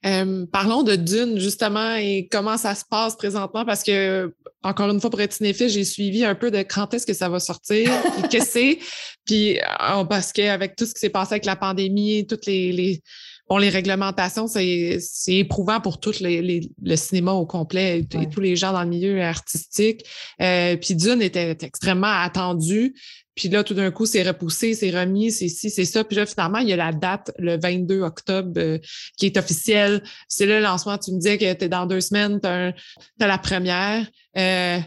Euh, 0.07 0.47
parlons 0.53 0.83
de 0.83 0.95
Dune, 0.95 1.39
justement, 1.39 1.95
et 1.97 2.29
comment 2.31 2.57
ça 2.57 2.75
se 2.75 2.85
passe 2.89 3.17
présentement, 3.17 3.65
parce 3.65 3.83
que, 3.83 4.33
encore 4.63 4.91
une 4.91 5.01
fois, 5.01 5.11
pour 5.11 5.21
être 5.21 5.33
cinéphile, 5.33 5.69
j'ai 5.69 5.85
suivi 5.85 6.25
un 6.25 6.35
peu 6.35 6.51
de 6.51 6.59
quand 6.59 6.95
est-ce 6.95 7.07
que 7.07 7.13
ça 7.15 7.29
va 7.29 7.41
sortir, 7.41 7.91
qu'est-ce 8.31 8.45
que 8.45 8.51
c'est. 8.51 8.79
Puis, 9.25 9.59
euh, 9.59 10.05
parce 10.05 10.33
qu'avec 10.33 10.77
tout 10.77 10.87
ce 10.87 10.95
qui 10.95 11.01
s'est 11.01 11.11
passé 11.11 11.35
avec 11.35 11.45
la 11.45 11.57
pandémie, 11.57 12.27
toutes 12.27 12.47
les, 12.47 12.73
les, 12.73 13.03
bon, 13.49 13.59
les 13.59 13.69
réglementations, 13.69 14.47
c'est 14.47 15.01
éprouvant 15.29 15.81
pour 15.81 15.99
tout 15.99 16.15
les, 16.21 16.71
le 16.83 16.97
cinéma 16.97 17.33
au 17.33 17.47
complet 17.47 18.01
et, 18.01 18.29
tous 18.29 18.41
les 18.41 18.55
gens 18.55 18.73
dans 18.73 18.83
le 18.83 18.89
milieu 18.89 19.23
artistique. 19.23 20.05
Euh, 20.41 20.77
puis 20.77 20.95
Dune 20.95 21.23
était 21.23 21.57
extrêmement 21.63 22.07
attendu. 22.07 22.95
Puis 23.37 23.51
là, 23.51 23.63
tout 23.63 23.75
d'un 23.75 23.91
coup, 23.91 24.07
c'est 24.07 24.23
repoussé, 24.23 24.75
c'est 24.75 24.91
remis, 24.91 25.31
c'est 25.31 25.49
ci, 25.49 25.69
c'est 25.69 25.85
ça. 25.85 26.03
Puis 26.03 26.17
là, 26.17 26.25
finalement, 26.25 26.59
il 26.59 26.69
y 26.69 26.73
a 26.73 26.77
la 26.77 26.93
date, 26.93 27.31
le 27.39 27.59
22 27.61 28.01
octobre, 28.01 28.53
euh, 28.57 28.79
qui 29.19 29.27
est 29.27 29.37
officielle. 29.37 30.03
C'est 30.27 30.47
le 30.47 30.59
lancement. 30.59 30.97
Tu 30.97 31.13
me 31.13 31.19
disais 31.19 31.37
que 31.37 31.53
tu 31.53 31.69
dans 31.69 31.85
deux 31.85 32.01
semaines, 32.01 32.41
tu 32.41 32.49
as, 32.49 32.73
la 33.19 33.39
première. 33.39 34.07
Euh, 34.39 34.79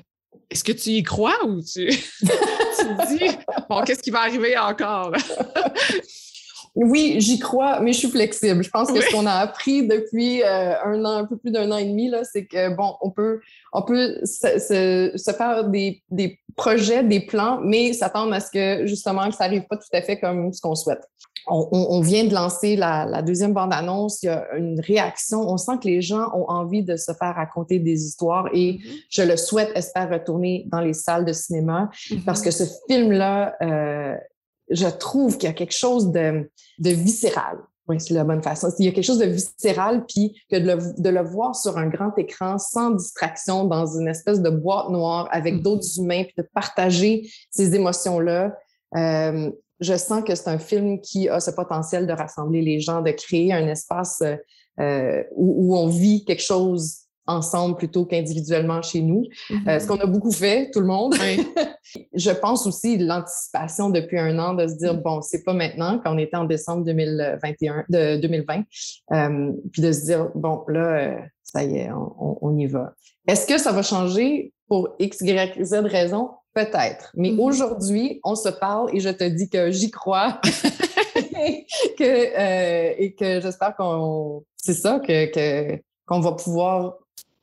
est-ce 0.50 0.64
que 0.64 0.72
tu 0.72 0.90
y 0.90 1.04
crois 1.04 1.38
ou 1.46 1.62
tu, 1.62 1.88
tu 2.20 3.08
dis, 3.08 3.30
bon, 3.70 3.84
qu'est-ce 3.84 4.02
qui 4.02 4.10
va 4.10 4.22
arriver 4.22 4.58
encore? 4.58 5.14
Oui, 6.82 7.16
j'y 7.20 7.40
crois, 7.40 7.82
mais 7.82 7.92
je 7.92 8.00
suis 8.00 8.10
flexible. 8.10 8.64
Je 8.64 8.70
pense 8.70 8.90
que 8.90 9.02
ce 9.02 9.12
qu'on 9.12 9.26
a 9.26 9.34
appris 9.34 9.86
depuis 9.86 10.42
euh, 10.42 10.74
un 10.86 11.04
an, 11.04 11.18
un 11.18 11.26
peu 11.26 11.36
plus 11.36 11.52
d'un 11.52 11.70
an 11.72 11.78
et 11.78 11.84
demi, 11.84 12.10
là, 12.10 12.24
c'est 12.24 12.46
que 12.46 12.74
bon, 12.74 12.96
on 13.02 13.10
peut, 13.10 13.42
on 13.74 13.82
peut 13.82 14.16
se, 14.24 15.12
se, 15.14 15.32
faire 15.34 15.66
des, 15.66 16.02
des, 16.10 16.40
projets, 16.56 17.04
des 17.04 17.20
plans, 17.20 17.60
mais 17.62 17.92
s'attendre 17.92 18.34
à 18.34 18.40
ce 18.40 18.50
que 18.52 18.86
justement 18.86 19.30
que 19.30 19.36
ça 19.36 19.46
n'arrive 19.46 19.66
pas 19.68 19.76
tout 19.76 19.90
à 19.92 20.02
fait 20.02 20.20
comme 20.20 20.54
ce 20.54 20.62
qu'on 20.62 20.76
souhaite. 20.76 21.02
On, 21.48 21.68
on, 21.72 22.00
vient 22.00 22.26
de 22.26 22.34
lancer 22.34 22.76
la, 22.76 23.06
la 23.06 23.22
deuxième 23.22 23.54
bande-annonce. 23.54 24.24
Il 24.24 24.28
y 24.28 24.30
a 24.30 24.46
une 24.56 24.80
réaction. 24.80 25.42
On 25.50 25.58
sent 25.58 25.80
que 25.82 25.88
les 25.88 26.02
gens 26.02 26.30
ont 26.34 26.50
envie 26.50 26.84
de 26.84 26.96
se 26.96 27.12
faire 27.14 27.36
raconter 27.36 27.80
des 27.80 28.06
histoires 28.06 28.48
et 28.54 28.74
mm-hmm. 28.74 29.04
je 29.10 29.22
le 29.24 29.36
souhaite, 29.36 29.72
espère 29.76 30.10
retourner 30.10 30.66
dans 30.72 30.82
les 30.82 30.94
salles 30.94 31.26
de 31.26 31.34
cinéma 31.34 31.90
parce 32.26 32.42
mm-hmm. 32.42 32.44
que 32.44 32.52
ce 32.52 32.64
film-là, 32.88 33.56
euh, 33.62 34.16
je 34.70 34.88
trouve 34.88 35.38
qu'il 35.38 35.48
y 35.48 35.52
a 35.52 35.54
quelque 35.54 35.76
chose 35.76 36.12
de, 36.12 36.50
de 36.80 36.90
viscéral. 36.90 37.58
Oui, 37.88 38.00
c'est 38.00 38.14
la 38.14 38.24
bonne 38.24 38.44
façon. 38.44 38.72
Il 38.78 38.86
y 38.86 38.88
a 38.88 38.92
quelque 38.92 39.06
chose 39.06 39.18
de 39.18 39.26
viscéral, 39.26 40.06
puis 40.06 40.40
que 40.50 40.58
de 40.58 40.68
le, 40.68 41.02
de 41.02 41.10
le, 41.10 41.24
voir 41.24 41.56
sur 41.56 41.78
un 41.78 41.88
grand 41.88 42.16
écran 42.18 42.60
sans 42.60 42.92
distraction 42.92 43.66
dans 43.66 43.88
une 43.98 44.08
espèce 44.08 44.42
de 44.42 44.52
boîte 44.52 44.90
noire 44.90 45.28
avec 45.32 45.56
mm-hmm. 45.56 45.62
d'autres 45.64 46.00
humains, 46.00 46.24
puis 46.24 46.36
de 46.38 46.48
partager 46.54 47.28
ces 47.50 47.74
émotions-là. 47.74 48.56
Euh, 48.96 49.52
je 49.80 49.98
sens 49.98 50.24
que 50.24 50.36
c'est 50.36 50.50
un 50.50 50.60
film 50.60 51.02
qui 51.02 51.30
a 51.30 51.40
ce 51.40 51.50
potentiel 51.50 52.06
de 52.06 52.14
rassembler 52.14 52.62
les 52.62 52.80
gens, 52.80 53.02
de 53.02 53.12
créer 53.12 53.54
un 53.54 53.68
espace 53.68 54.22
euh, 54.80 55.24
où, 55.36 55.74
où, 55.74 55.78
on 55.78 55.88
vit 55.88 56.26
quelque 56.26 56.44
chose 56.44 57.09
ensemble 57.30 57.78
plutôt 57.78 58.06
qu'individuellement 58.06 58.82
chez 58.82 59.02
nous. 59.02 59.26
Mm-hmm. 59.50 59.70
Euh, 59.70 59.80
ce 59.80 59.88
qu'on 59.88 59.98
a 59.98 60.06
beaucoup 60.06 60.32
fait, 60.32 60.72
tout 60.72 60.80
le 60.80 60.88
monde. 60.88 61.16
je 62.14 62.32
pense 62.32 62.66
aussi 62.68 62.98
l'anticipation 62.98 63.90
depuis 63.90 64.18
un 64.18 64.38
an 64.40 64.54
de 64.54 64.68
se 64.68 64.76
dire, 64.76 64.96
bon, 64.96 65.22
c'est 65.22 65.44
pas 65.44 65.54
maintenant, 65.54 66.00
quand 66.04 66.14
on 66.14 66.18
était 66.18 66.38
en 66.38 66.46
décembre 66.46 66.84
2021, 66.86 67.86
de 67.90 68.18
2020, 68.18 68.64
euh, 69.14 69.52
puis 69.72 69.82
de 69.82 69.92
se 69.92 70.06
dire, 70.06 70.30
bon, 70.36 70.64
là, 70.68 70.80
euh, 70.80 71.20
ça 71.44 71.64
y 71.64 71.78
est, 71.78 71.90
on, 71.92 72.58
y 72.58 72.66
va. 72.66 72.94
Est-ce 73.28 73.48
que 73.48 73.58
ça 73.58 73.72
va 73.72 73.82
changer 73.82 74.54
pour 74.68 74.90
X, 75.00 75.22
Y, 75.22 75.64
Z 75.64 75.74
raison? 75.86 76.32
Peut-être. 76.54 77.12
Mais 77.16 77.30
mm-hmm. 77.30 77.42
aujourd'hui, 77.42 78.20
on 78.24 78.36
se 78.36 78.50
parle 78.50 78.90
et 78.94 79.00
je 79.00 79.10
te 79.10 79.24
dis 79.24 79.50
que 79.50 79.72
j'y 79.72 79.92
crois. 79.92 80.42
que, 81.98 83.00
et 83.02 83.14
que 83.14 83.40
j'espère 83.40 83.76
qu'on 83.76 84.44
c'est 84.58 84.74
ça 84.74 85.00
que 85.00 85.80
qu'on 86.06 86.20
va 86.20 86.32
pouvoir 86.34 86.98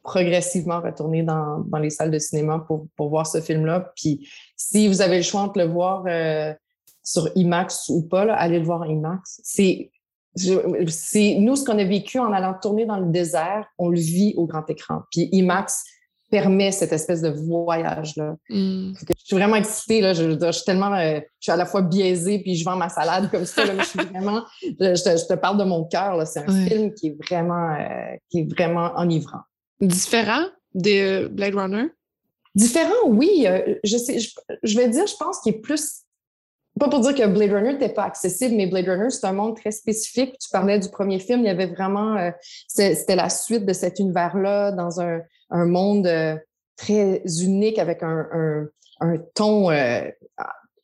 progressivement 0.07 0.81
retourner 0.81 1.25
dans, 1.25 1.59
dans, 1.67 1.79
les 1.79 1.91
salles 1.91 2.13
de 2.13 2.19
cinéma 2.19 2.65
pour, 2.67 2.87
pour 2.97 3.11
voir 3.11 3.27
ce 3.27 3.41
film-là. 3.41 3.93
Puis 3.97 4.29
si 4.57 4.87
vous 4.87 5.03
avez 5.03 5.17
le 5.17 5.23
choix 5.23 5.53
de 5.55 5.61
le 5.61 5.67
voir 5.67 6.05
euh, 6.07 6.55
sur 7.03 7.29
IMAX 7.35 7.89
ou 7.89 8.03
pas, 8.03 8.33
allez 8.35 8.61
le 8.61 8.65
voir 8.65 8.83
en 8.83 8.85
IMAX. 8.85 9.41
C'est 9.43 9.91
c'est 10.39 11.37
nous 11.41 11.57
ce 11.57 11.65
qu'on 11.65 11.79
a 11.79 11.85
vécu 11.85 12.19
en 12.19 12.31
allant 12.31 12.55
tourner 12.61 12.85
dans 12.85 12.99
le 12.99 13.07
désert, 13.07 13.65
on 13.79 13.89
le 13.89 13.99
vit 13.99 14.35
au 14.37 14.45
grand 14.45 14.69
écran. 14.69 15.01
Puis 15.11 15.31
IMAX 15.33 15.83
permet 16.31 16.73
cette 16.73 16.93
espèce 16.93 17.23
de 17.23 17.31
voyage 17.31 18.17
là. 18.17 18.37
Mm. 18.51 18.93
Je 19.09 19.25
suis 19.25 19.37
vraiment 19.37 19.57
excitée 19.57 20.03
là. 20.03 20.13
Je, 20.13 20.39
je, 20.39 20.53
suis 20.53 20.65
tellement, 20.65 20.93
euh, 20.93 21.21
je 21.41 21.45
suis 21.45 21.53
à 21.53 21.57
la 21.57 21.65
fois 21.65 21.81
biaisée 21.81 22.41
puis 22.41 22.55
je 22.55 22.65
vends 22.67 22.77
ma 22.77 22.91
salade 22.91 23.31
comme 23.31 23.47
ça. 23.47 23.65
Là, 23.65 23.73
mais 23.75 23.83
je 23.83 23.89
suis 23.89 23.99
vraiment, 23.99 24.43
je, 24.63 25.27
te, 25.27 25.35
parle 25.35 25.59
de 25.59 25.65
mon 25.65 25.85
cœur. 25.85 26.27
C'est 26.27 26.41
un 26.41 26.67
film 26.67 26.93
qui 26.93 27.09
est 27.09 27.17
vraiment, 27.27 27.75
euh, 27.75 28.17
qui 28.31 28.41
est 28.41 28.53
vraiment 28.53 28.93
enivrant. 28.97 29.41
Différent 29.81 30.47
de 30.75 31.29
Blade 31.29 31.55
Runner? 31.55 31.87
Différent, 32.55 33.07
oui. 33.07 33.45
Euh, 33.47 33.75
je, 33.85 33.97
sais, 33.99 34.19
je, 34.19 34.77
vais 34.79 34.89
dire, 34.89 35.07
je 35.07 35.17
pense 35.17 35.41
qu'il 35.41 35.55
est 35.55 35.59
plus. 35.59 36.03
Pas 36.79 36.89
pour 36.89 37.01
dire 37.01 37.15
que 37.15 37.27
Blade 37.27 37.53
Runner 37.53 37.73
n'était 37.73 37.91
pas 37.91 38.05
accessible, 38.05 38.55
mais 38.55 38.67
Blade 38.67 38.89
Runner, 38.89 39.11
c'est 39.11 39.27
un 39.27 39.33
monde 39.33 39.57
très 39.57 39.71
spécifique. 39.71 40.37
Tu 40.39 40.49
parlais 40.51 40.79
du 40.79 40.89
premier 40.89 41.19
film, 41.19 41.41
il 41.41 41.47
y 41.47 41.51
avait 41.51 41.67
vraiment. 41.67 42.17
Euh, 42.17 42.31
c'était 42.69 43.17
la 43.17 43.29
suite 43.29 43.67
de 43.67 43.73
cet 43.73 43.99
univers-là 43.99 44.73
dans 44.73 45.01
un, 45.01 45.21
un 45.51 45.67
monde 45.67 46.07
euh, 46.07 46.37
très 46.77 47.23
unique 47.43 47.79
avec 47.79 48.03
un, 48.03 48.69
un, 49.01 49.17
ton 49.35 49.71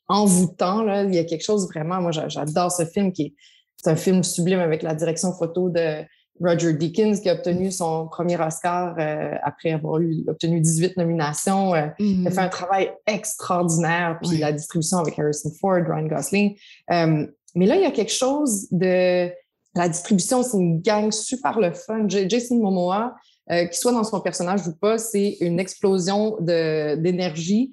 envoûtant. 0.08 1.04
Il 1.04 1.14
y 1.14 1.18
a 1.18 1.24
quelque 1.24 1.44
chose 1.44 1.66
vraiment. 1.68 2.00
Moi, 2.00 2.10
j'adore 2.10 2.72
ce 2.72 2.84
film 2.84 3.12
qui 3.12 3.22
est. 3.22 3.34
C'est 3.82 3.90
un 3.90 3.96
film 3.96 4.22
sublime 4.22 4.60
avec 4.60 4.82
la 4.82 4.94
direction 4.94 5.32
photo 5.32 5.68
de 5.68 6.04
Roger 6.40 6.72
Deakins 6.72 7.20
qui 7.20 7.28
a 7.28 7.34
obtenu 7.34 7.70
son 7.70 8.08
premier 8.08 8.40
Oscar 8.40 8.94
euh, 8.98 9.34
après 9.42 9.72
avoir 9.72 10.00
eu, 10.00 10.24
obtenu 10.28 10.60
18 10.60 10.96
nominations. 10.96 11.74
Euh, 11.74 11.88
Il 11.98 12.26
a 12.26 12.30
fait 12.30 12.40
un 12.40 12.48
travail 12.48 12.92
extraordinaire. 13.06 14.18
Puis 14.22 14.38
la 14.38 14.52
distribution 14.52 14.98
avec 14.98 15.18
Harrison 15.18 15.50
Ford, 15.60 15.82
Ryan 15.86 16.06
Gosling. 16.06 16.56
Euh, 16.90 17.26
mais 17.54 17.66
là, 17.66 17.76
il 17.76 17.82
y 17.82 17.86
a 17.86 17.90
quelque 17.90 18.12
chose 18.12 18.66
de... 18.70 19.30
La 19.74 19.88
distribution, 19.88 20.42
c'est 20.42 20.58
une 20.58 20.82
gang 20.82 21.10
super 21.10 21.58
le 21.58 21.72
fun. 21.72 22.06
Jason 22.06 22.56
Momoa, 22.56 23.14
qu'il 23.48 23.72
soit 23.72 23.92
dans 23.92 24.04
son 24.04 24.20
personnage 24.20 24.66
ou 24.66 24.74
pas, 24.76 24.98
c'est 24.98 25.38
une 25.40 25.58
explosion 25.58 26.36
d'énergie 26.40 27.72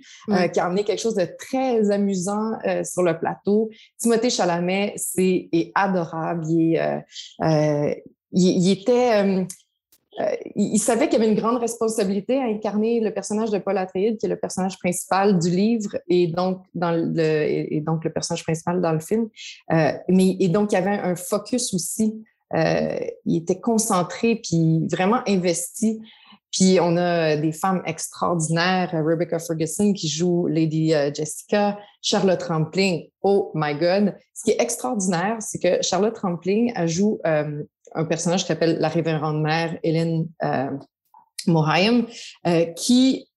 qui 0.53 0.59
a 0.61 0.65
amené 0.65 0.85
quelque 0.85 1.01
chose 1.01 1.15
de 1.15 1.27
très 1.37 1.91
amusant 1.91 2.53
sur 2.85 3.03
le 3.03 3.19
plateau. 3.19 3.69
Timothée 3.97 4.29
Chalamet, 4.29 4.93
c'est 4.95 5.49
adorable. 5.75 6.45
Il 6.47 6.75
est, 6.77 8.01
il, 8.31 8.69
était. 8.71 9.23
Euh, 9.23 9.43
euh, 10.19 10.35
il 10.55 10.79
savait 10.79 11.07
qu'il 11.07 11.19
y 11.19 11.21
avait 11.21 11.31
une 11.31 11.39
grande 11.39 11.59
responsabilité 11.59 12.37
à 12.37 12.45
incarner 12.45 12.99
le 12.99 13.13
personnage 13.13 13.51
de 13.51 13.57
Paul 13.57 13.77
Atreides, 13.77 14.17
qui 14.17 14.25
est 14.25 14.29
le 14.29 14.39
personnage 14.39 14.77
principal 14.79 15.39
du 15.39 15.49
livre 15.49 15.97
et 16.07 16.27
donc, 16.27 16.63
dans 16.73 16.91
le, 16.91 17.19
et 17.19 17.81
donc 17.85 18.03
le 18.03 18.11
personnage 18.11 18.43
principal 18.43 18.81
dans 18.81 18.93
le 18.93 18.99
film. 18.99 19.29
Euh, 19.71 19.93
mais, 20.09 20.35
et 20.39 20.49
donc, 20.49 20.71
il 20.71 20.75
y 20.75 20.77
avait 20.77 20.97
un 20.97 21.15
focus 21.15 21.73
aussi. 21.73 22.23
il 22.53 23.37
était 23.37 23.59
concentré 23.59 24.41
puis 24.43 24.87
vraiment 24.89 25.21
investi. 25.27 26.01
Puis 26.51 26.79
on 26.81 26.97
a 26.97 27.37
des 27.37 27.51
femmes 27.51 27.83
extraordinaires, 27.85 28.89
Rebecca 28.91 29.37
Ferguson 29.37 29.93
qui 29.93 30.07
joue 30.07 30.47
Lady 30.47 30.93
Jessica, 31.13 31.77
Charlotte 32.01 32.41
Rampling, 32.41 33.07
oh 33.21 33.51
my 33.53 33.75
God. 33.75 34.15
Ce 34.33 34.45
qui 34.45 34.51
est 34.51 34.61
extraordinaire, 34.61 35.37
c'est 35.41 35.59
que 35.59 35.83
Charlotte 35.83 36.17
Rampling 36.17 36.73
elle 36.75 36.87
joue 36.87 37.19
un 37.95 38.05
personnage 38.05 38.41
qui 38.41 38.47
s'appelle 38.47 38.79
la 38.79 38.87
révérende 38.87 39.41
mère 39.41 39.77
Hélène 39.83 40.27
euh, 40.43 40.69
euh, 41.47 42.65
qui, 42.73 43.27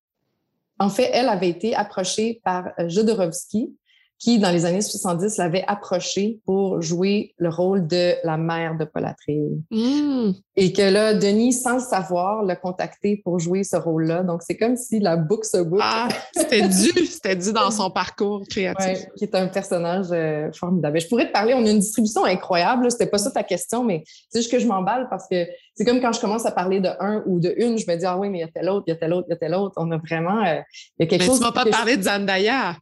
en 0.79 0.89
fait, 0.89 1.11
elle 1.13 1.29
avait 1.29 1.49
été 1.49 1.75
approchée 1.75 2.41
par 2.45 2.67
euh, 2.79 2.89
Jodorowsky, 2.89 3.75
qui, 4.23 4.39
dans 4.39 4.53
les 4.53 4.65
années 4.67 4.81
70, 4.81 5.37
l'avait 5.39 5.65
approché 5.67 6.39
pour 6.47 6.81
jouer 6.81 7.35
le 7.39 7.49
rôle 7.49 7.89
de 7.89 8.15
la 8.23 8.37
mère 8.37 8.77
de 8.79 8.85
Paul 8.85 9.05
Atreides. 9.05 9.61
Hmm. 9.73 10.31
Et 10.55 10.73
que 10.73 10.83
là, 10.83 11.13
Denis, 11.15 11.53
sans 11.53 11.75
le 11.75 11.81
savoir, 11.81 12.45
l'a 12.45 12.55
contacté 12.55 13.21
pour 13.25 13.41
jouer 13.41 13.65
ce 13.65 13.75
rôle-là. 13.75 14.23
Donc, 14.23 14.43
c'est 14.47 14.57
comme 14.57 14.77
si 14.77 15.01
la 15.01 15.17
boucle 15.17 15.45
se 15.45 15.57
boucle. 15.57 15.83
Ah, 15.85 16.07
c'était 16.37 16.63
dû, 16.69 17.05
c'était 17.05 17.35
dû 17.35 17.53
dans 17.53 17.73
son 17.73 17.91
parcours 17.91 18.45
créatif. 18.49 18.87
Ouais, 18.87 19.09
qui 19.17 19.25
est 19.25 19.35
un 19.35 19.49
personnage 19.49 20.07
euh, 20.13 20.53
formidable. 20.53 21.01
Je 21.01 21.09
pourrais 21.09 21.27
te 21.27 21.33
parler, 21.33 21.55
on 21.55 21.67
a 21.67 21.71
une 21.71 21.81
distribution 21.81 22.25
incroyable. 22.25 22.89
C'était 22.93 23.07
pas 23.07 23.19
ça 23.19 23.33
ta 23.33 23.43
question, 23.43 23.83
mais 23.83 24.05
c'est 24.31 24.39
juste 24.39 24.53
que 24.53 24.61
je 24.61 24.69
m'emballe 24.69 25.09
parce 25.11 25.27
que 25.29 25.49
c'est 25.75 25.85
comme 25.85 26.01
quand 26.01 26.13
je 26.13 26.21
commence 26.21 26.47
à 26.47 26.53
parler 26.53 26.79
de 26.79 26.91
un 27.01 27.25
ou 27.27 27.41
de 27.41 27.53
une, 27.57 27.77
je 27.77 27.91
me 27.91 27.97
dis, 27.97 28.05
ah 28.07 28.17
oui, 28.17 28.29
mais 28.29 28.39
il 28.39 28.43
y 28.43 28.45
a 28.45 28.49
tel 28.55 28.69
autre, 28.69 28.85
il 28.87 28.91
y 28.91 28.95
a 28.95 28.97
tel 28.97 29.13
autre, 29.13 29.27
il 29.29 29.33
y 29.33 29.35
a 29.35 29.37
tel 29.37 29.55
autre. 29.57 29.75
On 29.79 29.91
a 29.91 29.97
vraiment, 29.97 30.45
euh, 30.45 30.61
il 31.01 31.03
y 31.03 31.03
a 31.03 31.07
quelque 31.09 31.23
Mais 31.23 31.27
chose. 31.27 31.39
tu 31.39 31.45
m'as 31.45 31.51
pas 31.51 31.65
que 31.65 31.71
je- 31.73 31.77
parlé 31.77 31.97
de 31.97 32.03
Zendaya. 32.05 32.77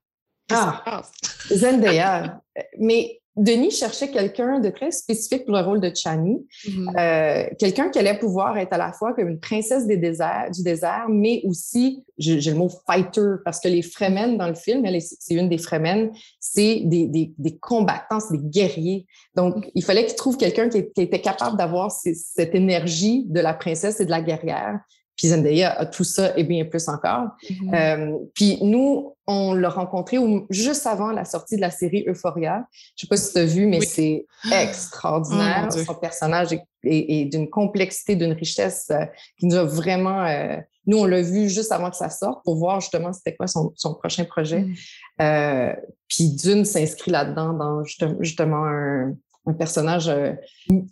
Qu'est-ce 0.51 0.61
Ah. 0.62 0.82
qui 0.84 0.90
se 0.90 0.96
passe? 0.96 1.12
Zendaya. 1.61 2.40
Mais 2.78 3.16
Denis 3.36 3.70
cherchait 3.70 4.09
quelqu'un 4.11 4.59
de 4.59 4.68
très 4.70 4.90
spécifique 4.90 5.46
pour 5.46 5.55
le 5.55 5.62
rôle 5.62 5.80
de 5.80 5.90
Chani. 5.94 6.46
Mhm. 6.68 6.92
Euh, 6.98 7.44
quelqu'un 7.59 7.88
qui 7.88 7.98
allait 7.98 8.18
pouvoir 8.18 8.59
être 8.59 8.72
à 8.72 8.76
la 8.76 8.92
fois 8.92 9.14
comme 9.14 9.28
une 9.28 9.38
princesse 9.40 9.86
des 9.86 9.96
déserts, 9.96 10.51
du 10.53 10.62
désert, 10.62 11.07
mais 11.09 11.40
aussi, 11.44 12.05
j'ai 12.18 12.38
le 12.51 12.57
mot 12.57 12.68
fighter, 12.86 13.36
parce 13.44 13.61
que 13.61 13.68
les 13.68 13.82
Fremen 13.82 14.36
dans 14.36 14.48
le 14.48 14.55
film, 14.57 14.84
c'est 15.01 15.34
une 15.34 15.48
des 15.48 15.59
Fremen, 15.59 16.11
c'est 16.40 16.80
des, 16.84 17.07
des, 17.07 17.32
des 17.38 17.57
combattants, 17.57 18.20
c'est 18.20 18.36
des 18.36 18.48
guerriers. 18.48 19.07
Donc, 19.36 19.70
il 19.74 19.84
fallait 19.84 20.05
qu'il 20.05 20.16
trouve 20.16 20.36
quelqu'un 20.36 20.68
qui, 20.68 20.90
qui 20.92 21.01
était 21.03 21.20
capable 21.22 21.57
d'avoir 21.57 21.90
cette 21.92 22.55
énergie 22.55 23.24
de 23.28 23.40
la 23.40 23.55
princesse 23.55 24.01
et 24.01 24.07
de 24.07 24.11
la 24.11 24.20
guerrière. 24.20 24.80
Puis 25.20 25.28
Zendaya 25.28 25.78
a 25.78 25.84
tout 25.84 26.02
ça 26.02 26.32
et 26.34 26.44
bien 26.44 26.64
plus 26.64 26.88
encore. 26.88 27.26
Mhm. 27.50 27.74
Euh, 27.74 28.18
puis 28.34 28.56
nous, 28.62 29.14
on 29.26 29.52
l'a 29.52 29.68
rencontré 29.68 30.16
au- 30.16 30.46
juste 30.48 30.86
avant 30.86 31.10
la 31.12 31.26
sortie 31.26 31.56
de 31.56 31.60
la 31.60 31.70
série 31.70 32.04
Euphoria. 32.08 32.64
Je 32.96 33.02
sais 33.02 33.06
pas 33.06 33.18
si 33.18 33.34
tu 33.34 33.38
as 33.38 33.44
vu, 33.44 33.66
mais 33.66 33.80
Oui. 33.80 33.86
c'est 33.86 34.24
Oh, 34.46 34.54
extraordinaire. 34.62 35.68
Dieu. 35.68 35.84
Son 35.84 35.94
personnage 35.94 36.54
est, 36.54 36.62
est- 36.84 37.20
est 37.20 37.24
d'une 37.26 37.50
complexité, 37.50 38.16
d'une 38.16 38.32
richesse 38.32 38.88
euh, 38.90 39.04
qui 39.38 39.44
nous 39.46 39.56
a 39.56 39.64
vraiment... 39.64 40.24
euh, 40.24 40.56
nous, 40.86 40.96
on 40.98 41.04
l'a 41.04 41.20
vu 41.20 41.50
juste 41.50 41.70
avant 41.70 41.90
que 41.90 41.96
ça 41.96 42.08
sorte 42.08 42.42
pour 42.42 42.56
voir 42.56 42.80
justement 42.80 43.12
c'était 43.12 43.36
quoi 43.36 43.46
son, 43.46 43.72
son 43.76 43.94
prochain 43.94 44.24
projet. 44.24 44.60
Mhm. 44.60 44.74
Euh, 45.20 45.74
puis 46.08 46.30
Dune 46.30 46.64
s'inscrit 46.64 47.10
là-dedans 47.10 47.52
dans 47.52 47.82
justem- 47.82 48.16
justement 48.20 48.64
un, 48.64 49.14
un 49.51 49.55
personnage 49.55 50.09
euh, 50.09 50.32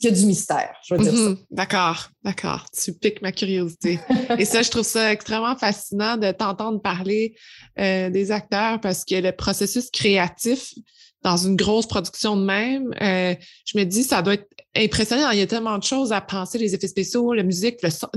qui 0.01 0.09
a 0.09 0.11
du 0.11 0.27
mystère, 0.27 0.75
je 0.85 0.95
veux 0.95 1.03
dire 1.03 1.13
ça. 1.13 1.19
Mhm. 1.31 1.37
D'accord, 1.51 2.09
d'accord. 2.25 2.67
Tu 2.71 2.93
piques 2.93 3.23
ma 3.23 3.33
curiosité. 3.33 3.99
Et 4.39 4.45
ça, 4.45 4.63
je 4.63 4.71
trouve 4.71 4.85
ça 4.85 5.13
extrêmement 5.13 5.57
fascinant 5.57 6.17
de 6.17 6.31
t'entendre 6.33 6.81
parler 6.81 7.35
euh, 7.79 8.11
des 8.11 8.31
acteurs 8.31 8.81
parce 8.81 9.05
que 9.05 9.15
le 9.15 9.33
processus 9.33 9.91
créatif 9.91 10.75
dans 11.23 11.37
une 11.37 11.57
grosse 11.57 11.87
production 11.87 12.37
de 12.37 12.45
même, 12.45 12.91
euh, 13.01 13.35
je 13.67 13.79
me 13.79 13.85
dis, 13.85 14.05
ça 14.05 14.23
doit 14.23 14.35
être 14.35 14.49
impressionnant. 14.77 15.31
Il 15.31 15.39
y 15.39 15.43
a 15.43 15.47
tellement 15.47 15.79
de 15.79 15.83
choses 15.85 16.13
à 16.13 16.21
penser, 16.21 16.59
les 16.59 16.75
effets 16.75 16.89
spéciaux, 16.89 17.33
la 17.33 17.43
musique, 17.43 17.83
le 17.83 17.91
son, 17.91 18.09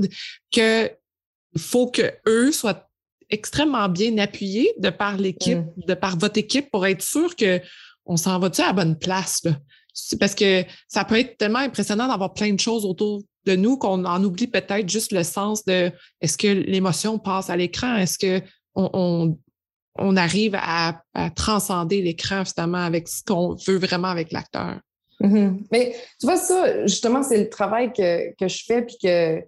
que 0.54 0.90
faut 1.58 1.88
que 1.90 2.12
eux 2.28 2.52
soient 2.52 2.88
extrêmement 3.28 3.88
bien 3.88 4.18
appuyés 4.18 4.72
de 4.78 4.90
par 4.90 5.16
l'équipe, 5.16 5.58
Mm. 5.58 5.86
de 5.88 5.94
par 5.94 6.16
votre 6.18 6.38
équipe 6.38 6.70
pour 6.70 6.86
être 6.86 7.02
sûr 7.02 7.34
que 7.34 7.60
on 8.04 8.16
s'en 8.16 8.38
va-tu 8.38 8.60
à 8.62 8.66
la 8.68 8.72
bonne 8.72 8.98
place, 8.98 9.40
là? 9.44 9.52
Parce 10.18 10.34
que 10.34 10.64
ça 10.88 11.04
peut 11.04 11.18
être 11.18 11.36
tellement 11.36 11.58
impressionnant 11.58 12.08
d'avoir 12.08 12.32
plein 12.32 12.52
de 12.52 12.60
choses 12.60 12.84
autour 12.84 13.22
de 13.44 13.56
nous 13.56 13.76
qu'on 13.76 14.04
en 14.04 14.22
oublie 14.24 14.46
peut-être 14.46 14.88
juste 14.88 15.12
le 15.12 15.24
sens 15.24 15.64
de 15.64 15.90
est-ce 16.20 16.38
que 16.38 16.46
l'émotion 16.46 17.18
passe 17.18 17.50
à 17.50 17.56
l'écran? 17.56 17.96
Est-ce 17.96 18.18
que 18.18 18.44
on, 18.74 19.36
on, 19.98 20.16
arrive 20.16 20.56
à, 20.58 21.02
transcender 21.34 22.00
l'écran 22.00 22.44
finalement 22.44 22.78
avec 22.78 23.08
ce 23.08 23.22
qu'on 23.24 23.54
veut 23.66 23.78
vraiment 23.78 24.08
avec 24.08 24.32
l'acteur? 24.32 24.80
Mhm. 25.20 25.64
Mais 25.70 25.94
tu 26.18 26.26
vois, 26.26 26.36
ça, 26.36 26.86
justement, 26.86 27.22
c'est 27.22 27.38
le 27.38 27.48
travail 27.50 27.92
que, 27.92 28.34
que 28.36 28.48
je 28.48 28.64
fais 28.64 28.82
puis 28.82 28.96
que, 29.02 29.42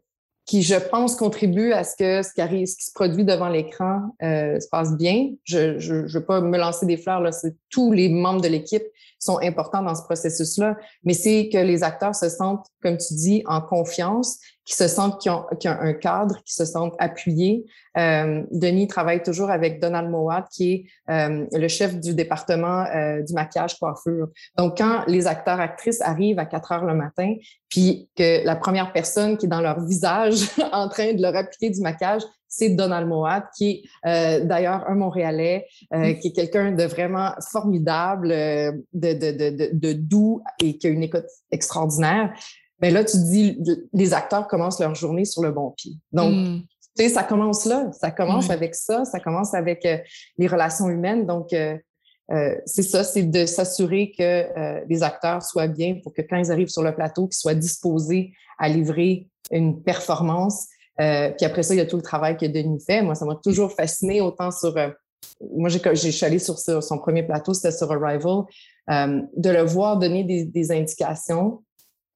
qui, 0.46 0.62
je 0.62 0.74
pense, 0.74 1.16
contribue 1.16 1.72
à 1.72 1.84
ce 1.84 1.96
que 1.96 2.22
ce 2.22 2.32
qui 2.34 2.40
arrive, 2.40 2.66
ce 2.66 2.76
qui 2.76 2.84
se 2.84 2.92
produit 2.92 3.24
devant 3.24 3.48
l'écran 3.48 4.14
euh, 4.22 4.60
se 4.60 4.68
passe 4.68 4.96
bien. 4.96 5.30
Je 5.44 5.78
ne 5.78 6.12
veux 6.12 6.24
pas 6.24 6.40
me 6.40 6.58
lancer 6.58 6.84
des 6.84 6.98
fleurs. 6.98 7.32
C'est 7.32 7.56
tous 7.70 7.92
les 7.92 8.08
membres 8.08 8.42
de 8.42 8.48
l'équipe 8.48 8.84
sont 9.24 9.38
importants 9.42 9.82
dans 9.82 9.94
ce 9.94 10.02
processus-là, 10.02 10.76
mais 11.04 11.14
c'est 11.14 11.48
que 11.52 11.58
les 11.58 11.82
acteurs 11.82 12.14
se 12.14 12.28
sentent, 12.28 12.66
comme 12.82 12.98
tu 12.98 13.14
dis, 13.14 13.42
en 13.46 13.60
confiance, 13.60 14.38
qui 14.64 14.74
se 14.74 14.88
sentent 14.88 15.20
qu'ils 15.20 15.32
ont, 15.32 15.44
qu'ils 15.60 15.70
ont 15.70 15.78
un 15.78 15.92
cadre, 15.92 16.36
qui 16.44 16.54
se 16.54 16.64
sentent 16.64 16.94
appuyés. 16.98 17.64
Euh, 17.96 18.42
Denis 18.50 18.88
travaille 18.88 19.22
toujours 19.22 19.50
avec 19.50 19.80
Donald 19.80 20.10
Mowat, 20.10 20.46
qui 20.50 20.72
est 20.72 20.84
euh, 21.10 21.46
le 21.52 21.68
chef 21.68 21.98
du 22.00 22.14
département 22.14 22.84
euh, 22.84 23.22
du 23.22 23.34
maquillage 23.34 23.78
coiffure. 23.78 24.28
Donc, 24.56 24.78
quand 24.78 25.04
les 25.06 25.26
acteurs, 25.26 25.60
actrices 25.60 26.00
arrivent 26.00 26.38
à 26.38 26.46
4 26.46 26.72
heures 26.72 26.84
le 26.84 26.94
matin, 26.94 27.34
puis 27.68 28.08
que 28.16 28.44
la 28.44 28.56
première 28.56 28.92
personne 28.92 29.36
qui 29.36 29.46
est 29.46 29.48
dans 29.48 29.60
leur 29.60 29.84
visage 29.84 30.48
en 30.72 30.88
train 30.88 31.12
de 31.12 31.20
leur 31.20 31.36
appliquer 31.36 31.70
du 31.70 31.80
maquillage, 31.80 32.22
c'est 32.56 32.70
Donald 32.70 33.08
Moat, 33.08 33.44
qui 33.56 33.70
est 33.70 33.82
euh, 34.06 34.44
d'ailleurs 34.44 34.84
un 34.88 34.94
Montréalais, 34.94 35.66
euh, 35.92 36.12
qui 36.14 36.28
est 36.28 36.32
quelqu'un 36.32 36.70
de 36.72 36.84
vraiment 36.84 37.32
formidable, 37.50 38.30
euh, 38.30 38.72
de, 38.92 39.12
de, 39.12 39.30
de, 39.32 39.50
de, 39.56 39.70
de 39.72 39.92
doux 39.92 40.40
et 40.62 40.78
qui 40.78 40.86
a 40.86 40.90
une 40.90 41.02
écoute 41.02 41.26
extraordinaire. 41.50 42.32
Mais 42.84 42.90
là, 42.90 43.02
tu 43.02 43.12
te 43.12 43.22
dis, 43.30 43.58
les 43.94 44.12
acteurs 44.12 44.46
commencent 44.46 44.78
leur 44.78 44.94
journée 44.94 45.24
sur 45.24 45.42
le 45.42 45.50
bon 45.52 45.70
pied. 45.70 45.92
Donc, 46.12 46.34
Mm. 46.34 46.60
tu 46.96 47.02
sais, 47.02 47.08
ça 47.08 47.22
commence 47.22 47.64
là, 47.64 47.90
ça 47.92 48.10
commence 48.10 48.50
avec 48.50 48.74
ça, 48.74 49.06
ça 49.06 49.20
commence 49.20 49.54
avec 49.54 49.86
euh, 49.86 49.96
les 50.36 50.46
relations 50.46 50.90
humaines. 50.90 51.24
Donc, 51.24 51.54
euh, 51.54 51.78
euh, 52.30 52.54
c'est 52.66 52.82
ça, 52.82 53.02
c'est 53.02 53.22
de 53.22 53.46
s'assurer 53.46 54.12
que 54.18 54.84
les 54.86 55.02
acteurs 55.02 55.42
soient 55.42 55.66
bien 55.66 55.96
pour 56.02 56.12
que 56.12 56.20
quand 56.20 56.36
ils 56.36 56.52
arrivent 56.52 56.68
sur 56.68 56.82
le 56.82 56.94
plateau, 56.94 57.26
qu'ils 57.26 57.38
soient 57.38 57.54
disposés 57.54 58.32
à 58.58 58.68
livrer 58.68 59.28
une 59.50 59.82
performance. 59.82 60.66
Puis 60.98 61.44
après 61.46 61.62
ça, 61.62 61.72
il 61.74 61.78
y 61.78 61.80
a 61.80 61.86
tout 61.86 61.96
le 61.96 62.02
travail 62.02 62.36
que 62.36 62.44
Denis 62.46 62.82
fait. 62.86 63.00
Moi, 63.00 63.14
ça 63.14 63.24
m'a 63.24 63.36
toujours 63.36 63.72
fasciné, 63.72 64.20
autant 64.20 64.50
sur... 64.50 64.74
moi, 65.56 65.68
j'ai, 65.70 65.80
j'ai- 65.94 66.10
je 66.10 66.16
suis 66.16 66.26
allée 66.26 66.38
sur, 66.38 66.58
son 66.58 66.98
premier 66.98 67.22
plateau, 67.22 67.54
c'était 67.54 67.72
sur 67.72 67.90
Arrival, 67.90 68.42
euh, 68.90 69.20
de 69.36 69.50
le 69.50 69.62
voir 69.62 69.98
donner 69.98 70.22
des, 70.24 70.44
des 70.44 70.70
indications 70.70 71.62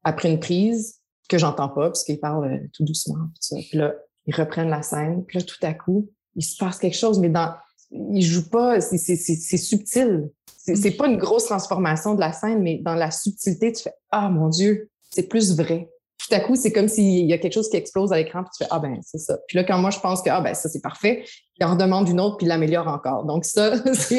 après 0.04 0.30
une 0.30 0.40
prise 0.40 1.00
que 1.28 1.38
j'entends 1.38 1.68
pas, 1.68 1.86
parce 1.86 2.04
qu'il 2.04 2.18
parle 2.18 2.44
euh, 2.46 2.68
tout 2.72 2.84
doucement. 2.84 3.26
Tout 3.34 3.40
ça. 3.40 3.56
Puis 3.56 3.78
là, 3.78 3.94
ils 4.26 4.34
reprennent 4.34 4.70
la 4.70 4.82
scène, 4.82 5.24
puis 5.24 5.38
là, 5.38 5.44
tout 5.44 5.56
à 5.62 5.74
coup, 5.74 6.10
il 6.36 6.42
se 6.42 6.56
passe 6.56 6.78
quelque 6.78 6.96
chose, 6.96 7.18
mais 7.18 7.28
dans, 7.28 7.52
il 7.90 8.22
joue 8.22 8.48
pas, 8.48 8.80
c'est, 8.80 8.96
subtil. 8.96 10.28
C'est, 10.46 10.90
pas 10.92 11.06
une 11.06 11.16
grosse 11.16 11.46
transformation 11.46 12.14
de 12.14 12.20
la 12.20 12.32
scène, 12.32 12.62
mais 12.62 12.78
dans 12.78 12.94
la 12.94 13.10
subtilité, 13.10 13.72
tu 13.72 13.84
fais 13.84 13.94
Ah 14.10 14.28
mon 14.28 14.48
Dieu, 14.48 14.90
c'est 15.10 15.28
plus 15.28 15.56
vrai. 15.56 15.88
Tout 16.18 16.34
à 16.34 16.40
coup, 16.40 16.56
c'est 16.56 16.72
comme 16.72 16.88
s'il 16.88 17.26
y 17.26 17.32
a 17.32 17.38
quelque 17.38 17.54
chose 17.54 17.70
qui 17.70 17.76
explose 17.78 18.12
à 18.12 18.16
l'écran, 18.16 18.42
puis 18.42 18.50
tu 18.56 18.64
fais 18.64 18.68
Ah 18.70 18.78
ben, 18.78 18.98
c'est 19.02 19.18
ça. 19.18 19.38
Puis 19.48 19.56
là, 19.56 19.64
quand 19.64 19.78
moi 19.78 19.90
je 19.90 19.98
pense 19.98 20.20
que 20.20 20.28
Ah 20.28 20.42
ben, 20.42 20.52
ça 20.52 20.68
c'est 20.68 20.82
parfait, 20.82 21.24
il 21.58 21.64
en 21.64 21.72
redemande 21.72 22.08
une 22.08 22.20
autre, 22.20 22.36
puis 22.36 22.44
il 22.44 22.50
l'améliore 22.50 22.88
encore. 22.88 23.24
Donc, 23.24 23.44
ça, 23.46 23.72
c'est, 23.94 24.18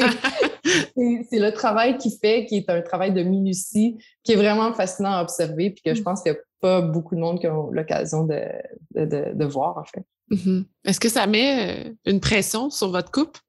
c'est, 0.96 1.38
le 1.38 1.50
travail 1.52 1.96
qu'il 1.98 2.12
fait, 2.20 2.46
qui 2.46 2.56
est 2.58 2.70
un 2.70 2.82
travail 2.82 3.12
de 3.12 3.22
minutie, 3.22 3.98
qui 4.24 4.32
est 4.32 4.36
vraiment 4.36 4.72
fascinant 4.72 5.12
à 5.12 5.22
observer, 5.22 5.70
puis 5.70 5.82
que 5.84 5.94
je 5.94 6.02
pense 6.02 6.22
qu'il 6.22 6.32
n'y 6.32 6.38
a 6.38 6.40
pas 6.60 6.80
beaucoup 6.82 7.14
de 7.14 7.20
monde 7.20 7.40
qui 7.40 7.46
ont 7.48 7.70
l'occasion 7.70 8.24
de, 8.24 8.40
de, 8.94 9.04
de, 9.04 9.32
de 9.34 9.44
voir, 9.44 9.78
en 9.78 9.84
fait. 9.84 10.04
Mhm. 10.30 10.64
Est-ce 10.84 11.00
que 11.00 11.08
ça 11.08 11.26
met 11.26 11.88
euh, 11.88 11.92
une 12.06 12.20
pression 12.20 12.70
sur 12.70 12.90
votre 12.90 13.10
couple, 13.10 13.40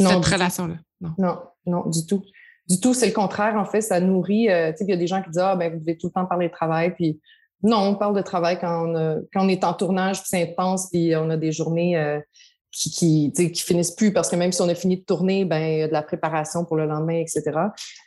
Non, 0.00 0.10
cette 0.22 0.32
relation-là? 0.32 0.74
Non. 1.00 1.10
Non, 1.18 1.38
non, 1.66 1.90
du 1.90 2.06
tout. 2.06 2.22
Du 2.68 2.80
tout, 2.80 2.94
c'est 2.94 3.06
le 3.08 3.12
contraire. 3.12 3.56
En 3.56 3.66
fait, 3.66 3.82
ça 3.82 4.00
nourrit. 4.00 4.48
euh, 4.50 4.70
tu 4.72 4.78
sais, 4.78 4.84
il 4.84 4.90
y 4.90 4.94
a 4.94 4.96
des 4.96 5.06
gens 5.06 5.20
qui 5.22 5.28
disent 5.30 5.38
Ah, 5.42 5.54
ben, 5.56 5.70
vous 5.72 5.80
devez 5.80 5.98
tout 5.98 6.06
le 6.06 6.12
temps 6.12 6.24
parler 6.24 6.48
de 6.48 6.52
travail. 6.52 6.94
Puis 6.94 7.20
non, 7.62 7.76
on 7.78 7.94
parle 7.94 8.16
de 8.16 8.22
travail 8.22 8.58
quand 8.58 8.88
on, 8.88 8.94
a- 8.94 9.16
quand 9.34 9.44
on 9.44 9.48
est 9.48 9.64
en 9.64 9.74
tournage, 9.74 10.20
puis 10.20 10.28
c'est 10.30 10.42
intense, 10.50 10.88
puis 10.90 11.14
on 11.14 11.28
a 11.28 11.36
des 11.36 11.52
journées 11.52 11.98
euh, 11.98 12.18
qui, 12.74 13.32
qui, 13.32 13.62
finissent 13.62 13.92
plus 13.92 14.12
parce 14.12 14.28
que 14.28 14.36
même 14.36 14.50
si 14.50 14.60
on 14.60 14.68
a 14.68 14.74
fini 14.74 14.96
de 14.96 15.02
tourner, 15.02 15.44
ben, 15.44 15.60
il 15.60 15.78
y 15.78 15.82
a 15.82 15.88
de 15.88 15.92
la 15.92 16.02
préparation 16.02 16.64
pour 16.64 16.76
le 16.76 16.86
lendemain, 16.86 17.20
etc. 17.20 17.52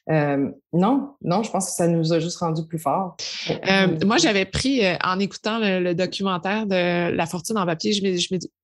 Euh, 0.09 0.49
non, 0.73 1.11
non, 1.21 1.41
je 1.43 1.51
pense 1.51 1.67
que 1.67 1.71
ça 1.71 1.87
nous 1.87 2.11
a 2.11 2.19
juste 2.19 2.37
rendu 2.37 2.67
plus 2.67 2.77
forts. 2.77 3.15
Euh, 3.49 3.97
moi, 4.05 4.17
j'avais 4.17 4.43
pris, 4.43 4.85
euh, 4.85 4.95
en 5.03 5.19
écoutant 5.19 5.59
le, 5.59 5.93
documentaire 5.93 6.67
de 6.67 7.11
La 7.11 7.25
Fortune 7.25 7.57
en 7.57 7.65
papier, 7.65 7.93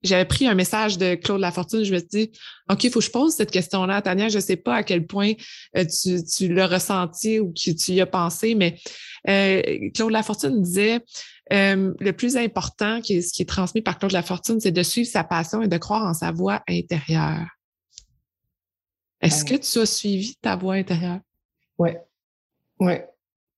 j'avais 0.03 0.25
pris 0.25 0.45
un 0.45 0.55
message 0.55 0.97
de 0.97 1.15
Claude 1.15 1.39
Lafortune. 1.39 1.83
Je 1.85 1.93
me 1.93 1.99
suis 1.99 2.07
dit, 2.07 2.31
OK, 2.69 2.83
il 2.83 2.91
faut 2.91 2.99
que 2.99 3.05
je 3.05 3.11
pose 3.11 3.33
cette 3.33 3.51
question-là 3.51 4.01
Tania. 4.01 4.27
Je 4.27 4.35
ne 4.35 4.41
sais 4.41 4.57
pas 4.57 4.75
à 4.75 4.83
quel 4.83 5.07
point 5.07 5.33
tu, 5.73 6.23
tu 6.23 6.53
l'as 6.53 6.67
ressenti 6.67 7.39
ou 7.39 7.53
que 7.53 7.71
tu 7.71 7.91
y 7.93 8.01
as 8.01 8.05
pensé, 8.05 8.55
mais 8.55 8.75
Claude 9.93 10.11
Lafortune 10.11 10.61
disait 10.61 10.99
euh, 11.53 11.93
le 11.99 12.11
plus 12.13 12.37
important, 12.37 13.01
qui 13.01 13.17
est, 13.17 13.21
ce 13.21 13.33
qui 13.33 13.43
est 13.43 13.49
transmis 13.49 13.81
par 13.81 13.99
Claude 13.99 14.11
Lafortune, 14.11 14.59
c'est 14.59 14.71
de 14.71 14.83
suivre 14.83 15.09
sa 15.09 15.23
passion 15.23 15.61
et 15.61 15.67
de 15.67 15.77
croire 15.77 16.03
en 16.05 16.13
sa 16.13 16.31
voix 16.31 16.61
intérieure. 16.67 17.47
Est-ce 19.21 19.45
que 19.45 19.53
Ouais. 19.53 19.59
tu 19.59 19.79
as 19.79 19.85
suivi 19.85 20.35
ta 20.41 20.55
voix 20.55 20.73
intérieure? 20.73 21.19
Oui, 21.77 21.91
oui, 22.79 22.93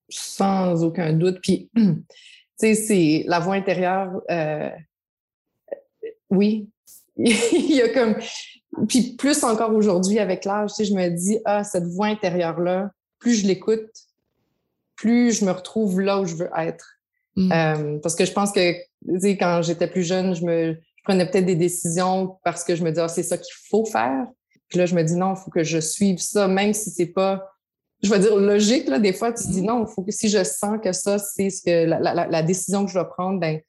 sans 0.10 0.84
aucun 0.84 1.14
doute. 1.14 1.40
Puis, 1.42 1.70
tu 1.76 2.04
sais, 2.58 2.76
c'est 2.76 3.24
la 3.28 3.40
voix 3.40 3.56
intérieure, 3.56 4.22
euh, 4.30 4.70
oui, 6.30 6.70
il 7.18 7.76
y 7.76 7.82
a 7.82 7.90
comme, 7.90 8.16
puis 8.88 9.16
plus 9.16 9.44
encore 9.44 9.74
aujourd'hui 9.74 10.20
avec 10.20 10.46
l'âge, 10.46 10.72
tu 10.72 10.76
sais, 10.76 10.86
je 10.86 10.94
me 10.94 11.10
dis, 11.10 11.40
ah, 11.46 11.64
cette 11.64 11.86
voix 11.86 12.08
intérieure-là, 12.08 12.92
plus 13.20 13.36
je 13.36 13.48
l'écoute, 13.48 13.90
plus 14.96 15.32
je 15.40 15.46
me 15.46 15.52
retrouve 15.52 16.02
là 16.02 16.20
où 16.20 16.26
je 16.26 16.36
veux 16.36 16.50
être. 16.58 16.95
Mm. 17.36 17.52
Euh, 17.52 18.00
parce 18.00 18.16
que 18.16 18.26
je 18.26 18.32
pense 18.32 18.52
que, 18.52 18.74
quand 19.38 19.62
j'étais 19.62 19.88
plus 19.88 20.04
jeune, 20.04 20.36
je 20.36 20.46
me 20.46 20.74
je 20.74 21.12
prenais 21.12 21.30
peut-être 21.30 21.46
des 21.46 21.56
décisions 21.56 22.40
parce 22.44 22.64
que 22.64 22.76
je 22.76 22.84
me 22.84 22.90
disais, 22.90 23.04
ah, 23.04 23.08
c'est 23.08 23.24
ça 23.24 23.38
qu'il 23.38 23.54
faut 23.70 23.86
faire. 23.86 24.26
Puis 24.70 24.80
là, 24.80 24.88
je 24.88 24.96
me 24.96 25.04
dis, 25.04 25.16
non, 25.16 25.36
il 25.36 25.40
faut 25.40 25.52
que 25.52 25.64
je 25.64 25.80
suive 25.80 26.18
ça, 26.18 26.48
même 26.48 26.74
si 26.74 26.90
c'est 26.90 27.06
pas, 27.06 27.48
je 28.02 28.10
vais 28.10 28.18
dire 28.18 28.36
logique, 28.36 28.88
là, 28.88 28.98
des 28.98 29.14
fois, 29.14 29.32
tu 29.32 29.44
te 29.44 29.52
dis, 29.52 29.62
mm. 29.62 29.66
non, 29.66 29.86
il 29.86 29.94
faut 29.94 30.02
que 30.02 30.12
si 30.12 30.30
je 30.30 30.44
sens 30.44 30.80
que 30.84 30.92
ça, 30.94 31.20
c'est 31.20 31.52
ce 31.52 31.62
que 31.62 31.86
la, 31.86 32.00
la, 32.00 32.28
la, 32.28 32.44
décision 32.44 32.86
que 32.86 32.90
je 32.90 32.96
dois 32.96 33.08
prendre, 33.08 33.40
ben, 33.40 33.60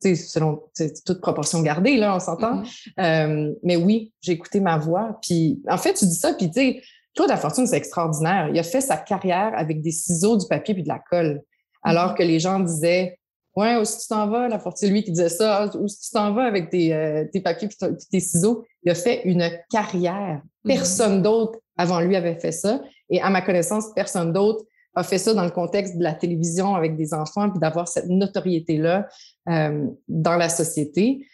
selon 0.00 0.62
toute 1.04 1.20
proportion 1.20 1.60
gardée, 1.60 1.96
là, 1.96 2.16
on 2.16 2.20
s'entend. 2.20 2.62
Mm-hmm. 2.62 3.48
Euh, 3.50 3.54
mais 3.62 3.76
oui, 3.76 4.12
j'ai 4.20 4.32
écouté 4.32 4.60
ma 4.60 4.78
voix. 4.78 5.18
Puis, 5.22 5.62
en 5.68 5.78
fait, 5.78 5.94
tu 5.94 6.06
dis 6.06 6.14
ça, 6.14 6.32
puis 6.34 6.50
tu 6.50 6.60
sais, 6.60 6.82
Claude 7.14 7.28
La 7.28 7.36
Fortune, 7.36 7.66
c'est 7.66 7.76
extraordinaire. 7.76 8.48
Il 8.52 8.58
a 8.58 8.62
fait 8.62 8.80
sa 8.80 8.96
carrière 8.96 9.52
avec 9.54 9.82
des 9.82 9.92
ciseaux, 9.92 10.36
du 10.36 10.46
papier 10.46 10.74
puis 10.74 10.82
de 10.82 10.88
la 10.88 10.98
colle. 10.98 11.42
Alors 11.84 12.12
mm-hmm. 12.12 12.16
que 12.16 12.22
les 12.22 12.40
gens 12.40 12.60
disaient, 12.60 13.18
ouais, 13.56 13.76
où 13.76 13.84
si 13.84 14.00
tu 14.00 14.08
t'en 14.08 14.26
vas, 14.28 14.48
La 14.48 14.58
Fortune, 14.58 14.90
lui 14.90 15.04
qui 15.04 15.12
disait 15.12 15.28
ça, 15.28 15.62
ah, 15.62 15.76
où 15.76 15.86
si 15.86 16.00
tu 16.00 16.10
t'en 16.10 16.32
vas 16.32 16.44
avec 16.44 16.70
tes, 16.70 16.92
euh, 16.92 17.24
tes 17.32 17.40
papiers 17.40 17.68
puis 17.68 17.78
tes 18.10 18.20
ciseaux? 18.20 18.64
Il 18.82 18.90
a 18.90 18.94
fait 18.94 19.22
une 19.24 19.48
carrière. 19.70 20.42
Mm-hmm. 20.64 20.68
Personne 20.68 21.22
d'autre 21.22 21.58
avant 21.76 22.00
lui 22.00 22.16
avait 22.16 22.38
fait 22.38 22.52
ça. 22.52 22.80
Et 23.10 23.20
à 23.20 23.30
ma 23.30 23.42
connaissance, 23.42 23.92
personne 23.94 24.32
d'autre 24.32 24.64
a 24.94 25.02
fait 25.02 25.18
ça 25.18 25.34
dans 25.34 25.44
le 25.44 25.50
contexte 25.50 25.96
de 25.98 26.02
la 26.02 26.14
télévision 26.14 26.74
avec 26.74 26.96
des 26.96 27.14
enfants, 27.14 27.50
puis 27.50 27.58
d'avoir 27.58 27.88
cette 27.88 28.08
notoriété-là 28.08 29.08
euh, 29.48 29.86
dans 30.08 30.36
la 30.36 30.48
société. 30.48 31.26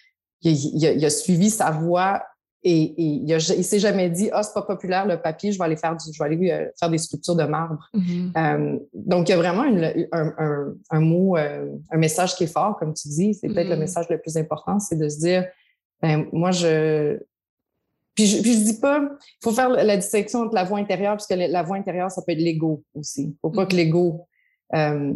Il, 0.43 1.05
a, 1.05 1.11
suivi 1.11 1.51
sa 1.51 1.71
voix 1.71 2.23
et, 2.63 2.95
il 3.01 3.25
ne 3.25 3.39
s'est 3.39 3.79
jamais 3.79 4.11
dit 4.11 4.29
ah 4.33 4.43
c'est 4.43 4.53
pas 4.53 4.63
populaire 4.63 5.07
le 5.07 5.21
papier, 5.21 5.51
je 5.53 5.59
vais 5.59 5.65
aller 5.65 5.77
faire 5.77 5.97
je 5.99 6.19
vais 6.19 6.25
aller 6.25 6.51
euh, 6.51 6.69
faire 6.79 6.91
des 6.91 6.99
sculptures 6.99 7.37
de 7.37 7.45
marbre. 7.45 7.89
Mm-hmm. 7.95 8.33
Euh, 8.37 8.79
donc 8.93 9.29
il 9.29 9.33
y 9.33 9.35
a 9.35 9.39
vraiment 9.39 9.65
un, 10.13 11.01
mot, 11.01 11.37
un 11.37 11.97
message 11.97 12.37
qui 12.37 12.45
est 12.45 12.53
fort 12.53 12.77
comme 12.79 12.93
tu 12.93 13.09
dis. 13.09 13.35
C'est 13.35 13.49
peut-être 13.49 13.69
le 13.69 13.77
mm-hmm. 13.77 13.79
message 13.79 14.07
le 14.11 14.21
plus 14.21 14.37
important, 14.37 14.79
c'est 14.79 14.97
de 14.97 15.09
se 15.09 15.19
dire 15.19 15.47
ben, 16.03 16.27
moi 16.33 16.51
je 16.51 17.19
puis 18.15 18.27
je, 18.27 18.43
puis 18.43 18.57
dis 18.57 18.79
pas, 18.79 19.01
il 19.01 19.43
faut 19.43 19.53
faire 19.53 19.71
la 19.71 19.97
distinction 19.97 20.41
entre 20.41 20.55
la 20.55 20.65
voix 20.65 20.79
intérieure, 20.79 21.17
puisque 21.17 21.31
la 21.31 21.63
voix 21.63 21.77
intérieure, 21.77 22.11
ça 22.11 22.23
peut 22.23 22.33
être 22.33 22.39
l'ego 22.39 22.83
aussi. 22.95 23.23
Il 23.23 23.29
ne 23.29 23.35
faut 23.41 23.51
pas 23.51 23.67
que 23.67 23.73
mm-hmm. 23.73 23.77
l'ego 23.77 24.27
euh, 24.75 25.15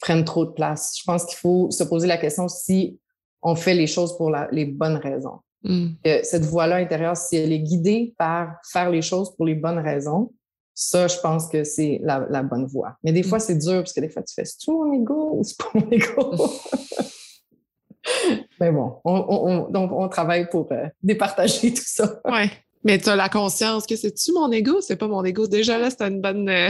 prenne 0.00 0.24
trop 0.24 0.44
de 0.44 0.50
place. 0.50 0.98
Je 0.98 1.04
pense 1.04 1.24
qu'il 1.24 1.38
faut 1.38 1.70
se 1.70 1.84
poser 1.84 2.06
la 2.06 2.18
question 2.18 2.48
si 2.48 3.00
on 3.42 3.54
fait 3.54 3.74
les 3.74 3.86
choses 3.86 4.16
pour 4.16 4.34
les 4.50 4.64
bonnes 4.64 4.96
raisons. 4.96 5.38
Mm. 5.64 5.88
cette 6.22 6.44
voix-là 6.44 6.76
intérieure, 6.76 7.16
si 7.16 7.36
elle 7.36 7.52
est 7.52 7.58
guidée 7.58 8.14
par 8.16 8.56
faire 8.70 8.90
les 8.90 9.02
choses 9.02 9.34
pour 9.36 9.44
les 9.44 9.54
bonnes 9.54 9.78
raisons, 9.78 10.32
ça, 10.74 11.08
je 11.08 11.18
pense 11.20 11.48
que 11.48 11.64
c'est 11.64 12.00
la, 12.04 12.42
bonne 12.42 12.66
voie. 12.66 12.96
Mais 13.02 13.12
des 13.12 13.22
mm. 13.22 13.24
fois, 13.24 13.40
c'est 13.40 13.56
dur 13.56 13.78
parce 13.78 13.92
que 13.92 14.00
des 14.00 14.08
fois, 14.08 14.22
tu 14.22 14.34
fais 14.34 14.44
c'est 14.44 14.58
tout 14.64 14.72
mon 14.72 14.92
ego 14.92 15.32
ou 15.34 15.42
c'est 15.42 15.58
pas 15.58 15.70
mon 15.74 15.90
ego? 15.90 16.36
Mais 18.60 18.70
bon, 18.70 19.00
on, 19.04 19.68
donc 19.70 19.92
on 19.92 20.08
travaille 20.08 20.48
pour 20.48 20.70
euh, 20.72 20.86
départager 21.02 21.74
tout 21.74 21.82
ça. 21.84 22.20
Oui. 22.24 22.48
Mais 22.84 22.98
tu 22.98 23.08
as 23.08 23.16
la 23.16 23.28
conscience 23.28 23.86
que 23.86 23.96
c'est-tu 23.96 24.32
mon 24.32 24.50
ego? 24.52 24.80
C'est 24.80 24.96
pas 24.96 25.08
mon 25.08 25.24
ego? 25.24 25.46
Déjà 25.46 25.78
là, 25.78 25.90
c'est 25.90 26.02
une 26.02 26.20
bonne. 26.20 26.48
Euh, 26.48 26.68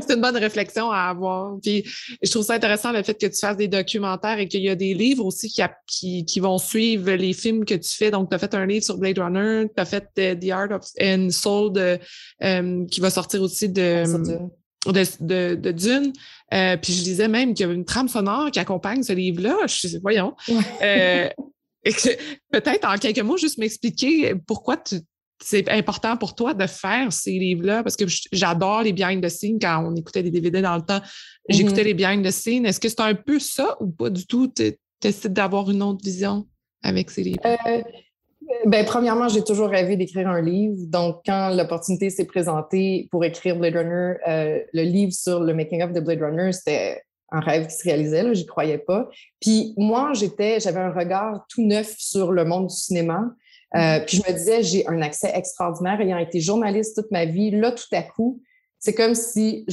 c'est 0.00 0.14
une 0.14 0.20
bonne 0.20 0.36
réflexion 0.36 0.90
à 0.90 1.10
avoir. 1.10 1.56
Puis 1.62 1.84
je 2.22 2.30
trouve 2.30 2.44
ça 2.44 2.54
intéressant 2.54 2.92
le 2.92 3.02
fait 3.02 3.14
que 3.14 3.26
tu 3.26 3.38
fasses 3.38 3.56
des 3.56 3.68
documentaires 3.68 4.38
et 4.38 4.48
qu'il 4.48 4.62
y 4.62 4.68
a 4.68 4.74
des 4.74 4.94
livres 4.94 5.24
aussi 5.24 5.52
qui, 5.86 6.24
qui, 6.24 6.40
vont 6.40 6.58
suivre 6.58 7.12
les 7.12 7.32
films 7.32 7.64
que 7.64 7.74
tu 7.74 7.90
fais. 7.96 8.10
Donc, 8.10 8.30
tu 8.30 8.34
as 8.34 8.38
fait 8.38 8.54
un 8.54 8.66
livre 8.66 8.84
sur 8.84 8.98
Blade 8.98 9.18
Runner, 9.18 9.66
tu 9.74 9.80
as 9.80 9.84
fait 9.84 10.08
euh, 10.18 10.34
The 10.34 10.50
Art 10.50 10.70
of 10.72 10.84
and 11.00 11.30
Soul 11.30 11.72
qui 12.90 13.00
va 13.00 13.10
sortir 13.10 13.42
aussi 13.42 13.68
de 13.68 14.04
de, 14.92 15.54
de, 15.54 15.72
Dune. 15.72 16.12
Euh, 16.52 16.76
puis 16.76 16.92
je 16.92 17.02
disais 17.02 17.28
même 17.28 17.54
qu'il 17.54 17.64
y 17.64 17.64
avait 17.64 17.74
une 17.74 17.84
trame 17.84 18.08
sonore 18.08 18.50
qui 18.50 18.58
accompagne 18.58 19.02
ce 19.02 19.12
livre-là. 19.12 19.56
Je 19.66 19.88
sais, 19.88 19.98
voyons. 20.02 20.34
Euh, 20.82 21.28
peut-être 22.50 22.86
en 22.86 22.96
quelques 22.98 23.20
mots, 23.20 23.36
juste 23.36 23.58
m'expliquer 23.58 24.34
pourquoi 24.46 24.76
c'est 25.42 25.68
important 25.70 26.16
pour 26.16 26.34
toi 26.34 26.54
de 26.54 26.66
faire 26.66 27.12
ces 27.12 27.32
livres-là, 27.32 27.82
parce 27.82 27.96
que 27.96 28.04
j'adore 28.32 28.82
les 28.82 28.92
behind 28.92 29.22
the 29.22 29.28
scenes 29.28 29.58
quand 29.60 29.84
on 29.86 29.94
écoutait 29.94 30.22
des 30.22 30.30
DVD 30.30 30.62
dans 30.62 30.76
le 30.76 30.82
temps. 30.82 31.00
J'écoutais 31.48 31.82
mm-hmm. 31.82 31.84
les 31.84 31.94
behind 31.94 32.26
the 32.26 32.30
scenes. 32.30 32.66
Est-ce 32.66 32.80
que 32.80 32.88
c'est 32.88 33.00
un 33.00 33.14
peu 33.14 33.38
ça 33.38 33.76
ou 33.80 33.88
pas 33.88 34.10
du 34.10 34.26
tout? 34.26 34.52
Tu 34.54 34.74
essaies 35.02 35.28
d'avoir 35.28 35.70
une 35.70 35.82
autre 35.82 36.04
vision 36.04 36.46
avec 36.82 37.10
ces 37.10 37.22
livres? 37.24 37.40
Euh, 37.44 37.82
ben, 38.66 38.84
premièrement, 38.84 39.28
j'ai 39.28 39.42
toujours 39.42 39.68
rêvé 39.68 39.96
d'écrire 39.96 40.28
un 40.28 40.40
livre. 40.40 40.76
Donc, 40.86 41.22
quand 41.26 41.50
l'opportunité 41.50 42.10
s'est 42.10 42.26
présentée 42.26 43.08
pour 43.10 43.24
écrire 43.24 43.56
Blade 43.56 43.76
Runner, 43.76 44.14
euh, 44.28 44.60
le 44.72 44.82
livre 44.82 45.12
sur 45.12 45.40
le 45.40 45.54
making-of 45.54 45.92
de 45.92 46.00
Blade 46.00 46.22
Runner, 46.22 46.52
c'était 46.52 47.02
un 47.30 47.40
rêve 47.40 47.66
qui 47.66 47.74
se 47.74 47.84
réalisait, 47.84 48.34
j'y 48.34 48.46
croyais 48.46 48.78
pas. 48.78 49.08
Puis 49.40 49.74
moi, 49.76 50.12
j'étais, 50.14 50.60
j'avais 50.60 50.80
un 50.80 50.92
regard 50.92 51.44
tout 51.48 51.62
neuf 51.62 51.94
sur 51.98 52.32
le 52.32 52.44
monde 52.44 52.68
du 52.68 52.74
cinéma. 52.74 53.24
Euh, 53.76 54.00
puis 54.06 54.18
je 54.18 54.32
me 54.32 54.36
disais, 54.36 54.62
j'ai 54.62 54.86
un 54.86 55.02
accès 55.02 55.30
extraordinaire, 55.34 56.00
ayant 56.00 56.18
été 56.18 56.40
journaliste 56.40 56.96
toute 56.96 57.10
ma 57.10 57.24
vie. 57.24 57.50
Là, 57.50 57.72
tout 57.72 57.84
à 57.92 58.02
coup, 58.02 58.40
c'est 58.78 58.94
comme 58.94 59.14
si 59.14 59.64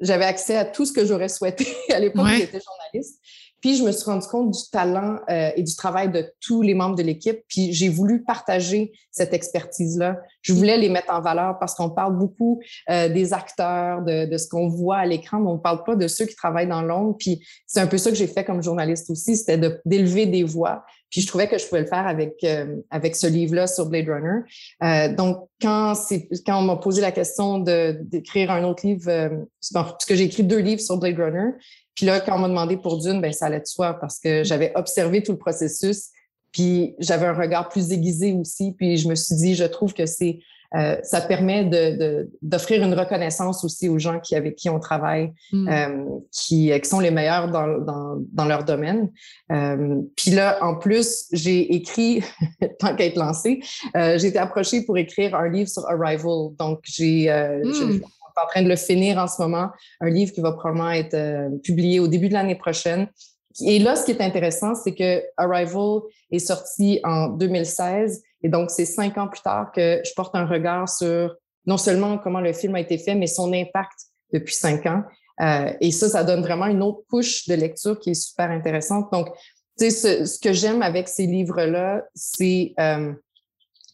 j'avais 0.00 0.24
accès 0.24 0.56
à 0.56 0.64
tout 0.64 0.84
ce 0.84 0.92
que 0.92 1.04
j'aurais 1.06 1.28
souhaité 1.28 1.66
à 1.94 1.98
l'époque 1.98 2.26
où 2.26 2.36
j'étais 2.36 2.60
journaliste. 2.60 3.20
Puis 3.60 3.76
je 3.76 3.84
me 3.84 3.90
suis 3.90 4.04
rendu 4.04 4.26
compte 4.28 4.50
du 4.50 4.70
talent 4.70 5.18
euh, 5.30 5.50
et 5.56 5.62
du 5.62 5.74
travail 5.74 6.10
de 6.10 6.30
tous 6.40 6.62
les 6.62 6.74
membres 6.74 6.94
de 6.94 7.02
l'équipe. 7.02 7.40
Puis 7.48 7.72
j'ai 7.72 7.88
voulu 7.88 8.22
partager 8.22 8.92
cette 9.10 9.32
expertise-là. 9.32 10.18
Je 10.42 10.52
voulais 10.52 10.76
les 10.76 10.88
mettre 10.88 11.12
en 11.12 11.20
valeur 11.20 11.58
parce 11.58 11.74
qu'on 11.74 11.90
parle 11.90 12.18
beaucoup 12.18 12.60
euh, 12.90 13.08
des 13.08 13.32
acteurs, 13.32 14.02
de, 14.02 14.26
de 14.26 14.36
ce 14.36 14.48
qu'on 14.48 14.68
voit 14.68 14.98
à 14.98 15.06
l'écran, 15.06 15.40
mais 15.40 15.48
on 15.48 15.54
ne 15.54 15.60
parle 15.60 15.82
pas 15.84 15.96
de 15.96 16.06
ceux 16.06 16.26
qui 16.26 16.34
travaillent 16.34 16.68
dans 16.68 16.82
l'ombre. 16.82 17.16
Puis 17.18 17.44
c'est 17.66 17.80
un 17.80 17.86
peu 17.86 17.98
ça 17.98 18.10
que 18.10 18.16
j'ai 18.16 18.26
fait 18.26 18.44
comme 18.44 18.62
journaliste 18.62 19.10
aussi, 19.10 19.36
c'était 19.36 19.80
d'élever 19.84 20.26
des 20.26 20.44
voix. 20.44 20.84
Puis 21.10 21.20
je 21.20 21.26
trouvais 21.26 21.48
que 21.48 21.56
je 21.58 21.66
pouvais 21.66 21.82
le 21.82 21.86
faire 21.86 22.06
avec 22.06 22.42
euh, 22.44 22.76
avec 22.90 23.16
ce 23.16 23.26
livre-là 23.26 23.66
sur 23.66 23.86
Blade 23.86 24.08
Runner. 24.08 24.40
Euh, 24.82 25.14
donc 25.14 25.48
quand 25.60 25.94
quand 26.44 26.58
on 26.58 26.62
m'a 26.62 26.76
posé 26.76 27.00
la 27.00 27.12
question 27.12 27.58
d'écrire 27.58 28.50
un 28.50 28.64
autre 28.64 28.86
livre, 28.86 29.08
euh, 29.08 29.28
parce 29.72 30.04
que 30.04 30.14
j'ai 30.14 30.24
écrit 30.24 30.42
deux 30.42 30.58
livres 30.58 30.80
sur 30.80 30.98
Blade 30.98 31.18
Runner, 31.18 31.52
puis 31.94 32.06
là, 32.06 32.20
quand 32.20 32.36
on 32.36 32.40
m'a 32.40 32.48
demandé 32.48 32.76
pour 32.76 32.98
Dune, 32.98 33.20
ben 33.20 33.32
ça 33.32 33.46
allait 33.46 33.60
de 33.60 33.66
soi 33.66 33.94
parce 33.94 34.18
que 34.18 34.44
j'avais 34.44 34.72
observé 34.74 35.22
tout 35.22 35.32
le 35.32 35.38
processus, 35.38 36.10
puis 36.52 36.94
j'avais 36.98 37.26
un 37.26 37.32
regard 37.32 37.68
plus 37.68 37.92
aiguisé 37.92 38.32
aussi, 38.34 38.72
puis 38.72 38.98
je 38.98 39.08
me 39.08 39.14
suis 39.14 39.34
dit, 39.36 39.54
je 39.54 39.64
trouve 39.64 39.94
que 39.94 40.06
c'est 40.06 40.40
euh, 40.74 40.96
ça 41.02 41.20
permet 41.20 41.64
d'offrir 42.42 42.80
de, 42.80 42.86
une 42.86 42.94
reconnaissance 42.94 43.64
aussi 43.64 43.88
aux 43.88 43.98
gens 43.98 44.20
qui, 44.20 44.34
avec 44.34 44.56
qui 44.56 44.68
on 44.68 44.80
travaille, 44.80 45.32
mm. 45.52 45.68
euh, 45.68 46.04
qui, 46.32 46.72
qui, 46.80 46.88
sont 46.88 47.00
les 47.00 47.10
meilleurs 47.10 47.50
dans, 47.50 47.78
dans, 47.78 48.16
dans 48.32 48.44
leur 48.44 48.64
domaine. 48.64 49.10
Euh, 49.52 50.00
puis 50.16 50.32
là, 50.32 50.58
en 50.62 50.74
plus, 50.76 51.26
j'ai 51.32 51.74
écrit, 51.74 52.22
tant 52.78 52.94
qu'à 52.96 53.04
être 53.06 53.16
lancé, 53.16 53.60
j'ai 53.94 54.26
été 54.26 54.38
approchée 54.38 54.82
pour 54.82 54.98
écrire 54.98 55.34
un 55.34 55.48
livre 55.48 55.68
sur 55.68 55.88
Arrival. 55.88 56.54
Donc, 56.58 56.80
j'ai 56.84 57.30
mm 57.30 58.00
en 58.42 58.46
train 58.46 58.62
de 58.62 58.68
le 58.68 58.76
finir 58.76 59.18
en 59.18 59.26
ce 59.26 59.40
moment, 59.40 59.70
un 60.00 60.10
livre 60.10 60.32
qui 60.32 60.40
va 60.40 60.52
probablement 60.52 60.90
être 60.90 61.14
euh, 61.14 61.48
publié 61.62 62.00
au 62.00 62.08
début 62.08 62.28
de 62.28 62.34
l'année 62.34 62.54
prochaine. 62.54 63.08
Et 63.64 63.78
là, 63.78 63.96
ce 63.96 64.04
qui 64.04 64.10
est 64.10 64.20
intéressant, 64.20 64.74
c'est 64.74 64.94
que 64.94 65.22
Arrival 65.36 66.00
est 66.30 66.38
sorti 66.38 67.00
en 67.04 67.28
2016, 67.28 68.22
et 68.42 68.48
donc 68.48 68.70
c'est 68.70 68.84
cinq 68.84 69.18
ans 69.18 69.28
plus 69.28 69.40
tard 69.40 69.72
que 69.72 70.00
je 70.04 70.12
porte 70.14 70.34
un 70.34 70.46
regard 70.46 70.88
sur 70.88 71.34
non 71.66 71.78
seulement 71.78 72.18
comment 72.18 72.40
le 72.40 72.52
film 72.52 72.74
a 72.76 72.80
été 72.80 72.98
fait, 72.98 73.14
mais 73.14 73.26
son 73.26 73.52
impact 73.52 73.98
depuis 74.32 74.54
cinq 74.54 74.86
ans. 74.86 75.02
Euh, 75.40 75.72
et 75.80 75.90
ça, 75.90 76.08
ça 76.08 76.24
donne 76.24 76.40
vraiment 76.40 76.66
une 76.66 76.82
autre 76.82 77.02
couche 77.10 77.46
de 77.46 77.54
lecture 77.54 77.98
qui 77.98 78.10
est 78.10 78.14
super 78.14 78.50
intéressante. 78.50 79.12
Donc, 79.12 79.28
tu 79.78 79.90
sais, 79.90 79.90
ce, 79.90 80.24
ce, 80.24 80.38
que 80.38 80.52
j'aime 80.52 80.80
avec 80.80 81.08
ces 81.08 81.26
livres-là, 81.26 82.02
c'est 82.14 82.72
euh, 82.80 83.12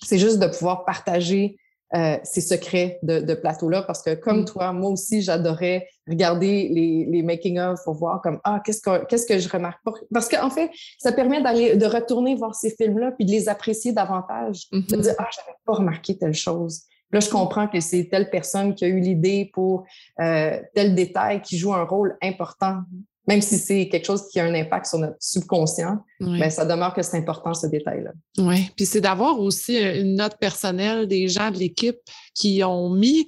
c'est 0.04 0.18
juste 0.18 0.38
de 0.38 0.46
pouvoir 0.46 0.84
partager 0.84 1.56
euh, 1.94 2.18
ces 2.24 2.40
secrets 2.40 2.98
de, 3.02 3.20
de 3.20 3.34
plateau-là 3.34 3.82
parce 3.82 4.02
que 4.02 4.14
comme 4.14 4.42
mm. 4.42 4.46
toi, 4.46 4.72
moi 4.72 4.90
aussi, 4.90 5.22
j'adorais 5.22 5.88
regarder 6.08 6.68
les, 6.68 7.06
les 7.06 7.22
making-of 7.22 7.78
pour 7.84 7.94
voir 7.94 8.20
comme 8.22 8.40
ah 8.44 8.60
qu'est-ce 8.64 8.80
que 8.80 9.04
qu'est-ce 9.06 9.26
que 9.26 9.38
je 9.38 9.48
remarque? 9.48 9.82
Pas 9.84 9.92
parce 10.12 10.28
qu'en 10.28 10.50
fait 10.50 10.70
ça 10.98 11.12
permet 11.12 11.42
d'aller 11.42 11.76
de 11.76 11.86
retourner 11.86 12.34
voir 12.34 12.54
ces 12.54 12.70
films-là 12.70 13.12
puis 13.12 13.24
de 13.24 13.30
les 13.30 13.48
apprécier 13.48 13.92
davantage. 13.92 14.68
De 14.70 14.78
mm-hmm. 14.78 15.00
dire 15.00 15.14
ah 15.18 15.28
j'avais 15.34 15.56
pas 15.64 15.74
remarqué 15.74 16.16
telle 16.16 16.34
chose. 16.34 16.82
Là 17.12 17.20
je 17.20 17.30
comprends 17.30 17.68
que 17.68 17.80
c'est 17.80 18.08
telle 18.10 18.30
personne 18.30 18.74
qui 18.74 18.84
a 18.84 18.88
eu 18.88 19.00
l'idée 19.00 19.50
pour 19.52 19.84
euh, 20.20 20.60
tel 20.74 20.94
détail 20.94 21.42
qui 21.42 21.58
joue 21.58 21.72
un 21.72 21.84
rôle 21.84 22.16
important 22.22 22.82
même 23.28 23.40
si 23.40 23.56
c'est 23.56 23.88
quelque 23.88 24.06
chose 24.06 24.28
qui 24.28 24.40
a 24.40 24.44
un 24.44 24.54
impact 24.54 24.86
sur 24.86 24.98
notre 24.98 25.16
subconscient 25.20 25.98
ben, 26.22 26.50
ça 26.50 26.64
demeure 26.64 26.94
que 26.94 27.02
c'est 27.02 27.16
important 27.16 27.54
ce 27.54 27.66
détail-là. 27.66 28.12
Oui, 28.38 28.70
puis 28.76 28.86
c'est 28.86 29.00
d'avoir 29.00 29.38
aussi 29.40 29.76
euh, 29.76 30.00
une 30.00 30.14
note 30.14 30.38
personnelle 30.38 31.06
des 31.06 31.28
gens 31.28 31.50
de 31.50 31.58
l'équipe 31.58 31.96
qui 32.34 32.62
ont 32.64 32.88
mis, 32.88 33.26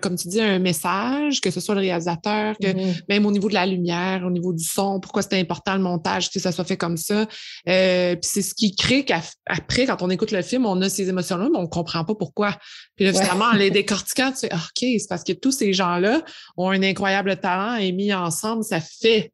comme 0.00 0.16
tu 0.16 0.28
dis, 0.28 0.40
un 0.40 0.58
message, 0.58 1.42
que 1.42 1.50
ce 1.50 1.60
soit 1.60 1.74
le 1.74 1.82
réalisateur, 1.82 2.56
que 2.56 2.68
mm-hmm. 2.68 3.02
même 3.08 3.26
au 3.26 3.30
niveau 3.30 3.48
de 3.48 3.54
la 3.54 3.66
lumière, 3.66 4.22
au 4.24 4.30
niveau 4.30 4.54
du 4.54 4.64
son, 4.64 5.00
pourquoi 5.00 5.22
c'était 5.22 5.38
important 5.38 5.74
le 5.74 5.82
montage, 5.82 6.30
que 6.30 6.40
ça 6.40 6.52
soit 6.52 6.64
fait 6.64 6.76
comme 6.76 6.96
ça. 6.96 7.26
Euh, 7.68 8.14
puis 8.14 8.30
c'est 8.30 8.42
ce 8.42 8.54
qui 8.54 8.74
crée 8.74 9.04
qu'après, 9.04 9.86
quand 9.86 10.02
on 10.02 10.10
écoute 10.10 10.30
le 10.30 10.42
film, 10.42 10.66
on 10.66 10.80
a 10.82 10.88
ces 10.88 11.08
émotions-là, 11.08 11.48
mais 11.52 11.58
on 11.58 11.62
ne 11.62 11.66
comprend 11.66 12.04
pas 12.04 12.14
pourquoi. 12.14 12.56
Puis 12.96 13.04
là, 13.04 13.12
finalement, 13.12 13.46
en 13.46 13.54
les 13.54 13.70
décortiquant, 13.78 14.30
tu 14.32 14.38
sais, 14.38 14.48
ah, 14.52 14.56
OK, 14.56 14.78
c'est 14.98 15.08
parce 15.08 15.24
que 15.24 15.32
tous 15.32 15.52
ces 15.52 15.72
gens-là 15.72 16.22
ont 16.56 16.70
un 16.70 16.82
incroyable 16.82 17.36
talent 17.38 17.76
et 17.76 17.92
mis 17.92 18.12
ensemble, 18.12 18.64
ça 18.64 18.80
fait 18.80 19.32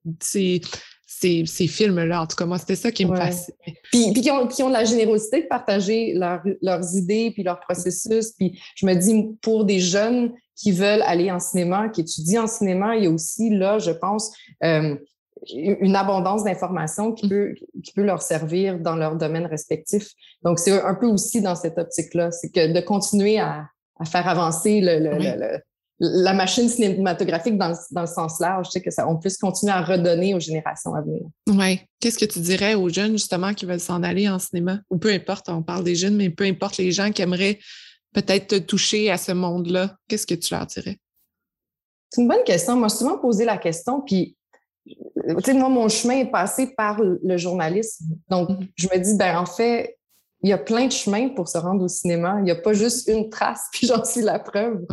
ces, 1.21 1.45
ces, 1.47 1.67
films-là. 1.67 2.23
En 2.23 2.27
tout 2.27 2.37
cas, 2.37 2.47
moi, 2.47 2.59
c'était 2.59 2.77
ça 2.77 2.91
qui 2.91 3.07
me 3.07 3.17
fascinait. 3.17 3.57
Puis, 3.91 4.13
puis 4.13 4.21
qui, 4.21 4.31
ont, 4.31 4.47
qui, 4.47 4.63
ont, 4.63 4.69
la 4.69 4.85
générosité 4.85 5.43
de 5.43 5.47
partager 5.47 6.15
leurs 6.15 6.97
idées 6.97 7.31
puis 7.33 7.43
leur 7.43 7.61
processus. 7.61 8.33
Puis 8.33 8.61
je 8.75 8.87
me 8.87 8.95
dis, 8.95 9.37
pour 9.41 9.65
des 9.65 9.81
jeunes 9.81 10.33
qui 10.57 10.73
veulent 10.73 11.03
aller 11.03 11.31
en 11.31 11.41
cinéma, 11.41 11.89
qui 11.89 12.03
étudient 12.03 12.45
en 12.45 12.47
cinéma, 12.47 12.97
il 12.97 13.05
y 13.05 13.07
a 13.07 13.11
aussi 13.11 13.51
là, 13.51 13.79
je 13.79 13.91
pense, 13.91 14.33
euh, 14.63 14.97
une 15.53 15.97
abondance 15.97 16.45
d'informations 16.45 17.13
qui 17.13 17.29
peut, 17.29 17.55
qui 17.83 17.93
peut 17.93 18.05
leur 18.05 18.23
servir 18.23 18.79
dans 18.79 18.97
leur 18.97 19.17
domaine 19.17 19.47
respectif. 19.47 20.09
Donc, 20.43 20.59
c'est 20.59 20.81
un 20.81 20.95
peu 20.95 21.07
aussi 21.07 21.43
dans 21.43 21.55
cette 21.55 21.79
optique-là, 21.79 22.31
c'est 22.31 22.51
que 22.51 22.73
de 22.73 22.81
continuer 22.81 23.39
à, 23.39 23.67
à 23.99 24.05
faire 24.05 24.29
avancer 24.29 24.81
le, 24.81 24.99
le, 24.99 25.59
la 26.01 26.33
machine 26.33 26.69
cinématographique 26.69 27.57
dans, 27.57 27.73
dans, 27.93 28.01
le 28.01 28.07
sens 28.07 28.41
large, 28.41 28.67
tu 28.67 28.73
sais, 28.73 28.81
que 28.81 28.91
ça, 28.91 29.09
on 29.09 29.17
puisse 29.17 29.39
continuer 29.39 29.73
à 29.73 29.83
redonner 29.83 30.35
aux 30.35 30.41
générations 30.41 30.95
à 30.95 31.03
venir. 31.03 31.23
Oui. 31.49 31.81
Qu'est-ce 32.01 32.19
que 32.19 32.25
tu 32.25 32.41
dirais 32.41 32.75
aux 32.75 32.89
jeunes, 32.89 33.13
justement, 33.13 33.55
qui 33.55 33.65
veulent 33.65 33.81
s'en 33.81 34.03
aller 34.03 34.29
en 34.29 34.39
cinéma? 34.39 34.81
Ou 34.91 34.99
peu 34.99 35.13
importe, 35.13 35.49
on 35.49 35.63
parle 35.63 35.85
des 35.85 35.95
jeunes, 35.95 36.17
mais 36.17 36.31
peu 36.31 36.45
importe 36.45 36.79
les 36.79 36.91
gens 36.91 37.13
qui 37.13 37.23
aimeraient 37.23 37.59
peut-être 38.13 38.49
te 38.49 38.59
toucher 38.59 39.11
à 39.11 39.17
ce 39.17 39.33
monde-là, 39.33 39.97
qu'est-ce 40.09 40.27
que 40.27 40.35
tu 40.35 40.53
leur 40.53 40.67
dirais? 40.67 40.99
C'est 42.11 42.23
une 42.23 42.29
bonne 42.29 42.45
question. 42.45 42.77
Moi, 42.77 42.89
souvent 42.89 43.19
posé 43.19 43.45
la 43.45 43.57
question, 43.57 44.01
puis 44.01 44.37
tu 44.87 44.93
sais, 45.45 45.55
moi, 45.55 45.69
mon 45.69 45.89
chemin 45.89 46.19
est 46.19 46.31
passé 46.31 46.75
par 46.77 47.01
le 47.01 47.37
journalisme. 47.37 48.05
Donc, 48.29 48.51
mm-hmm. 48.51 48.69
je 48.77 48.89
me 48.93 48.99
dis, 48.99 49.17
ben 49.17 49.39
en 49.39 49.47
fait, 49.47 49.97
il 50.45 50.51
y 50.51 50.53
a 50.53 50.59
plein 50.59 50.87
de 50.87 50.93
chemins 50.93 51.31
pour 51.31 51.49
se 51.49 51.57
rendre 51.57 51.83
au 51.83 51.89
cinéma. 51.89 52.37
Il 52.39 52.45
n'y 52.45 52.51
a 52.51 52.57
pas 52.57 52.75
juste 52.75 53.09
une 53.09 53.31
trace, 53.31 53.63
puis 53.73 53.87
j'en 53.87 54.05
suis 54.05 54.21
la 54.21 54.39
preuve. 54.39 54.85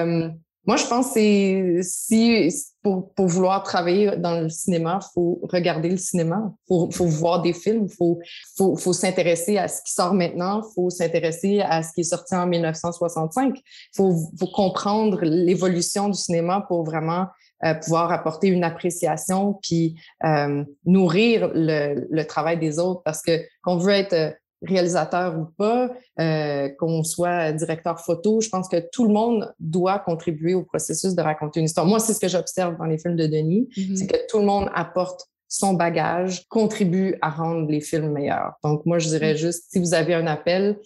Euh, 0.00 0.28
moi, 0.64 0.76
je 0.76 0.86
pense 0.86 1.12
que 1.12 1.80
si 1.82 2.50
pour, 2.82 3.12
pour, 3.12 3.26
vouloir 3.26 3.62
travailler 3.62 4.16
dans 4.16 4.40
le 4.40 4.48
cinéma, 4.48 4.98
il 5.00 5.08
faut 5.14 5.38
regarder 5.42 5.90
le 5.90 5.98
cinéma, 5.98 6.50
il 6.50 6.66
faut, 6.66 6.90
faut, 6.90 7.04
voir 7.04 7.42
des 7.42 7.52
films, 7.52 7.86
il 7.88 7.94
faut, 7.94 8.18
faut, 8.56 8.74
faut 8.74 8.92
s'intéresser 8.92 9.58
à 9.58 9.68
ce 9.68 9.82
qui 9.82 9.92
sort 9.92 10.14
maintenant, 10.14 10.62
il 10.62 10.74
faut 10.74 10.90
s'intéresser 10.90 11.60
à 11.60 11.82
ce 11.82 11.92
qui 11.92 12.00
est 12.00 12.04
sorti 12.04 12.34
en 12.34 12.46
1965. 12.46 13.54
Il 13.56 13.62
faut, 13.94 14.12
faut 14.40 14.46
comprendre 14.46 15.20
l'évolution 15.22 16.08
du 16.08 16.18
cinéma 16.18 16.64
pour 16.66 16.84
vraiment 16.84 17.26
euh, 17.64 17.74
pouvoir 17.74 18.10
apporter 18.10 18.48
une 18.48 18.64
appréciation 18.64 19.58
puis 19.62 19.94
euh, 20.24 20.64
nourrir 20.84 21.50
le, 21.54 22.06
le, 22.10 22.24
travail 22.26 22.58
des 22.58 22.78
autres 22.78 23.02
parce 23.04 23.22
que 23.22 23.40
qu'on 23.62 23.78
veut 23.78 23.92
être 23.92 24.34
réalisateur 24.62 25.38
ou 25.38 25.46
pas, 25.56 25.90
euh, 26.20 26.68
qu'on 26.78 27.04
soit 27.04 27.52
directeur 27.52 28.00
photo, 28.00 28.40
je 28.40 28.48
pense 28.48 28.68
que 28.68 28.82
tout 28.92 29.06
le 29.06 29.12
monde 29.12 29.52
doit 29.60 29.98
contribuer 29.98 30.54
au 30.54 30.62
processus 30.62 31.14
de 31.14 31.22
raconter 31.22 31.60
une 31.60 31.66
histoire. 31.66 31.86
Moi, 31.86 32.00
c'est 32.00 32.14
ce 32.14 32.20
que 32.20 32.28
j'observe 32.28 32.76
dans 32.78 32.84
les 32.84 32.98
films 32.98 33.16
de 33.16 33.26
Denis, 33.26 33.68
mm-hmm. 33.76 33.96
c'est 33.96 34.06
que 34.06 34.26
tout 34.28 34.38
le 34.38 34.46
monde 34.46 34.70
apporte 34.74 35.28
son 35.48 35.74
bagage, 35.74 36.46
contribue 36.48 37.16
à 37.22 37.30
rendre 37.30 37.70
les 37.70 37.80
films 37.80 38.12
meilleurs. 38.12 38.54
Donc, 38.64 38.84
moi, 38.84 38.98
je 38.98 39.08
dirais 39.08 39.36
juste, 39.36 39.70
si 39.70 39.78
vous 39.78 39.94
avez 39.94 40.14
un 40.14 40.26
appel, 40.26 40.76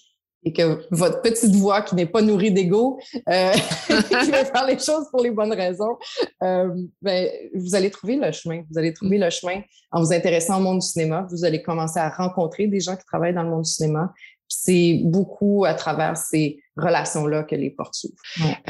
et 0.45 0.53
que 0.53 0.83
votre 0.91 1.21
petite 1.21 1.55
voix 1.55 1.83
qui 1.83 1.95
n'est 1.95 2.07
pas 2.07 2.23
nourrie 2.23 2.53
d'ego, 2.53 2.99
euh, 3.29 3.53
qui 3.87 4.31
va 4.31 4.45
faire 4.45 4.67
les 4.67 4.79
choses 4.79 5.07
pour 5.11 5.23
les 5.23 5.31
bonnes 5.31 5.53
raisons, 5.53 5.99
euh, 6.43 6.69
ben, 7.03 7.29
vous 7.55 7.75
allez 7.75 7.91
trouver 7.91 8.17
le 8.17 8.33
chemin. 8.33 8.63
Vous 8.71 8.79
allez 8.79 8.93
trouver 8.93 9.19
le 9.19 9.31
chemin 9.31 9.61
en 9.93 10.03
vous 10.03 10.13
intéressant 10.13 10.59
au 10.59 10.63
monde 10.63 10.81
du 10.81 10.87
cinéma. 10.87 11.27
Vous 11.31 11.45
allez 11.45 11.63
commencer 11.63 11.99
à 11.99 12.09
rencontrer 12.09 12.67
des 12.69 12.81
gens 12.81 12.97
qui 12.97 13.05
travaillent 13.05 13.35
dans 13.35 13.43
le 13.43 13.51
monde 13.51 13.63
du 13.63 13.71
cinéma. 13.71 14.13
C'est 14.49 15.01
beaucoup 15.05 15.65
à 15.65 15.75
travers 15.75 16.17
ces 16.17 16.59
relations-là 16.77 17.45
que 17.45 17.55
les 17.55 17.71
portes 17.71 17.95
s'ouvrent. 17.95 18.15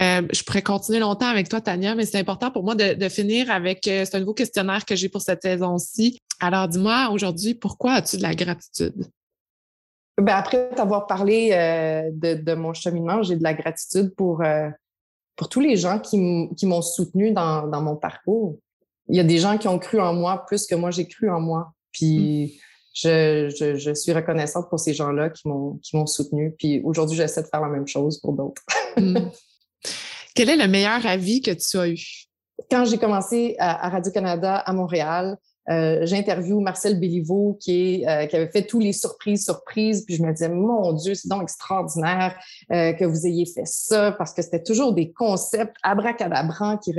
Euh, 0.01 0.23
je 0.31 0.43
pourrais 0.43 0.63
continuer 0.63 0.99
longtemps 0.99 1.29
avec 1.29 1.49
toi, 1.49 1.61
Tania, 1.61 1.95
mais 1.95 2.05
c'est 2.05 2.19
important 2.19 2.51
pour 2.51 2.65
moi 2.65 2.75
de, 2.75 2.95
de 2.95 3.09
finir 3.09 3.51
avec, 3.51 3.87
euh, 3.87 4.05
c'est 4.05 4.17
un 4.17 4.21
nouveau 4.21 4.35
questionnaire 4.35 4.85
que 4.85 4.95
j'ai 4.95 5.09
pour 5.09 5.23
cette 5.23 5.43
saison-ci. 5.43 6.21
Alors, 6.39 6.69
dis-moi 6.69 7.09
aujourd'hui, 7.13 7.55
pourquoi 7.55 7.93
as-tu 7.95 8.19
de 8.19 8.23
la 8.23 8.35
gratitude? 8.35 9.07
Ben, 10.21 10.35
après 10.35 10.71
t'avoir 10.71 11.07
parlé 11.07 11.51
euh, 11.53 12.11
de, 12.13 12.55
mon 12.55 12.75
cheminement, 12.75 13.23
j'ai 13.23 13.37
de 13.37 13.43
la 13.43 13.55
gratitude 13.55 14.15
pour, 14.15 14.43
euh, 14.43 14.69
pour 15.37 15.49
tous 15.49 15.61
les 15.61 15.77
gens 15.77 15.99
qui 15.99 16.19
m'ont 16.19 16.83
soutenu 16.83 17.33
dans, 17.33 17.83
mon 17.83 17.97
parcours. 17.97 18.59
Il 19.09 19.17
y 19.17 19.21
a 19.21 19.25
des 19.25 19.39
gens 19.39 19.57
qui 19.59 19.69
ont 19.69 19.79
cru 19.79 20.01
en 20.01 20.13
moi 20.13 20.45
plus 20.47 20.67
que 20.67 20.75
moi 20.75 20.91
j'ai 20.91 21.09
cru 21.09 21.31
en 21.31 21.41
moi. 21.41 21.73
Puis 21.93 22.61
mm. 22.95 23.49
je, 23.51 23.93
suis 23.95 24.13
reconnaissante 24.13 24.69
pour 24.69 24.79
ces 24.79 24.95
gens-là 24.95 25.31
qui 25.31 25.49
m'ont 25.49 26.07
soutenu. 26.07 26.55
Puis 26.59 26.83
aujourd'hui, 26.85 27.17
j'essaie 27.17 27.43
de 27.43 27.49
faire 27.49 27.61
la 27.61 27.69
même 27.69 27.89
chose 27.89 28.21
pour 28.21 28.35
d'autres. 28.35 28.63
Mm. 28.97 29.31
Quel 30.35 30.51
est 30.51 30.57
le 30.57 30.69
meilleur 30.69 31.05
avis 31.07 31.41
que 31.41 31.51
tu 31.51 31.79
as 31.79 31.89
eu? 31.89 32.27
Quand 32.71 32.85
j'ai 32.85 32.99
commencé 32.99 33.57
à 33.59 33.89
Radio-Canada 33.89 34.57
à 34.57 34.73
Montréal, 34.73 35.37
euh, 35.69 36.07
j'interviewe 36.07 36.61
Marcel 36.61 36.99
Béliveau 36.99 37.51
euh, 37.51 37.57
qui 37.57 38.05
avait 38.07 38.51
fait 38.51 38.67
tous 38.67 38.81
les 38.81 38.93
surprises, 38.93 39.45
surprises. 39.45 40.05
Puis 40.05 40.17
je 40.17 40.23
me 40.23 40.33
disais, 40.33 40.49
mon 40.49 40.93
Dieu, 40.93 41.15
c'est 41.15 41.29
donc 41.29 41.43
extraordinaire 41.43 42.39
euh, 42.73 42.93
que 42.93 43.05
vous 43.05 43.27
ayez 43.27 43.47
fait 43.47 43.67
ça 43.67 44.13
parce 44.13 44.33
que 44.33 44.43
c'était 44.43 44.63
toujours 44.63 44.93
des 44.93 45.13
concepts 45.13 45.77
abracadabrants 45.83 46.79
qui, 46.79 46.93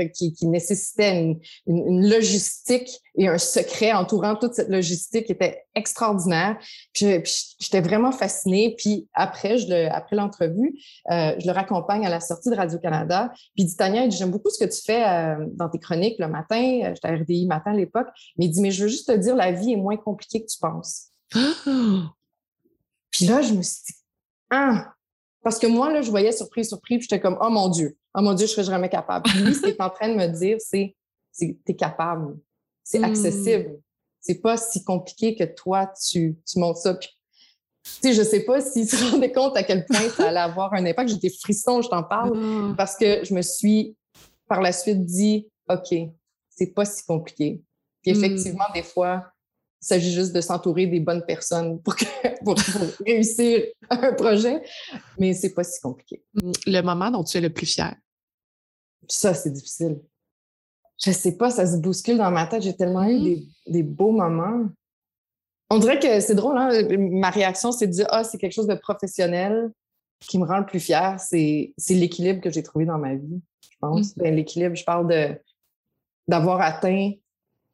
nécessitaient 0.47 1.37
une, 1.67 2.09
logistique 2.09 2.89
et 3.15 3.27
un 3.27 3.37
secret 3.37 3.91
entourant 3.91 4.35
toute 4.35 4.53
cette 4.53 4.69
logistique 4.69 5.25
qui 5.25 5.31
était 5.33 5.63
extraordinaire. 5.75 6.57
J'étais 7.61 7.81
vraiment 7.81 8.11
fascinée. 8.11 8.75
Puis 8.77 9.07
après, 9.13 9.57
je 9.57 9.67
le, 9.69 9.93
après 9.93 10.15
l'entrevue, 10.15 10.77
je 11.09 11.45
le 11.45 11.51
raccompagne 11.51 12.05
à 12.05 12.09
la 12.09 12.19
sortie 12.19 12.49
de 12.49 12.55
Radio-Canada. 12.55 13.31
Puis 13.33 13.63
il 13.63 13.65
dit, 13.65 13.75
Tania, 13.75 14.09
j'aime 14.09 14.31
beaucoup 14.31 14.49
ce 14.49 14.63
que 14.63 14.69
tu 14.69 14.81
fais 14.81 15.03
dans 15.53 15.69
tes 15.69 15.79
chroniques 15.79 16.19
le 16.19 16.27
matin. 16.27 16.93
J'étais 16.93 17.07
à 17.07 17.15
RDI 17.15 17.45
matin 17.47 17.71
à 17.71 17.75
l'époque. 17.75 18.07
Mais 18.37 18.45
il 18.45 18.51
dit, 18.51 18.61
mais 18.61 18.71
je 18.71 18.83
veux 18.83 18.89
juste 18.89 19.07
te 19.07 19.17
dire, 19.17 19.35
la 19.35 19.51
vie 19.51 19.73
est 19.73 19.77
moins 19.77 19.97
compliquée 19.97 20.41
que 20.41 20.51
tu 20.51 20.59
penses. 20.59 21.07
Puis 23.11 23.25
là, 23.25 23.41
je 23.41 23.53
me 23.53 23.61
suis 23.61 23.83
dit, 23.87 23.93
ah! 24.49 24.93
Parce 25.43 25.57
que 25.57 25.67
moi, 25.67 25.91
là, 25.91 26.01
je 26.01 26.09
voyais 26.09 26.31
surprise, 26.31 26.67
surprise, 26.67 26.99
puis 26.99 27.07
j'étais 27.09 27.19
comme, 27.19 27.37
oh 27.41 27.49
mon 27.49 27.69
Dieu, 27.69 27.97
oh 28.13 28.21
mon 28.21 28.33
Dieu, 28.33 28.45
je 28.45 28.51
serais 28.51 28.63
jamais 28.63 28.89
capable. 28.89 29.27
Puis 29.27 29.39
lui, 29.39 29.55
ce 29.55 29.61
qu'il 29.61 29.69
est 29.69 29.81
en 29.81 29.89
train 29.89 30.09
de 30.09 30.15
me 30.15 30.27
dire, 30.27 30.57
c'est, 30.59 30.95
t'es 31.65 31.75
capable. 31.75 32.37
C'est 32.83 32.99
hmm. 32.99 33.05
accessible. 33.05 33.79
C'est 34.19 34.39
pas 34.39 34.57
si 34.57 34.83
compliqué 34.83 35.35
que 35.35 35.43
toi, 35.43 35.91
tu, 36.09 36.37
tu 36.45 36.59
montes 36.59 36.77
ça. 36.77 36.93
Puis, 36.93 37.09
sais, 37.83 38.13
je 38.13 38.21
sais 38.21 38.41
pas 38.41 38.61
s'il 38.61 38.87
se 38.87 39.11
rendait 39.11 39.31
compte 39.31 39.55
à 39.57 39.63
quel 39.63 39.85
point 39.85 40.09
ça 40.09 40.29
allait 40.29 40.39
avoir 40.39 40.73
un 40.73 40.85
impact. 40.85 41.09
J'étais 41.09 41.29
frisson, 41.29 41.81
je 41.81 41.89
t'en 41.89 42.03
parle, 42.03 42.31
ah. 42.35 42.73
parce 42.77 42.95
que 42.95 43.23
je 43.23 43.33
me 43.33 43.41
suis 43.41 43.95
par 44.47 44.61
la 44.61 44.71
suite 44.71 45.05
dit, 45.05 45.47
OK, 45.69 45.95
c'est 46.49 46.73
pas 46.73 46.85
si 46.85 47.05
compliqué. 47.05 47.63
Puis 48.01 48.13
hmm. 48.13 48.23
effectivement, 48.23 48.65
des 48.73 48.83
fois, 48.83 49.31
il 49.81 49.87
s'agit 49.87 50.11
juste 50.11 50.33
de 50.33 50.41
s'entourer 50.41 50.87
des 50.87 50.99
bonnes 50.99 51.23
personnes 51.25 51.81
pour, 51.83 51.95
réussir 53.05 53.63
un 53.89 54.13
projet, 54.13 54.61
mais 55.17 55.33
c'est 55.33 55.53
pas 55.53 55.63
si 55.63 55.79
compliqué. 55.79 56.23
Le 56.67 56.81
moment 56.81 57.09
dont 57.09 57.23
tu 57.23 57.37
es 57.37 57.41
le 57.41 57.51
plus 57.51 57.65
fier? 57.65 57.95
Ça, 59.07 59.33
c'est 59.33 59.51
difficile. 59.51 60.01
Je 61.03 61.11
sais 61.11 61.35
pas, 61.35 61.49
ça 61.49 61.65
se 61.65 61.77
bouscule 61.77 62.17
dans 62.17 62.29
ma 62.29 62.45
tête. 62.45 62.61
J'ai 62.61 62.75
tellement 62.75 63.07
eu 63.07 63.17
hmm. 63.17 63.41
des, 63.67 63.83
beaux 63.83 64.11
moments. 64.11 64.69
On 65.71 65.79
dirait 65.79 65.99
que 65.99 66.19
c'est 66.19 66.35
drôle, 66.35 66.57
hein? 66.57 66.69
ma 66.97 67.29
réaction, 67.29 67.71
c'est 67.71 67.87
de 67.87 67.93
dire 67.93 68.07
Ah, 68.09 68.23
c'est 68.23 68.37
quelque 68.37 68.53
chose 68.53 68.67
de 68.67 68.75
professionnel 68.75 69.71
qui 70.19 70.37
me 70.37 70.45
rend 70.45 70.59
le 70.59 70.65
plus 70.65 70.79
fier. 70.79 71.19
C'est 71.19 71.73
l'équilibre 71.89 72.41
que 72.41 72.51
j'ai 72.51 72.61
trouvé 72.61 72.85
dans 72.85 72.97
ma 72.97 73.15
vie, 73.15 73.41
je 73.61 73.77
pense. 73.79 74.15
Hmm. 74.15 74.19
Ben, 74.21 74.35
l'équilibre, 74.35 74.75
je 74.75 74.83
parle 74.83 75.07
de 75.07 75.41
d'avoir 76.27 76.61
atteint 76.61 77.11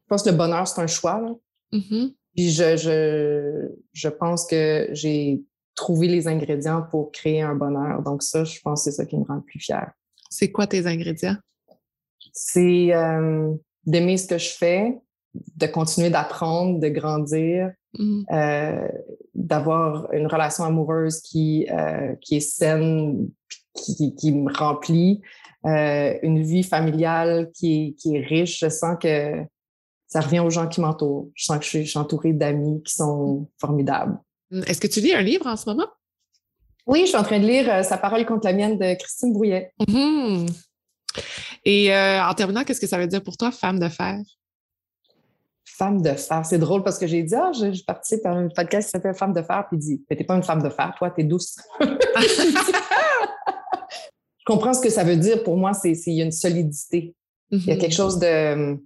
je 0.07 0.15
pense 0.15 0.23
que 0.23 0.29
le 0.29 0.37
bonheur, 0.37 0.65
c'est 0.65 0.79
un 0.79 0.87
choix. 0.87 1.37
Mm-hmm. 1.73 2.15
Puis 2.33 2.51
je, 2.51 2.77
je, 2.77 3.67
je 3.91 4.07
pense 4.07 4.47
que 4.47 4.87
j'ai 4.93 5.41
trouvé 5.75 6.07
les 6.07 6.29
ingrédients 6.29 6.81
pour 6.81 7.11
créer 7.11 7.41
un 7.41 7.55
bonheur. 7.55 8.01
Donc 8.03 8.23
ça, 8.23 8.45
je 8.45 8.57
pense 8.61 8.85
que 8.85 8.91
c'est 8.91 8.95
ça 8.95 9.05
qui 9.05 9.17
me 9.17 9.25
rend 9.25 9.35
le 9.35 9.41
plus 9.41 9.59
fière. 9.59 9.91
C'est 10.29 10.49
quoi 10.49 10.65
tes 10.65 10.87
ingrédients? 10.87 11.35
C'est 12.31 12.95
euh, 12.95 13.53
d'aimer 13.85 14.15
ce 14.15 14.27
que 14.27 14.37
je 14.37 14.49
fais, 14.49 14.97
de 15.33 15.67
continuer 15.67 16.09
d'apprendre, 16.09 16.79
de 16.79 16.87
grandir, 16.87 17.73
mm-hmm. 17.97 18.25
euh, 18.31 18.87
d'avoir 19.35 20.11
une 20.13 20.27
relation 20.27 20.63
amoureuse 20.63 21.21
qui, 21.21 21.67
euh, 21.71 22.15
qui 22.21 22.37
est 22.37 22.41
saine, 22.41 23.29
qui, 23.73 24.15
qui 24.15 24.31
me 24.31 24.51
remplit, 24.51 25.21
une 25.63 26.41
vie 26.41 26.63
familiale 26.63 27.51
qui 27.53 27.73
est, 27.73 27.93
qui 27.93 28.15
est 28.15 28.21
riche. 28.21 28.59
Je 28.61 28.69
sens 28.69 28.95
que 29.01 29.43
ça 30.07 30.21
revient 30.21 30.39
aux 30.39 30.49
gens 30.49 30.67
qui 30.67 30.81
m'entourent. 30.81 31.29
Je 31.35 31.45
sens 31.45 31.59
que 31.59 31.65
je 31.65 31.83
suis, 31.83 31.97
entourée 31.97 32.33
d'amis 32.33 32.81
qui 32.83 32.93
sont 32.93 33.49
formidables. 33.59 34.17
Hum, 34.51 34.63
est-ce 34.65 34.79
que 34.79 34.87
tu 34.87 35.01
lis 35.01 35.13
un 35.13 35.21
livre 35.21 35.45
en 35.47 35.57
ce 35.57 35.69
moment? 35.69 35.87
Oui, 36.85 37.01
je 37.01 37.07
suis 37.07 37.17
en 37.17 37.23
train 37.23 37.39
de 37.39 37.45
lire 37.45 37.69
euh, 37.69 37.83
Sa 37.83 37.97
parole 37.97 38.25
contre 38.25 38.47
la 38.47 38.53
mienne 38.53 38.77
de 38.77 38.97
Christine 38.97 39.33
Brouillet. 39.33 39.73
Hum. 39.89 40.45
Et 41.65 41.93
euh, 41.93 42.23
en 42.23 42.33
terminant, 42.33 42.63
qu'est-ce 42.63 42.79
que 42.79 42.87
ça 42.87 42.97
veut 42.97 43.07
dire 43.07 43.23
pour 43.23 43.35
toi, 43.35 43.51
femme 43.51 43.79
de 43.79 43.89
fer? 43.89 44.17
Femme 45.77 46.01
de 46.01 46.11
fer. 46.11 46.45
C'est 46.45 46.57
drôle 46.57 46.83
parce 46.83 46.97
que 46.97 47.05
j'ai 47.07 47.21
dit, 47.23 47.35
ah, 47.35 47.51
je, 47.53 47.83
participe 47.83 48.25
à 48.25 48.31
un 48.31 48.47
podcast 48.49 48.87
qui 48.87 48.91
s'appelle 48.91 49.13
Femme 49.13 49.33
de 49.33 49.41
fer, 49.41 49.65
puis 49.67 49.77
il 49.77 49.79
dit, 49.79 50.03
mais 50.09 50.15
t'es 50.15 50.23
pas 50.23 50.35
une 50.35 50.43
femme 50.43 50.63
de 50.63 50.69
fer, 50.69 50.93
toi, 50.97 51.11
t'es 51.11 51.23
douce. 51.23 51.57
je 51.79 51.85
comprends 54.45 54.73
ce 54.73 54.81
que 54.81 54.89
ça 54.89 55.03
veut 55.03 55.17
dire. 55.17 55.43
Pour 55.43 55.57
moi, 55.57 55.73
c'est 55.73 55.91
il 55.91 56.13
y 56.13 56.21
a 56.21 56.25
une 56.25 56.31
solidité. 56.31 57.15
Il 57.51 57.65
y 57.65 57.71
a 57.71 57.75
quelque 57.75 57.91
mhm. 57.91 57.95
chose 57.95 58.19
de 58.19 58.77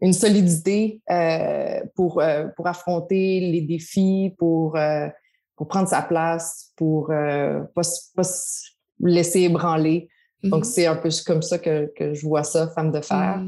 une 0.00 0.12
solidité 0.12 1.00
euh, 1.10 1.80
pour, 1.96 2.20
euh, 2.20 2.46
pour 2.56 2.66
affronter 2.66 3.40
les 3.40 3.62
défis, 3.62 4.34
pour, 4.38 4.76
euh, 4.76 5.08
pour 5.56 5.66
prendre 5.66 5.88
sa 5.88 6.02
place, 6.02 6.72
pour 6.76 7.10
ne 7.10 7.64
pas, 7.74 7.82
pas, 8.14 8.22
se 8.22 8.70
laisser 9.00 9.40
ébranler. 9.40 10.08
Donc, 10.44 10.64
mhm. 10.64 10.70
c'est 10.70 10.86
un 10.86 10.94
peu 10.94 11.08
comme 11.26 11.42
ça 11.42 11.58
que, 11.58 11.92
que, 11.96 12.14
je 12.14 12.26
vois 12.26 12.44
ça, 12.44 12.68
femme 12.68 12.92
de 12.92 13.00
fer. 13.00 13.42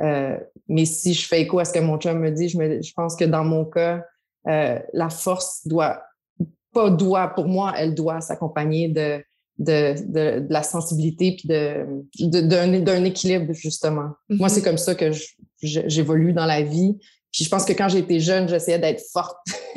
Mhm. 0.00 0.40
mais 0.68 0.84
si 0.86 1.14
je 1.14 1.26
fais 1.26 1.42
écho 1.42 1.58
à 1.58 1.64
ce 1.64 1.72
que 1.72 1.78
mon 1.78 1.98
chum 1.98 2.18
me 2.18 2.30
dit, 2.30 2.48
je, 2.48 2.58
me, 2.58 2.82
je 2.82 2.92
pense 2.94 3.16
que 3.16 3.24
dans 3.24 3.44
mon 3.44 3.64
cas, 3.64 4.02
la 4.44 5.10
force 5.10 5.66
doit, 5.66 6.02
pas 6.72 6.90
doit, 6.90 7.28
pour 7.28 7.46
moi, 7.46 7.74
elle 7.76 7.94
doit 7.94 8.20
s'accompagner 8.20 8.88
de, 8.88 9.22
de, 9.60 9.94
de, 10.10 10.46
la 10.48 10.62
sensibilité 10.62 11.36
puis 11.36 11.48
d'un, 11.48 13.04
équilibre, 13.04 13.52
justement. 13.52 14.10
Moi, 14.28 14.48
c'est 14.48 14.62
comme 14.62 14.78
ça 14.78 14.94
que 14.94 15.10
j'évolue 15.62 16.32
dans 16.32 16.46
la 16.46 16.62
vie. 16.62 16.98
Puis 17.32 17.44
je 17.44 17.48
pense 17.48 17.64
que 17.64 17.72
quand 17.72 17.88
j'étais 17.88 18.18
jeune, 18.18 18.48
j'essayais 18.48 18.80
d'être 18.80 19.02
forte. 19.12 19.36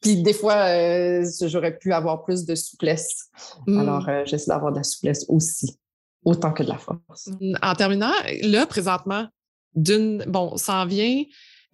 puis 0.00 0.22
des 0.22 0.32
fois, 0.32 0.56
euh, 0.70 1.24
j'aurais 1.42 1.76
pu 1.78 1.92
avoir 1.92 2.24
plus 2.24 2.44
de 2.44 2.56
souplesse. 2.56 3.26
Mm. 3.66 3.78
Alors, 3.78 4.08
euh, 4.08 4.22
j'essaie 4.24 4.48
d'avoir 4.48 4.72
de 4.72 4.78
la 4.78 4.82
souplesse 4.82 5.24
aussi, 5.28 5.78
autant 6.26 6.52
que 6.52 6.62
de 6.62 6.68
la 6.68 6.76
force. 6.76 7.30
En 7.62 7.74
terminant, 7.74 8.12
là, 8.42 8.66
présentement, 8.66 9.26
d'une, 9.74 10.24
bon, 10.26 10.56
ça 10.56 10.82
en 10.82 10.86
vient. 10.86 11.22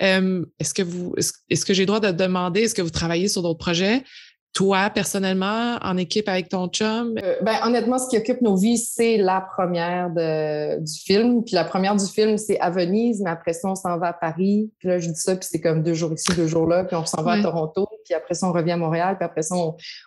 Euh, 0.03 0.44
est-ce 0.61 0.74
que 0.74 0.82
vous, 0.82 1.14
est-ce 1.16 1.64
que 1.64 1.74
j'ai 1.74 1.82
le 1.82 1.86
droit 1.86 2.00
de 2.00 2.11
demander, 2.11 2.61
est-ce 2.62 2.74
que 2.74 2.82
vous 2.82 2.90
travaillez 2.90 3.28
sur 3.28 3.42
d'autres 3.42 3.59
projets? 3.59 4.05
Toi, 4.53 4.90
personnellement, 4.90 5.78
en 5.80 5.96
équipe 5.96 6.28
avec 6.28 6.50
ton 6.50 6.68
chum? 6.68 7.14
Euh, 7.22 7.36
ben, 7.40 7.55
honnêtement, 7.64 7.96
ce 7.96 8.11
qui 8.11 8.18
occupe 8.18 8.42
nos 8.42 8.57
vies, 8.57 8.76
c'est 8.76 9.16
la 9.16 9.40
première 9.40 10.11
de, 10.11 10.78
du 10.80 11.00
film. 11.00 11.42
Puis 11.42 11.55
la 11.55 11.64
première 11.64 11.96
du 11.96 12.05
film, 12.05 12.36
c'est 12.36 12.61
à 12.61 12.68
Venise, 12.68 13.22
mais 13.22 13.30
après 13.30 13.55
ça, 13.55 13.68
on 13.68 13.74
s'en 13.74 13.96
va 13.96 14.09
à 14.09 14.12
Paris. 14.12 14.70
Puis 14.78 14.88
là, 14.88 14.98
je 14.98 15.09
dis 15.09 15.20
ça, 15.20 15.34
puis 15.36 15.48
c'est 15.50 15.61
comme 15.62 15.82
deux 15.82 15.94
jours 15.94 16.12
ici, 16.12 16.26
deux 16.36 16.48
jours 16.48 16.66
là, 16.66 16.84
puis 16.84 16.96
on 16.96 17.07
s'en 17.07 17.22
va 17.22 17.32
à 17.32 17.42
Toronto. 17.42 17.88
Puis 18.05 18.14
après 18.14 18.34
ça, 18.34 18.48
on 18.48 18.53
revient 18.53 18.72
à 18.72 18.76
Montréal. 18.76 19.16
Puis 19.18 19.24
après 19.24 19.42
ça, 19.42 19.55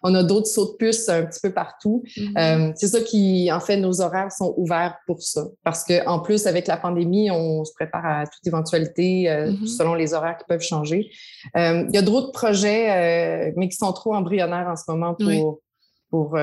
on, 0.03 0.13
a 0.13 0.23
d'autres 0.23 0.47
sauts 0.47 0.73
de 0.73 0.77
puce 0.77 1.07
un 1.09 1.25
petit 1.25 1.39
peu 1.41 1.51
partout. 1.51 2.03
Mm-hmm. 2.17 2.69
euh, 2.69 2.73
c'est 2.75 2.87
ça 2.87 3.01
qui, 3.01 3.51
en 3.51 3.59
fait, 3.59 3.77
nos 3.77 4.01
horaires 4.01 4.31
sont 4.31 4.53
ouverts 4.57 4.97
pour 5.05 5.21
ça. 5.21 5.45
Parce 5.63 5.83
que 5.83 6.05
en 6.07 6.19
plus, 6.19 6.47
avec 6.47 6.67
la 6.67 6.77
pandémie, 6.77 7.29
on 7.31 7.63
se 7.65 7.73
prépare 7.73 8.05
à 8.05 8.25
toute 8.25 8.45
éventualité 8.45 9.29
euh, 9.29 9.51
mm-hmm. 9.51 9.67
selon 9.67 9.93
les 9.93 10.13
horaires 10.13 10.37
qui 10.37 10.45
peuvent 10.47 10.61
changer. 10.61 11.09
Euh, 11.55 11.85
il 11.87 11.95
y 11.95 11.97
a 11.97 12.01
d'autres 12.01 12.31
projets, 12.31 13.53
mais 13.55 13.69
qui 13.69 13.77
sont 13.77 13.91
trop 13.93 14.13
embryonnaires 14.15 14.67
en 14.67 14.75
ce 14.75 14.83
moment 14.87 15.15
pour. 15.15 15.61
pour 16.09 16.37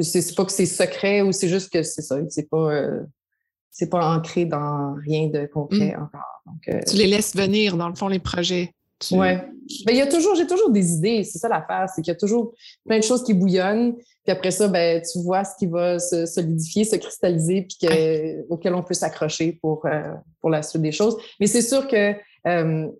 c'est 0.00 0.36
pas 0.36 0.44
que 0.44 0.52
c'est 0.52 0.66
secret 0.66 1.22
ou 1.22 1.32
c'est 1.32 1.48
juste 1.48 1.72
que 1.72 1.82
c'est 1.82 2.02
ça. 2.02 2.16
C'est 2.28 2.48
pas, 2.48 2.70
c'est 3.74 3.90
pas 3.90 4.14
ancré 4.14 4.44
dans 4.44 4.94
rien 5.04 5.26
de 5.28 5.46
concret 5.46 5.96
mm. 5.96 6.02
encore. 6.04 6.34
Euh, 6.68 6.80
tu 6.86 6.96
les 6.96 7.06
laisses 7.06 7.34
venir, 7.34 7.76
dans 7.76 7.88
le 7.88 7.94
fond, 7.94 8.08
les 8.08 8.20
projets. 8.20 8.72
Oui. 9.10 9.28
Mais 9.86 9.92
il 9.92 9.96
y 9.96 10.00
a 10.00 10.06
toujours, 10.06 10.34
j'ai 10.34 10.46
toujours 10.46 10.70
des 10.70 10.92
idées. 10.92 11.24
C'est 11.24 11.38
ça 11.38 11.48
l'affaire, 11.48 11.88
c'est 11.88 12.02
qu'il 12.02 12.12
y 12.12 12.16
a 12.16 12.18
toujours 12.18 12.52
plein 12.86 12.98
de 12.98 13.04
choses 13.04 13.24
qui 13.24 13.34
bouillonnent. 13.34 13.94
Puis 13.94 14.32
après 14.32 14.50
ça, 14.50 14.68
ben, 14.68 15.02
tu 15.02 15.20
vois 15.22 15.44
ce 15.44 15.56
qui 15.58 15.66
va 15.66 15.98
se 15.98 16.26
solidifier, 16.26 16.84
se 16.84 16.96
cristalliser, 16.96 17.62
puis 17.62 17.88
que, 17.88 18.42
auquel 18.48 18.74
on 18.74 18.82
peut 18.82 18.94
s'accrocher 18.94 19.58
pour, 19.60 19.86
pour 20.40 20.50
la 20.50 20.62
suite 20.62 20.82
des 20.82 20.92
choses. 20.92 21.16
Mais 21.40 21.46
c'est 21.46 21.62
sûr 21.62 21.88
que 21.88 22.14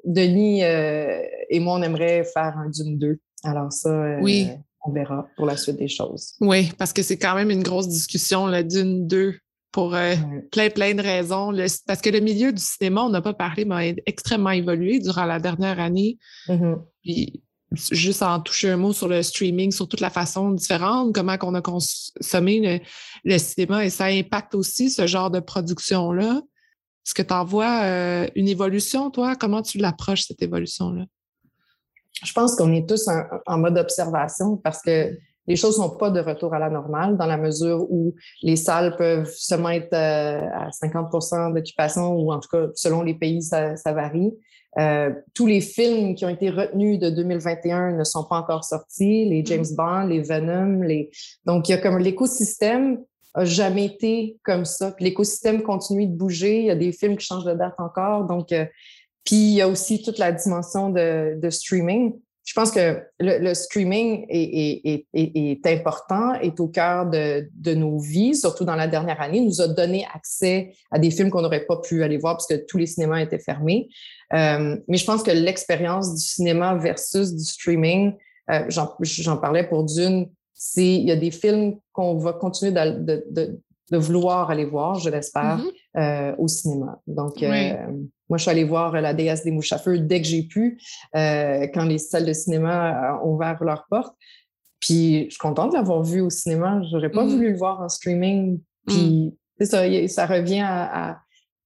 Denis 0.05 0.63
et 0.63 1.61
moi, 1.61 1.75
on 1.75 1.83
aimerait 1.83 2.25
faire 2.25 2.57
un 2.59 2.69
Dune 2.71 2.99
2. 2.99 3.19
Alors 3.45 3.73
ça, 3.73 3.91
euh, 3.91 4.19
oui. 4.23 4.49
on 4.85 4.91
verra 4.91 5.29
pour 5.37 5.47
la 5.47 5.57
suite 5.57 5.77
des 5.77 5.89
choses. 5.89 6.35
Oui, 6.41 6.73
parce 6.79 6.93
que 6.93 7.03
c'est 7.03 7.19
quand 7.19 7.35
même 7.35 7.51
une 7.51 7.63
grosse 7.63 7.89
discussion 7.89 8.51
d'une, 8.63 9.07
deux, 9.07 9.35
pour 9.75 9.97
euh, 9.97 10.15
plein, 10.53 10.71
plein 10.71 10.95
de 10.95 11.03
raisons. 11.03 11.53
parce 11.85 12.01
que 12.01 12.09
le 12.09 12.21
milieu 12.21 12.53
du 12.53 12.63
cinéma, 12.63 13.03
on 13.03 13.09
n'a 13.09 13.21
pas 13.21 13.35
parlé, 13.35 13.65
mais 13.65 13.97
extrêmement 14.07 14.51
évolué 14.51 15.01
durant 15.01 15.25
la 15.25 15.41
dernière 15.41 15.81
année. 15.81 16.17
Mm-hmm. 16.47 16.77
Puis, 17.03 17.43
juste 17.91 18.23
en 18.23 18.39
toucher 18.39 18.71
un 18.71 18.77
mot 18.77 18.93
sur 18.93 19.09
le 19.09 19.21
streaming, 19.21 19.73
sur 19.73 19.89
toute 19.89 19.99
la 19.99 20.11
façon 20.11 20.53
différente, 20.53 21.13
comment 21.13 21.37
on 21.43 21.55
a 21.57 21.61
consommé 21.61 22.81
le, 23.25 23.39
cinéma 23.39 23.85
et 23.85 23.91
ça 23.91 24.05
impacte 24.05 24.55
aussi 24.55 24.91
ce 24.91 25.09
genre 25.09 25.33
de 25.33 25.41
production-là. 25.41 26.41
Est-ce 27.05 27.15
que 27.15 27.23
tu 27.23 27.35
en 27.35 27.45
vois 27.45 27.83
euh, 27.83 28.29
une 28.37 28.47
évolution, 28.47 29.11
toi? 29.11 29.35
Comment 29.35 29.63
tu 29.63 29.79
l'approches, 29.79 30.23
cette 30.23 30.41
évolution-là? 30.41 31.05
je 32.23 32.33
pense 32.33 32.55
qu'on 32.55 32.73
est 32.73 32.89
tous 32.89 33.09
en, 33.47 33.59
mode 33.59 33.77
observation 33.77 34.57
parce 34.57 34.81
que 34.83 35.19
les 35.47 35.57
choses 35.57 35.77
sont 35.77 35.91
pas 35.91 36.11
de 36.11 36.21
retour 36.21 36.55
à 36.55 36.59
la 36.59 36.71
normale 36.71 37.17
dans 37.17 37.27
la 37.27 37.37
mesure 37.37 37.87
où 37.91 38.15
les 38.43 38.57
salles 38.57 38.97
peuvent 38.97 39.31
se 39.31 39.55
mettre 39.55 39.89
euh, 39.93 40.41
à 40.53 40.71
50% 40.71 41.55
d'occupation 41.55 42.15
ou 42.15 42.33
en 42.33 42.41
tout 42.41 42.49
cas, 42.49 42.67
selon 42.75 43.03
les 43.03 43.15
pays, 43.15 43.43
ça, 43.43 43.75
varie. 43.87 44.33
Euh, 44.79 45.11
tous 45.35 45.47
les 45.47 45.61
films 45.61 46.15
qui 46.15 46.25
ont 46.25 46.31
été 46.31 46.51
retenus 46.51 46.99
de 46.99 47.09
2021 47.11 47.93
ne 47.93 48.05
sont 48.05 48.25
pas 48.25 48.37
encore 48.37 48.65
sortis, 48.65 49.25
les 49.27 49.43
mm-hmm. 49.43 49.47
James 49.47 49.67
Bond, 49.77 50.07
les 50.09 50.21
Venom, 50.21 50.83
les 50.83 51.11
donc 51.47 51.69
il 51.69 51.73
y 51.73 51.75
a 51.75 51.79
comme 51.79 51.99
l'écosystème 51.99 52.99
a 53.35 53.45
jamais 53.45 53.87
été 53.87 54.39
comme 54.45 54.65
ça. 54.65 54.93
Puis 54.93 55.05
l'écosystème 55.05 55.63
continue 55.63 56.07
de 56.07 56.17
bouger. 56.17 56.61
Il 56.61 56.67
y 56.67 56.71
a 56.71 56.77
des 56.77 56.93
films 56.93 57.17
qui 57.17 57.27
changent 57.27 57.45
de 57.45 57.55
date 57.55 57.75
encore. 57.79 58.25
Donc, 58.25 58.53
euh, 58.53 58.65
puis 59.25 59.37
il 59.37 59.55
y 59.55 59.61
a 59.61 59.69
aussi 59.69 60.03
toute 60.03 60.19
la 60.19 60.33
dimension 60.33 60.91
de, 60.91 61.39
de 61.41 61.51
streaming. 61.51 62.15
Je 62.45 62.53
pense 62.53 62.71
que 62.71 63.03
le, 63.21 63.39
le 63.39 63.55
streaming 63.55 64.27
est, 64.29 64.85
est, 64.85 65.07
est, 65.15 65.33
est, 65.35 65.67
important, 65.67 66.35
est 66.35 66.61
au 66.61 66.69
cœur 66.69 67.07
de, 67.07 67.49
de, 67.55 67.75
nos 67.75 67.99
vies, 67.99 68.35
surtout 68.35 68.67
dans 68.67 68.77
la 68.77 68.87
dernière 68.87 69.21
année. 69.23 69.41
nous 69.41 69.63
a 69.63 69.69
donné 69.69 70.07
accès 70.15 70.75
à 70.91 70.99
des 70.99 71.11
films 71.11 71.31
qu'on 71.31 71.41
n'aurait 71.41 71.65
pas 71.65 71.79
pu 71.79 72.03
aller 72.03 72.19
voir 72.19 72.35
parce 72.37 72.47
que 72.47 72.55
tous 72.67 72.77
les 72.77 72.87
cinémas 72.87 73.21
étaient 73.21 73.39
fermés. 73.39 73.89
Euh, 74.35 74.77
mais 74.89 74.99
je 74.99 75.07
pense 75.07 75.23
que 75.23 75.31
l'expérience 75.31 76.15
du 76.15 76.21
cinéma 76.21 76.75
versus 76.75 77.35
du 77.35 77.45
streaming, 77.45 78.13
euh, 78.51 78.65
j'en 78.69 79.37
parlais 79.39 79.67
pour 79.67 79.85
Dune, 79.85 80.29
c'est 80.53 80.95
il 80.95 81.07
y 81.07 81.13
a 81.13 81.17
des 81.17 81.31
films 81.31 81.79
qu'on 81.93 82.19
va 82.19 82.35
continuer 82.35 82.73
de, 82.73 83.25
de, 83.31 83.61
de, 83.91 83.97
vouloir 83.97 84.51
aller 84.51 84.65
voir, 84.65 84.99
je 84.99 85.09
l'espère, 85.09 85.59
mm-hmm. 85.59 85.73
Euh, 85.97 86.35
au 86.39 86.49
cinéma. 86.49 87.01
Donc, 87.07 87.41
euh, 87.41 87.77
moi, 88.29 88.37
je 88.37 88.43
suis 88.43 88.51
allée 88.51 88.65
voir 88.65 89.01
La 89.01 89.15
déesse 89.15 89.45
des 89.45 89.53
mouches 89.53 89.73
à 89.73 89.79
feu 89.79 90.01
dès 90.01 90.21
que 90.21 90.27
j'ai 90.27 90.43
pu, 90.43 90.81
euh, 91.15 91.69
quand 91.73 91.85
les 91.85 91.99
salles 91.99 92.27
de 92.27 92.33
cinéma 92.33 93.21
ont 93.23 93.35
ouvert 93.35 93.63
leurs 93.63 93.87
portes. 93.89 94.17
Puis, 94.81 95.27
je 95.27 95.31
suis 95.31 95.39
contente 95.39 95.71
de 95.71 95.77
l'avoir 95.77 96.03
vu 96.03 96.21
au 96.21 96.31
cinéma. 96.31 96.83
J'aurais 96.91 97.11
pas 97.11 97.25
mm. 97.25 97.29
voulu 97.29 97.53
le 97.53 97.57
voir 97.57 97.81
en 97.81 97.89
streaming. 97.89 98.61
Puis, 98.89 99.37
mm. 99.61 99.65
ça, 99.65 100.09
ça 100.09 100.27
revient 100.27 100.65
à, 100.67 101.21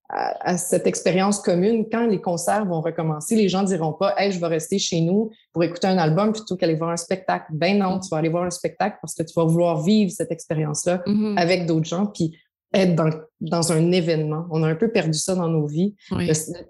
à, 0.09 0.57
cette 0.57 0.85
expérience 0.85 1.39
commune. 1.39 1.87
Quand 1.91 2.05
les 2.05 2.21
concerts 2.21 2.65
vont 2.65 2.81
recommencer, 2.81 3.35
les 3.35 3.49
gens 3.49 3.63
diront 3.63 3.93
pas 3.93 4.13
Hey, 4.17 4.31
je 4.31 4.39
vais 4.39 4.45
rester 4.45 4.77
chez 4.77 5.01
nous 5.01 5.31
pour 5.53 5.63
écouter 5.63 5.87
un 5.87 5.97
album 5.97 6.33
plutôt 6.33 6.55
qu'aller 6.55 6.75
voir 6.75 6.91
un 6.91 6.97
spectacle. 6.97 7.47
Ben 7.51 7.79
non, 7.79 7.95
mm. 7.95 8.01
tu 8.01 8.09
vas 8.09 8.17
aller 8.17 8.29
voir 8.29 8.43
un 8.43 8.51
spectacle 8.51 8.97
parce 9.01 9.15
que 9.15 9.23
tu 9.23 9.33
vas 9.35 9.45
vouloir 9.45 9.81
vivre 9.81 10.11
cette 10.11 10.31
expérience-là 10.31 11.01
mm-hmm. 11.07 11.37
avec 11.37 11.65
d'autres 11.65 11.87
gens. 11.87 12.05
Puis 12.05 12.37
être 12.73 12.95
dans, 12.95 13.09
dans, 13.41 13.71
un 13.71 13.91
événement. 13.91 14.45
On 14.51 14.63
a 14.63 14.67
un 14.67 14.75
peu 14.75 14.91
perdu 14.91 15.17
ça 15.17 15.35
dans 15.35 15.47
nos 15.47 15.65
vies, 15.65 15.95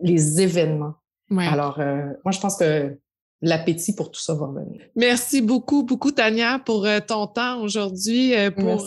les 0.01 0.41
événements. 0.41 0.95
Alors, 1.37 1.79
euh, 1.79 2.07
moi, 2.25 2.31
je 2.31 2.39
pense 2.39 2.57
que 2.57 2.97
l'appétit 3.41 3.95
pour 3.95 4.11
tout 4.11 4.19
ça 4.19 4.33
va 4.33 4.47
venir. 4.47 4.81
Merci 4.95 5.41
beaucoup, 5.41 5.83
beaucoup, 5.83 6.11
Tania, 6.11 6.59
pour 6.59 6.85
euh, 6.85 6.99
ton 6.99 7.25
temps 7.27 7.61
aujourd'hui. 7.61 8.35
Euh, 8.35 8.51
pour, 8.51 8.85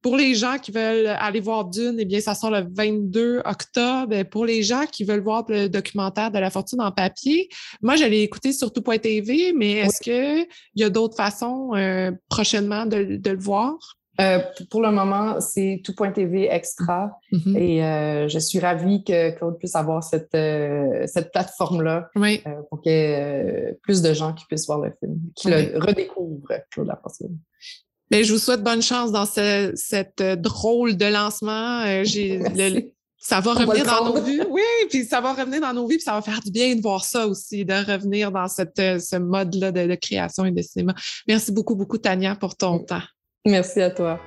pour 0.00 0.16
les 0.16 0.34
gens 0.34 0.56
qui 0.58 0.70
veulent 0.70 1.08
aller 1.08 1.40
voir 1.40 1.66
Dune, 1.66 1.96
eh 1.98 2.06
bien, 2.06 2.20
ça 2.20 2.34
sort 2.34 2.50
le 2.50 2.66
22 2.72 3.42
octobre. 3.44 4.22
Pour 4.30 4.46
les 4.46 4.62
gens 4.62 4.84
qui 4.90 5.04
veulent 5.04 5.22
voir 5.22 5.44
le 5.48 5.68
documentaire 5.68 6.30
de 6.30 6.38
la 6.38 6.50
fortune 6.50 6.80
en 6.80 6.92
papier, 6.92 7.48
moi, 7.82 7.96
j'allais 7.96 8.22
écouter 8.22 8.52
sur 8.52 8.72
tout.tv, 8.72 9.52
mais 9.54 9.72
est-ce 9.72 10.00
qu'il 10.00 10.46
y 10.76 10.84
a 10.84 10.88
d'autres 10.88 11.16
façons 11.16 11.72
prochainement 12.30 12.86
de, 12.86 13.16
de 13.16 13.30
le 13.30 13.38
voir? 13.38 13.76
Euh, 14.20 14.38
pour 14.70 14.80
le 14.80 14.90
moment, 14.90 15.40
c'est 15.40 15.82
tout.tv 15.84 16.48
extra 16.50 17.18
mm-hmm. 17.32 17.56
et 17.58 17.84
euh, 17.84 18.28
je 18.28 18.38
suis 18.38 18.58
ravie 18.58 19.04
que 19.04 19.36
Claude 19.36 19.58
puisse 19.58 19.74
avoir 19.74 20.02
cette, 20.02 20.34
euh, 20.34 21.06
cette 21.06 21.32
plateforme-là 21.32 22.08
pour 22.70 22.80
qu'il 22.80 22.92
y 22.92 22.94
ait 22.94 23.78
plus 23.82 24.02
de 24.02 24.14
gens 24.14 24.32
qui 24.32 24.44
puissent 24.46 24.66
voir 24.66 24.80
le 24.80 24.92
film, 24.98 25.18
qui 25.34 25.48
le 25.48 25.78
redécouvrent, 25.78 26.52
Claude 26.70 26.86
Lafortune. 26.86 27.36
Mais 28.10 28.24
je 28.24 28.32
vous 28.32 28.38
souhaite 28.38 28.62
bonne 28.62 28.82
chance 28.82 29.12
dans 29.12 29.26
ce, 29.26 29.72
cette 29.74 30.22
drôle 30.22 30.96
de 30.96 31.06
lancement. 31.06 31.82
Ça 33.18 33.40
va 33.40 33.54
revenir 33.54 33.84
dans 33.84 34.04
nos 34.04 34.22
vies. 34.22 34.40
Oui, 34.48 34.62
puis 34.88 35.04
ça 35.04 35.20
va 35.20 35.32
revenir 35.32 35.60
dans 35.60 35.72
nos 35.72 35.88
vies, 35.88 35.96
puis 35.96 36.04
ça 36.04 36.12
va 36.12 36.22
faire 36.22 36.40
du 36.42 36.52
bien 36.52 36.76
de 36.76 36.80
voir 36.80 37.04
ça 37.04 37.26
aussi, 37.26 37.64
de 37.64 37.72
revenir 37.72 38.30
dans 38.30 38.46
cette, 38.46 38.76
ce 38.76 39.16
mode-là 39.16 39.72
de, 39.72 39.84
de 39.84 39.94
création 39.96 40.44
et 40.44 40.52
de 40.52 40.62
cinéma. 40.62 40.94
Merci 41.26 41.50
beaucoup, 41.50 41.74
beaucoup, 41.74 41.98
Tania, 41.98 42.36
pour 42.36 42.56
ton 42.56 42.78
temps. 42.78 43.02
Merci 43.46 43.80
à 43.80 43.90
toi. 43.90 44.20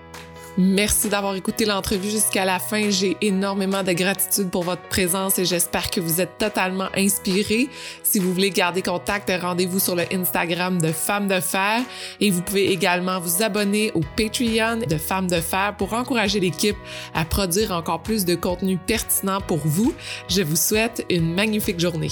Merci 0.58 1.10
d'avoir 1.10 1.36
écouté 1.36 1.64
l'entrevue 1.66 2.10
jusqu'à 2.10 2.44
la 2.44 2.60
fin. 2.60 2.90
J'ai 2.90 3.16
énormément 3.22 3.84
de 3.84 3.94
gratitude 3.94 4.50
pour 4.50 4.64
votre 4.64 4.82
présence 4.84 5.40
et 5.40 5.46
j'espère 5.46 5.90
que 5.90 6.02
vous 6.02 6.20
êtes 6.20 6.38
totalement 6.38 6.90
inspirés. 6.96 7.70
Si 8.04 8.20
vous 8.20 8.34
voulez 8.34 8.50
garder 8.50 8.82
contact, 8.82 9.32
rendez-vous 9.42 9.80
sur 9.80 9.96
le 9.96 10.04
Instagram 10.12 10.82
de 10.82 10.92
Femmes 10.92 11.28
de 11.28 11.40
Fer 11.40 11.82
et 12.20 12.30
vous 12.30 12.42
pouvez 12.42 12.72
également 12.72 13.20
vous 13.20 13.44
abonner 13.44 13.92
au 13.94 14.02
Patreon 14.18 14.80
de 14.90 14.98
Femmes 14.98 15.28
de 15.28 15.40
Fer 15.40 15.76
pour 15.78 15.94
encourager 15.94 16.40
l'équipe 16.40 16.78
à 17.14 17.24
produire 17.24 17.72
encore 17.72 18.02
plus 18.02 18.26
de 18.26 18.36
contenu 18.36 18.78
pertinent 18.78 19.40
pour 19.42 19.60
vous. 19.60 19.94
Je 20.28 20.42
vous 20.42 20.58
souhaite 20.58 21.06
une 21.10 21.36
magnifique 21.36 21.80
journée. 21.80 22.12